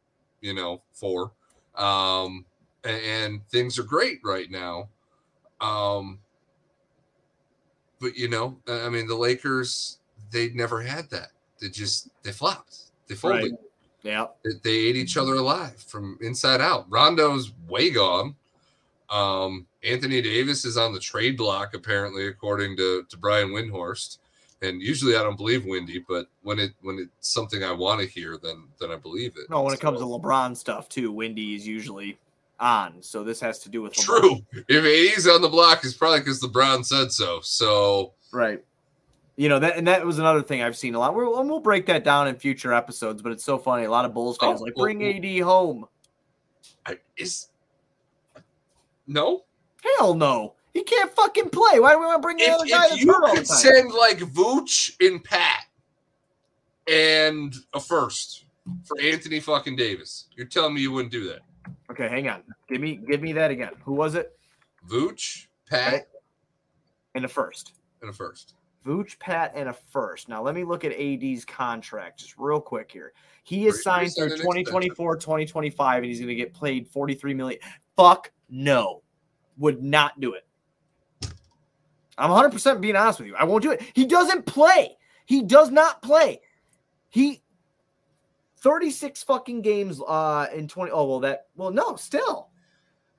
you 0.42 0.56
know, 0.56 0.82
four. 0.92 1.32
Um, 1.76 2.46
and, 2.84 3.02
and 3.04 3.48
things 3.50 3.80
are 3.80 3.84
great 3.84 4.20
right 4.24 4.50
now. 4.50 4.90
Um, 5.62 6.20
but 8.00 8.18
you 8.18 8.28
know, 8.28 8.58
I 8.68 8.90
mean, 8.90 9.08
the 9.08 9.16
Lakers, 9.16 10.00
they 10.32 10.50
never 10.50 10.82
had 10.82 11.10
that. 11.12 11.30
They 11.62 11.70
just 11.70 12.10
they 12.24 12.32
flopped. 12.32 12.78
They 13.08 13.16
folded. 13.16 13.52
Right. 13.52 13.60
Yeah. 14.04 14.28
They, 14.44 14.52
they 14.64 14.76
ate 14.76 14.96
each 14.96 15.16
other 15.16 15.36
alive 15.36 15.78
from 15.78 16.18
inside 16.22 16.60
out. 16.60 16.90
Rondo's 16.90 17.52
way 17.68 17.92
gone. 17.92 18.36
Um, 19.10 19.68
Anthony 19.84 20.22
Davis 20.22 20.66
is 20.66 20.78
on 20.78 20.94
the 20.94 21.00
trade 21.00 21.38
block, 21.38 21.74
apparently, 21.74 22.28
according 22.28 22.78
to, 22.78 23.04
to 23.10 23.18
Brian 23.18 23.50
Windhorst. 23.50 24.18
And 24.64 24.82
usually 24.82 25.16
I 25.16 25.24
don't 25.24 25.38
believe 25.38 25.66
Windy, 25.66 26.04
but 26.08 26.28
when 26.44 26.60
it 26.60 26.72
when 26.82 27.00
it's 27.00 27.30
something 27.30 27.64
I 27.64 27.72
want 27.72 28.00
to 28.00 28.08
hear, 28.08 28.38
then 28.42 28.64
then 28.80 28.92
I 28.92 28.96
believe 28.96 29.34
it. 29.36 29.50
No, 29.50 29.64
when 29.64 29.74
it 29.74 29.80
comes 29.80 30.00
to 30.00 30.06
LeBron 30.06 30.56
stuff 30.56 30.88
too, 30.88 31.12
Windy 31.12 31.56
is 31.56 31.68
usually 31.68 32.20
on. 32.60 33.02
So 33.02 33.24
this 33.24 33.40
has 33.40 33.58
to 33.60 33.70
do 33.70 33.82
with 33.82 33.94
LeBron. 33.94 34.04
True. 34.04 34.38
If 34.68 34.84
he's 35.16 35.28
on 35.28 35.42
the 35.42 35.50
block, 35.50 35.84
it's 35.84 35.96
probably 35.96 36.20
because 36.20 36.42
LeBron 36.42 36.86
said 36.86 37.12
so. 37.12 37.40
So 37.42 38.14
Right. 38.32 38.64
You 39.42 39.50
know 39.50 39.58
that, 39.58 39.76
and 39.76 39.88
that 39.88 40.06
was 40.06 40.20
another 40.20 40.44
thing 40.44 40.62
I've 40.62 40.78
seen 40.78 40.94
a 40.94 41.00
lot. 41.00 41.16
We'll, 41.16 41.40
and 41.40 41.50
we'll 41.50 41.62
break 41.62 41.88
that 41.88 42.04
down 42.04 42.28
in 42.28 42.36
future 42.36 42.76
episodes. 42.76 43.24
But 43.24 43.32
it's 43.32 43.44
so 43.44 43.58
funny. 43.58 43.86
A 43.86 43.90
lot 43.90 44.06
of 44.06 44.14
Bulls 44.14 44.38
fans 44.38 44.62
Oh, 44.62 44.66
like 44.66 44.74
oh, 44.78 44.82
bring 44.84 45.02
oh. 45.02 45.08
AD 45.08 45.42
home. 45.44 45.88
I, 46.86 47.00
is 47.18 47.48
no. 49.08 49.46
Hell 49.98 50.14
no, 50.14 50.54
he 50.76 50.84
can't 50.84 51.12
fucking 51.12 51.50
play. 51.50 51.80
Why 51.80 51.94
do 51.94 52.00
we 52.02 52.06
want 52.06 52.22
to 52.22 52.22
bring 52.22 52.38
the 52.38 52.44
If, 52.44 52.52
other 52.52 52.66
guy 52.68 52.86
if 52.92 53.02
you 53.02 53.12
hurt 53.12 53.24
all 53.24 53.32
the 53.32 53.38
could 53.38 53.48
send 53.48 53.92
like 53.92 54.20
Vooch 54.20 54.96
and 55.04 55.24
Pat 55.24 55.66
and 56.88 57.56
a 57.74 57.80
first 57.80 58.46
for 58.84 59.02
Anthony 59.02 59.40
fucking 59.40 59.76
Davis. 59.76 60.28
You're 60.36 60.46
telling 60.46 60.76
me 60.76 60.82
you 60.82 60.92
wouldn't 60.92 61.12
do 61.12 61.28
that? 61.30 61.40
Okay, 61.90 62.08
hang 62.10 62.30
on. 62.30 62.44
Give 62.70 62.80
me 62.80 63.00
give 63.10 63.24
me 63.24 63.34
that 63.34 63.50
again. 63.50 63.72
Who 63.86 63.94
was 63.94 64.14
it? 64.14 64.38
Vooch, 64.88 65.48
Pat, 65.68 65.94
Okay. 65.96 66.04
In 67.16 67.24
the 67.24 67.28
first. 67.28 67.74
and 68.02 68.12
a 68.12 68.14
first. 68.14 68.54
Vooch, 68.86 69.20
Pat, 69.20 69.52
and 69.56 69.70
a 69.70 69.74
first. 69.74 70.28
Now 70.28 70.42
let 70.42 70.56
me 70.56 70.64
look 70.64 70.84
at 70.84 70.92
AD's 70.92 71.46
contract 71.46 72.20
just 72.20 72.38
real 72.38 72.60
quick 72.60 72.92
here. 72.92 73.14
He 73.44 73.68
is 73.68 73.84
signed 73.84 74.14
through 74.16 74.30
solid 74.30 74.42
2024, 74.42 75.18
2025, 75.18 75.98
and 75.98 76.06
he's 76.06 76.20
going 76.20 76.30
to 76.30 76.36
get 76.36 76.54
played 76.54 76.88
43 76.88 77.34
million. 77.34 77.60
Fuck 77.96 78.32
no. 78.50 79.04
Would 79.58 79.84
not 79.84 80.20
do 80.20 80.34
it. 80.34 80.46
I'm 82.18 82.30
100% 82.30 82.82
being 82.82 82.96
honest 82.96 83.20
with 83.20 83.28
you. 83.28 83.36
I 83.36 83.44
won't 83.44 83.64
do 83.64 83.72
it. 83.72 83.82
He 83.94 84.06
doesn't 84.06 84.46
play. 84.46 84.98
He 85.26 85.42
does 85.42 85.72
not 85.72 86.02
play. 86.02 86.42
He 87.10 87.42
36 88.58 89.24
fucking 89.24 89.62
games 89.64 90.00
uh 90.08 90.46
in 90.54 90.68
20 90.68 90.92
Oh, 90.92 91.06
well 91.06 91.20
that 91.22 91.48
well 91.56 91.72
no, 91.72 91.96
still. 91.96 92.51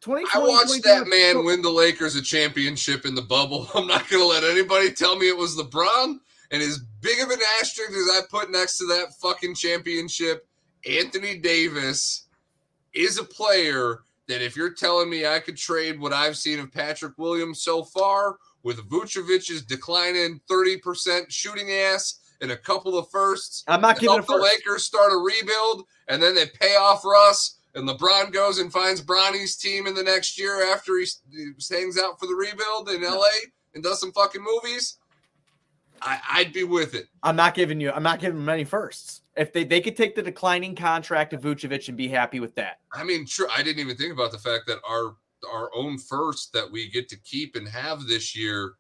20 0.03 0.25
I 0.35 0.39
watched 0.39 0.83
that 0.83 1.07
man 1.07 1.45
win 1.45 1.63
the 1.63 1.71
Lakers 1.71 2.17
a 2.17 2.23
championship 2.23 3.07
in 3.07 3.15
the 3.15 3.23
bubble. 3.23 3.69
I'm 3.75 3.87
not 3.87 4.09
going 4.09 4.21
to 4.21 4.27
let 4.27 4.43
anybody 4.43 4.93
tell 4.93 5.17
me 5.17 5.29
it 5.29 5.37
was 5.37 5.57
LeBron. 5.57 6.19
And 6.51 6.63
as 6.63 6.81
big 7.01 7.21
of 7.21 7.31
an 7.31 7.39
asterisk 7.61 7.93
as 7.93 8.11
I 8.11 8.21
put 8.29 8.51
next 8.51 8.79
to 8.79 8.87
that 8.87 9.15
fucking 9.21 9.55
championship, 9.55 10.47
Anthony 10.89 11.39
Davis 11.39 12.27
is 12.93 13.19
a 13.19 13.25
player 13.25 14.01
that 14.27 14.43
if 14.43 14.57
you're 14.57 14.75
telling 14.75 15.09
me 15.09 15.25
I 15.25 15.39
could 15.39 15.57
trade 15.57 16.01
what 16.01 16.13
I've 16.13 16.37
seen 16.37 16.59
of 16.59 16.73
Patrick 16.73 17.17
Williams 17.17 17.63
so 17.63 17.85
far 17.85 18.39
with 18.65 18.89
Vucevic's 18.89 19.63
declining 19.63 20.41
30% 20.51 21.31
shooting 21.31 21.71
ass 21.71 22.21
and 22.41 22.51
a 22.51 22.57
couple 22.57 22.99
of 22.99 23.09
firsts, 23.11 23.63
I'm 23.69 23.81
not 23.81 24.01
giving 24.01 24.17
help 24.17 24.27
the. 24.27 24.37
Lakers 24.37 24.83
start 24.83 25.13
a 25.13 25.17
rebuild, 25.17 25.85
and 26.09 26.21
then 26.21 26.35
they 26.35 26.47
pay 26.47 26.75
off 26.75 27.05
Russ, 27.05 27.59
and 27.75 27.89
LeBron 27.89 28.33
goes 28.33 28.59
and 28.59 28.73
finds 28.73 29.01
Bronny's 29.01 29.57
team 29.57 29.87
in 29.87 29.95
the 29.95 30.03
next 30.03 30.39
year 30.39 30.73
after 30.73 30.99
he, 30.99 31.07
he 31.31 31.75
hangs 31.75 31.99
out 31.99 32.19
for 32.19 32.27
the 32.27 32.35
rebuild 32.35 32.91
in 32.91 33.03
LA 33.03 33.27
and 33.75 33.83
does 33.83 34.01
some 34.01 34.13
fucking 34.13 34.43
movies. 34.43 34.99
I, 36.03 36.19
I'd 36.31 36.53
be 36.53 36.65
with 36.65 36.95
it. 36.95 37.07
I'm 37.23 37.37
not 37.37 37.55
giving 37.55 37.81
you. 37.81 37.91
I'm 37.93 38.03
not 38.03 38.19
giving 38.19 38.41
them 38.41 38.49
any 38.49 38.65
firsts. 38.65 39.21
If 39.37 39.53
they 39.53 39.65
they 39.65 39.81
could 39.81 39.97
take 39.97 40.15
the 40.15 40.23
declining 40.23 40.75
contract 40.75 41.33
of 41.33 41.43
Vucevic 41.43 41.89
and 41.89 41.97
be 41.97 42.09
happy 42.09 42.41
with 42.41 42.55
that. 42.57 42.81
I 42.93 43.05
mean, 43.05 43.25
sure, 43.25 43.49
I 43.57 43.63
didn't 43.63 43.81
even 43.81 43.97
think 43.97 44.13
about 44.13 44.33
the 44.33 44.39
fact 44.39 44.67
that 44.67 44.79
our 44.87 45.15
our 45.51 45.71
own 45.75 45.99
first 45.99 46.53
that 46.53 46.71
we 46.71 46.91
get 46.91 47.09
to 47.11 47.17
keep 47.21 47.57
and 47.57 47.67
have 47.69 48.07
this 48.07 48.37
year 48.37 48.75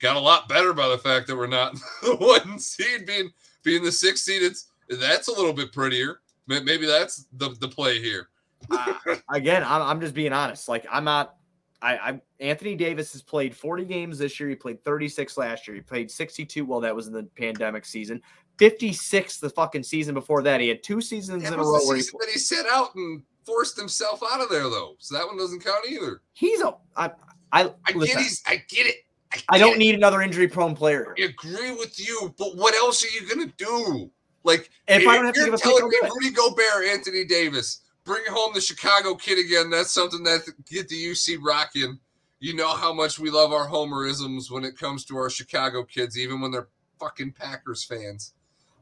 got 0.00 0.16
a 0.16 0.20
lot 0.20 0.48
better 0.48 0.72
by 0.72 0.88
the 0.88 0.98
fact 0.98 1.26
that 1.26 1.36
we're 1.36 1.46
not 1.46 1.74
the 2.02 2.14
one 2.16 2.58
seed 2.58 3.06
being 3.06 3.30
being 3.62 3.82
the 3.82 3.92
sixth 3.92 4.24
seed. 4.24 4.42
It's 4.42 4.70
that's 4.88 5.28
a 5.28 5.32
little 5.32 5.54
bit 5.54 5.72
prettier. 5.72 6.20
May- 6.46 6.60
Maybe 6.60 6.86
that's 6.86 7.26
the 7.34 7.50
the 7.60 7.68
play 7.68 8.00
here. 8.00 8.28
Uh, 8.70 8.94
again, 9.30 9.62
I'm, 9.64 9.82
I'm 9.82 10.00
just 10.00 10.14
being 10.14 10.32
honest. 10.32 10.68
Like 10.68 10.86
I'm 10.90 11.04
not. 11.04 11.36
I, 11.82 11.96
I 11.96 12.20
Anthony 12.40 12.76
Davis 12.76 13.12
has 13.12 13.20
played 13.20 13.54
40 13.54 13.84
games 13.84 14.18
this 14.18 14.40
year. 14.40 14.48
He 14.48 14.54
played 14.54 14.82
36 14.84 15.36
last 15.36 15.68
year. 15.68 15.74
He 15.74 15.82
played 15.82 16.10
62. 16.10 16.64
Well, 16.64 16.80
that 16.80 16.96
was 16.96 17.08
in 17.08 17.12
the 17.12 17.24
pandemic 17.36 17.84
season. 17.84 18.22
56 18.58 19.38
the 19.38 19.50
fucking 19.50 19.82
season 19.82 20.14
before 20.14 20.40
that. 20.42 20.60
He 20.60 20.68
had 20.68 20.82
two 20.82 21.00
seasons 21.02 21.42
That 21.42 21.52
in 21.52 21.58
a 21.58 21.62
row 21.62 21.80
where 21.86 21.96
he, 21.96 22.02
that 22.02 22.28
he 22.32 22.38
set 22.38 22.64
out 22.66 22.94
and 22.94 23.22
forced 23.44 23.76
himself 23.76 24.22
out 24.22 24.40
of 24.40 24.48
there, 24.48 24.62
though. 24.62 24.94
So 24.98 25.14
that 25.14 25.26
one 25.26 25.36
doesn't 25.36 25.62
count 25.62 25.84
either. 25.88 26.22
he's 26.32 26.62
a. 26.62 26.74
I 26.96 27.10
I, 27.52 27.72
I 27.86 27.92
listen, 27.92 28.16
get 28.16 28.22
he's, 28.22 28.42
I 28.46 28.56
get 28.68 28.86
it. 28.86 28.96
I, 29.32 29.56
I 29.56 29.58
don't 29.58 29.74
it. 29.74 29.78
need 29.78 29.94
another 29.94 30.22
injury 30.22 30.48
prone 30.48 30.74
player. 30.74 31.14
I 31.18 31.24
agree 31.24 31.72
with 31.72 32.00
you, 32.00 32.34
but 32.38 32.56
what 32.56 32.74
else 32.74 33.04
are 33.04 33.08
you 33.08 33.28
gonna 33.28 33.52
do? 33.56 34.10
Like, 34.44 34.70
If 34.86 35.06
I 35.08 35.16
don't 35.16 35.24
have 35.24 35.34
to 35.34 35.44
give 35.44 35.54
a 35.54 35.58
pick, 35.58 35.84
me. 36.02 36.08
Rudy 36.14 36.30
Gobert, 36.30 36.86
Anthony 36.86 37.24
Davis, 37.24 37.80
bring 38.04 38.22
home 38.28 38.52
the 38.54 38.60
Chicago 38.60 39.14
kid 39.14 39.38
again. 39.44 39.70
That's 39.70 39.90
something 39.90 40.22
that 40.24 40.42
get 40.70 40.88
the 40.88 40.96
UC 40.96 41.38
rocking. 41.42 41.98
You 42.40 42.54
know 42.54 42.68
how 42.74 42.92
much 42.92 43.18
we 43.18 43.30
love 43.30 43.52
our 43.52 43.66
homerisms 43.66 44.50
when 44.50 44.64
it 44.64 44.76
comes 44.78 45.04
to 45.06 45.16
our 45.16 45.30
Chicago 45.30 45.82
kids, 45.82 46.18
even 46.18 46.40
when 46.42 46.50
they're 46.50 46.68
fucking 47.00 47.32
Packers 47.32 47.84
fans. 47.84 48.34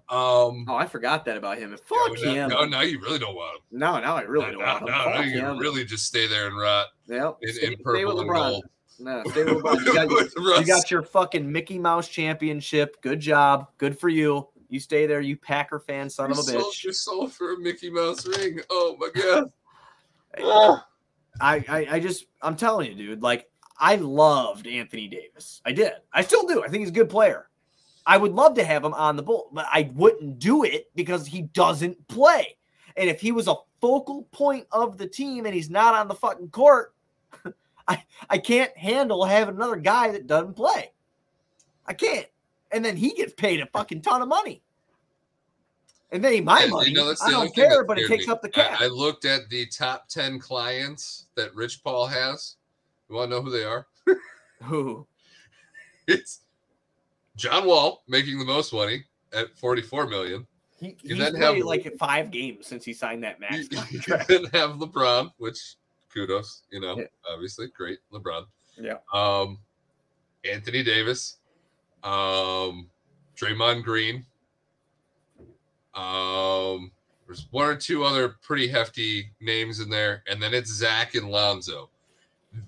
Um, 0.08 0.66
Oh, 0.68 0.74
I 0.74 0.86
forgot 0.86 1.24
that 1.26 1.36
about 1.36 1.58
him. 1.58 1.76
Fuck 1.86 2.20
now- 2.22 2.32
him. 2.32 2.48
No, 2.50 2.64
now 2.64 2.80
you 2.80 3.00
really 3.00 3.20
don't 3.20 3.36
want 3.36 3.56
him. 3.56 3.78
No, 3.78 3.98
now 4.00 4.16
I 4.16 4.22
really 4.22 4.46
No, 4.46 4.52
don't 4.52 4.60
no, 4.60 4.66
want 4.66 4.80
him. 4.82 4.86
no, 4.88 5.04
Fuck 5.04 5.14
no, 5.14 5.20
you 5.22 5.40
him. 5.40 5.58
really 5.58 5.84
just 5.84 6.04
stay 6.06 6.26
there 6.26 6.48
and 6.48 6.56
rot 6.58 6.88
Yep. 7.06 7.38
in, 7.42 7.52
Stay- 7.54 7.66
in 7.68 7.72
stay 7.74 7.82
purple 7.82 8.06
with 8.06 8.18
and 8.18 8.28
LeBron. 8.30 8.34
gold. 8.50 8.64
No, 8.98 9.22
stay 9.30 9.44
with 9.44 9.62
LeBron. 9.62 9.86
You 9.86 9.94
got, 10.54 10.60
you 10.60 10.66
got 10.66 10.90
your 10.90 11.02
fucking 11.02 11.50
Mickey 11.50 11.78
Mouse 11.78 12.08
championship. 12.08 13.00
Good 13.00 13.20
job. 13.20 13.68
Good 13.78 13.98
for 13.98 14.08
you. 14.08 14.48
You 14.72 14.80
stay 14.80 15.04
there, 15.04 15.20
you 15.20 15.36
Packer 15.36 15.78
fan, 15.78 16.08
son 16.08 16.30
you 16.30 16.32
of 16.32 16.38
a 16.38 16.42
bitch. 16.42 16.52
sold 16.52 16.72
bitch. 16.72 16.84
your 16.84 16.92
soul 16.94 17.28
for 17.28 17.52
a 17.52 17.58
Mickey 17.58 17.90
Mouse 17.90 18.24
ring. 18.24 18.58
Oh 18.70 18.96
my 18.98 19.10
god. 19.14 19.52
I, 21.42 21.64
I, 21.68 21.86
I 21.90 22.00
just, 22.00 22.24
I'm 22.40 22.56
telling 22.56 22.88
you, 22.90 22.96
dude. 22.96 23.22
Like, 23.22 23.50
I 23.78 23.96
loved 23.96 24.66
Anthony 24.66 25.08
Davis. 25.08 25.60
I 25.66 25.72
did. 25.72 25.92
I 26.10 26.22
still 26.22 26.46
do. 26.46 26.64
I 26.64 26.68
think 26.68 26.80
he's 26.80 26.88
a 26.88 26.92
good 26.92 27.10
player. 27.10 27.50
I 28.06 28.16
would 28.16 28.32
love 28.32 28.54
to 28.54 28.64
have 28.64 28.82
him 28.82 28.94
on 28.94 29.16
the 29.16 29.22
bull, 29.22 29.50
but 29.52 29.66
I 29.70 29.90
wouldn't 29.94 30.38
do 30.38 30.64
it 30.64 30.90
because 30.94 31.26
he 31.26 31.42
doesn't 31.42 32.08
play. 32.08 32.56
And 32.96 33.10
if 33.10 33.20
he 33.20 33.30
was 33.30 33.48
a 33.48 33.56
focal 33.82 34.22
point 34.32 34.66
of 34.72 34.96
the 34.96 35.06
team 35.06 35.44
and 35.44 35.54
he's 35.54 35.68
not 35.68 35.94
on 35.94 36.08
the 36.08 36.14
fucking 36.14 36.48
court, 36.48 36.94
I 37.88 38.02
I 38.30 38.38
can't 38.38 38.74
handle 38.74 39.22
having 39.26 39.56
another 39.56 39.76
guy 39.76 40.12
that 40.12 40.26
doesn't 40.26 40.54
play. 40.54 40.92
I 41.86 41.92
can't. 41.92 42.26
And 42.72 42.84
then 42.84 42.96
he 42.96 43.10
gets 43.10 43.34
paid 43.34 43.60
a 43.60 43.66
fucking 43.66 44.02
ton 44.02 44.22
of 44.22 44.28
money. 44.28 44.62
And 46.10 46.22
then 46.22 46.44
my 46.44 46.60
Yeah, 46.64 46.66
money. 46.66 46.90
you 46.90 46.96
know, 46.96 47.14
I 47.22 47.30
don't 47.30 47.54
care, 47.54 47.84
but 47.84 47.98
it 47.98 48.06
takes 48.08 48.26
me. 48.26 48.32
up 48.32 48.42
the 48.42 48.48
cap. 48.50 48.80
I, 48.80 48.84
I 48.84 48.88
looked 48.88 49.24
at 49.24 49.48
the 49.48 49.66
top 49.66 50.08
10 50.08 50.38
clients 50.38 51.26
that 51.36 51.54
Rich 51.54 51.82
Paul 51.82 52.06
has. 52.06 52.56
You 53.08 53.16
want 53.16 53.30
to 53.30 53.36
know 53.36 53.42
who 53.42 53.50
they 53.50 53.64
are? 53.64 53.86
Who? 54.64 55.06
It's 56.06 56.40
John 57.36 57.66
Wall 57.66 58.02
making 58.08 58.38
the 58.38 58.44
most 58.44 58.72
money 58.72 59.04
at 59.32 59.56
44 59.58 60.06
million. 60.06 60.46
He, 60.78 60.96
You 61.02 61.14
he's 61.14 61.18
then 61.18 61.32
played 61.34 61.42
have- 61.58 61.64
like 61.64 61.96
five 61.98 62.30
games 62.30 62.66
since 62.66 62.84
he 62.84 62.92
signed 62.92 63.22
that 63.24 63.40
max 63.40 63.68
you 63.70 64.00
contract. 64.00 64.28
then 64.28 64.44
have 64.52 64.72
LeBron, 64.76 65.32
which 65.38 65.76
kudos, 66.12 66.62
you 66.70 66.80
know, 66.80 66.98
Yeah. 66.98 67.04
obviously 67.32 67.68
great 67.68 67.98
LeBron. 68.12 68.44
Yeah. 68.76 68.96
Um, 69.14 69.58
Anthony 70.44 70.82
Davis, 70.82 71.36
um, 72.02 72.88
Draymond 73.36 73.84
Green. 73.84 74.24
Um, 75.94 76.90
there's 77.26 77.46
one 77.50 77.66
or 77.66 77.76
two 77.76 78.04
other 78.04 78.36
pretty 78.42 78.68
hefty 78.68 79.30
names 79.40 79.80
in 79.80 79.88
there, 79.88 80.22
and 80.28 80.42
then 80.42 80.54
it's 80.54 80.72
Zach 80.72 81.14
and 81.14 81.30
Lonzo. 81.30 81.90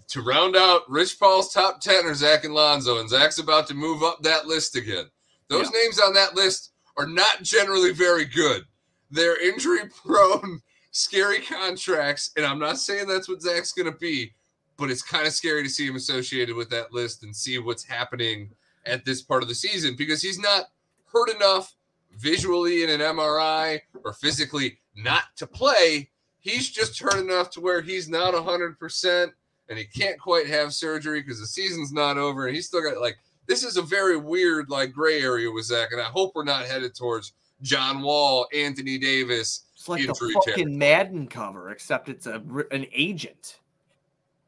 To 0.08 0.22
round 0.22 0.56
out 0.56 0.88
Rich 0.88 1.18
Paul's 1.18 1.52
top 1.52 1.80
10 1.80 2.06
are 2.06 2.14
Zach 2.14 2.44
and 2.44 2.54
Lonzo, 2.54 3.00
and 3.00 3.08
Zach's 3.08 3.38
about 3.38 3.66
to 3.68 3.74
move 3.74 4.02
up 4.02 4.22
that 4.22 4.46
list 4.46 4.76
again. 4.76 5.04
Those 5.48 5.70
names 5.70 6.00
on 6.00 6.14
that 6.14 6.34
list 6.34 6.72
are 6.96 7.06
not 7.06 7.42
generally 7.42 7.92
very 7.92 8.24
good. 8.24 8.64
They're 9.10 9.40
injury 9.46 9.90
prone, 10.04 10.60
scary 10.90 11.40
contracts, 11.40 12.30
and 12.36 12.46
I'm 12.46 12.58
not 12.58 12.78
saying 12.78 13.06
that's 13.06 13.28
what 13.28 13.42
Zach's 13.42 13.72
going 13.72 13.92
to 13.92 13.98
be, 13.98 14.32
but 14.78 14.90
it's 14.90 15.02
kind 15.02 15.26
of 15.26 15.32
scary 15.32 15.62
to 15.62 15.68
see 15.68 15.86
him 15.86 15.96
associated 15.96 16.56
with 16.56 16.70
that 16.70 16.92
list 16.92 17.22
and 17.22 17.36
see 17.36 17.58
what's 17.58 17.84
happening 17.84 18.50
at 18.86 19.04
this 19.04 19.22
part 19.22 19.42
of 19.42 19.48
the 19.48 19.54
season 19.54 19.94
because 19.96 20.22
he's 20.22 20.38
not 20.38 20.66
hurt 21.12 21.30
enough 21.34 21.74
visually 22.18 22.82
in 22.82 22.90
an 22.90 23.00
MRI 23.00 23.80
or 24.04 24.12
physically 24.12 24.78
not 24.96 25.24
to 25.36 25.46
play. 25.46 26.10
He's 26.40 26.70
just 26.70 27.00
hurt 27.00 27.18
enough 27.18 27.50
to 27.50 27.60
where 27.60 27.80
he's 27.80 28.08
not 28.08 28.34
100% 28.34 29.32
and 29.68 29.78
he 29.78 29.84
can't 29.84 30.18
quite 30.20 30.46
have 30.46 30.74
surgery 30.74 31.22
because 31.22 31.40
the 31.40 31.46
season's 31.46 31.92
not 31.92 32.18
over 32.18 32.46
and 32.46 32.54
he's 32.54 32.66
still 32.66 32.82
got 32.82 33.00
like 33.00 33.16
this 33.46 33.62
is 33.64 33.76
a 33.76 33.82
very 33.82 34.16
weird 34.16 34.68
like 34.70 34.92
gray 34.92 35.20
area 35.20 35.50
with 35.50 35.64
Zach 35.64 35.88
and 35.92 36.00
I 36.00 36.04
hope 36.04 36.32
we're 36.34 36.44
not 36.44 36.66
headed 36.66 36.94
towards 36.94 37.32
John 37.62 38.02
Wall, 38.02 38.46
Anthony 38.54 38.98
Davis. 38.98 39.62
It's 39.74 39.88
like 39.88 40.06
the 40.06 40.14
fucking 40.14 40.42
territory. 40.44 40.64
Madden 40.76 41.26
cover, 41.28 41.70
except 41.70 42.08
it's 42.08 42.26
a 42.26 42.42
an 42.70 42.86
agent. 42.92 43.58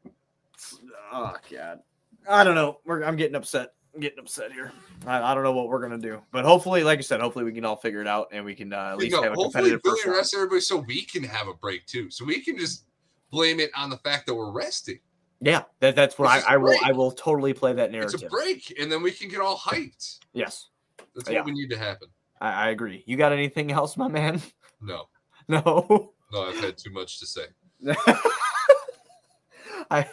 It's- 0.05 0.79
Oh 1.13 1.35
god, 1.51 1.81
I 2.29 2.43
don't 2.43 2.57
know. 2.57 2.81
We're, 2.85 3.05
I'm 3.05 3.17
getting 3.17 3.37
upset. 3.37 3.73
Getting 3.99 4.19
upset 4.19 4.53
here. 4.53 4.73
I, 5.07 5.23
I 5.23 5.35
don't 5.35 5.43
know 5.43 5.53
what 5.53 5.69
we're 5.69 5.81
gonna 5.81 5.97
do, 5.97 6.21
but 6.31 6.45
hopefully, 6.45 6.85
like 6.85 6.99
I 6.99 7.03
said, 7.03 7.21
hopefully 7.21 7.45
we 7.47 7.53
can 7.53 7.65
all 7.65 7.77
figure 7.77 8.01
it 8.03 8.07
out 8.07 8.29
and 8.33 8.45
we 8.45 8.55
can 8.55 8.73
uh, 8.73 8.91
at 8.93 8.99
least 8.99 9.15
have 9.15 9.25
a 9.25 9.29
hopefully 9.29 9.71
competitive 9.71 9.81
round. 10.05 10.17
rests 10.19 10.35
everybody 10.35 10.61
so 10.61 10.77
we 10.77 11.03
can 11.03 11.23
have 11.25 11.49
a 11.49 11.55
break 11.55 11.87
too. 11.87 12.11
So 12.11 12.25
we 12.25 12.41
can 12.43 12.59
just 12.59 12.85
blame 13.31 13.59
it 13.59 13.71
on 13.75 13.89
the 13.89 13.97
fact 13.99 14.27
that 14.27 14.35
we're 14.35 14.51
resting. 14.53 14.99
Yeah, 15.41 15.63
that, 15.81 15.97
that's 15.97 16.19
what 16.19 16.29
I, 16.29 16.55
I 16.55 16.57
will. 16.59 16.77
I 16.85 16.93
will 16.93 17.11
totally 17.11 17.53
play 17.55 17.73
that 17.75 17.91
narrative. 17.91 18.15
It's 18.15 18.23
a 18.23 18.29
break, 18.29 18.75
and 18.81 18.91
then 18.93 19.03
we 19.03 19.11
can 19.13 19.29
get 19.29 19.41
all 19.41 19.57
hyped. 19.57 20.19
Yes, 20.35 20.69
That's 21.15 21.31
Yeah. 21.31 21.39
what 21.39 21.47
we 21.47 21.53
need 21.53 21.71
to 21.71 21.79
happen. 21.79 22.09
I, 22.41 22.67
I 22.67 22.69
agree. 22.71 23.03
You 23.07 23.17
got 23.17 23.33
anything 23.33 23.71
else, 23.73 23.97
my 23.97 24.09
man? 24.09 24.43
No, 24.81 25.09
No. 25.49 26.13
no, 26.33 26.43
I've 26.43 26.59
had 26.61 26.77
too 26.77 26.91
much 26.91 27.19
to 27.21 27.27
say. 27.27 27.47
I 29.91 30.07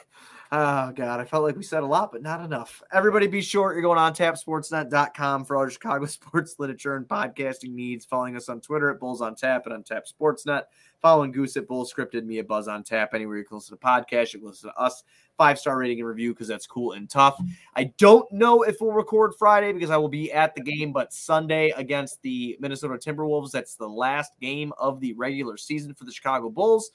Oh 0.56 0.92
God, 0.92 1.20
I 1.20 1.26
felt 1.26 1.42
like 1.42 1.58
we 1.58 1.64
said 1.64 1.82
a 1.82 1.88
lot, 1.88 2.12
but 2.12 2.22
not 2.22 2.40
enough. 2.40 2.84
Everybody 2.94 3.26
be 3.26 3.42
sure 3.42 3.74
you're 3.74 3.82
going 3.82 3.98
on 3.98 4.14
tapsportsnet.com 4.14 5.46
for 5.46 5.56
all 5.56 5.64
your 5.64 5.72
Chicago 5.72 6.06
sports 6.06 6.58
literature 6.60 6.96
and 6.96 7.08
podcasting 7.08 7.74
needs. 7.74 8.06
Following 8.06 8.36
us 8.36 8.50
on 8.50 8.62
Twitter 8.62 8.92
at 8.92 9.00
Bulls 9.00 9.20
on 9.20 9.34
Tap 9.34 9.66
and 9.66 9.74
on 9.74 9.82
Tap 9.82 10.04
Sportsnet. 10.06 10.66
Following 11.02 11.32
Goose 11.32 11.58
at 11.58 11.68
Bulls 11.68 11.92
Scripted, 11.92 12.24
me 12.26 12.38
at 12.38 12.48
Buzz 12.48 12.68
on 12.68 12.84
Tap. 12.84 13.16
Anywhere 13.16 13.38
you 13.38 13.46
can 13.46 13.58
listen 13.58 13.76
to 13.76 13.80
the 13.82 13.88
podcast, 13.88 14.32
you 14.32 14.42
can 14.42 14.50
listen 14.50 14.70
to 14.70 14.78
us. 14.78 15.04
Five 15.40 15.58
star 15.58 15.76
rating 15.76 16.02
and 16.02 16.08
review 16.08 16.36
because 16.36 16.50
that's 16.50 16.68
cool 16.68 16.92
and 16.92 17.10
tough. 17.10 17.42
I 17.76 17.86
don't 17.98 18.32
know 18.32 18.62
if 18.62 18.76
we'll 18.80 18.92
record 18.92 19.34
Friday 19.40 19.74
because 19.74 19.90
I 19.90 19.98
will 19.98 20.08
be 20.08 20.32
at 20.32 20.54
the 20.54 20.62
game, 20.62 20.94
but 20.94 21.14
Sunday 21.14 21.74
against 21.76 22.22
the 22.22 22.58
Minnesota 22.60 22.94
Timberwolves, 22.94 23.50
that's 23.50 23.76
the 23.76 23.90
last 23.90 24.34
game 24.40 24.72
of 24.78 25.00
the 25.00 25.14
regular 25.14 25.58
season 25.58 25.96
for 25.96 26.06
the 26.06 26.12
Chicago 26.12 26.52
Bulls. 26.52 26.92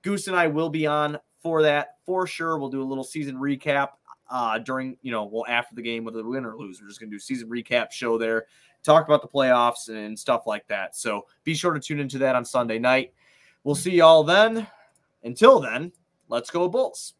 Goose 0.00 0.28
and 0.28 0.36
I 0.36 0.46
will 0.46 0.70
be 0.70 0.86
on 0.86 1.18
for 1.42 1.62
that 1.62 1.96
for 2.04 2.26
sure. 2.26 2.58
We'll 2.58 2.70
do 2.70 2.82
a 2.82 2.84
little 2.84 3.04
season 3.04 3.36
recap 3.36 3.90
uh, 4.30 4.58
during, 4.58 4.96
you 5.02 5.12
know, 5.12 5.24
well, 5.24 5.44
after 5.48 5.74
the 5.74 5.82
game, 5.82 6.04
whether 6.04 6.22
we 6.22 6.30
win 6.30 6.44
or 6.44 6.56
lose. 6.56 6.80
We're 6.80 6.88
just 6.88 7.00
going 7.00 7.10
to 7.10 7.14
do 7.14 7.20
season 7.20 7.48
recap 7.48 7.92
show 7.92 8.16
there, 8.18 8.46
talk 8.82 9.06
about 9.06 9.22
the 9.22 9.28
playoffs 9.28 9.88
and 9.88 10.18
stuff 10.18 10.46
like 10.46 10.66
that. 10.68 10.96
So 10.96 11.26
be 11.44 11.54
sure 11.54 11.72
to 11.72 11.80
tune 11.80 12.00
into 12.00 12.18
that 12.18 12.34
on 12.34 12.44
Sunday 12.44 12.78
night. 12.78 13.12
We'll 13.64 13.74
see 13.74 13.96
y'all 13.96 14.24
then. 14.24 14.66
Until 15.24 15.60
then, 15.60 15.92
let's 16.28 16.50
go, 16.50 16.68
Bulls. 16.68 17.14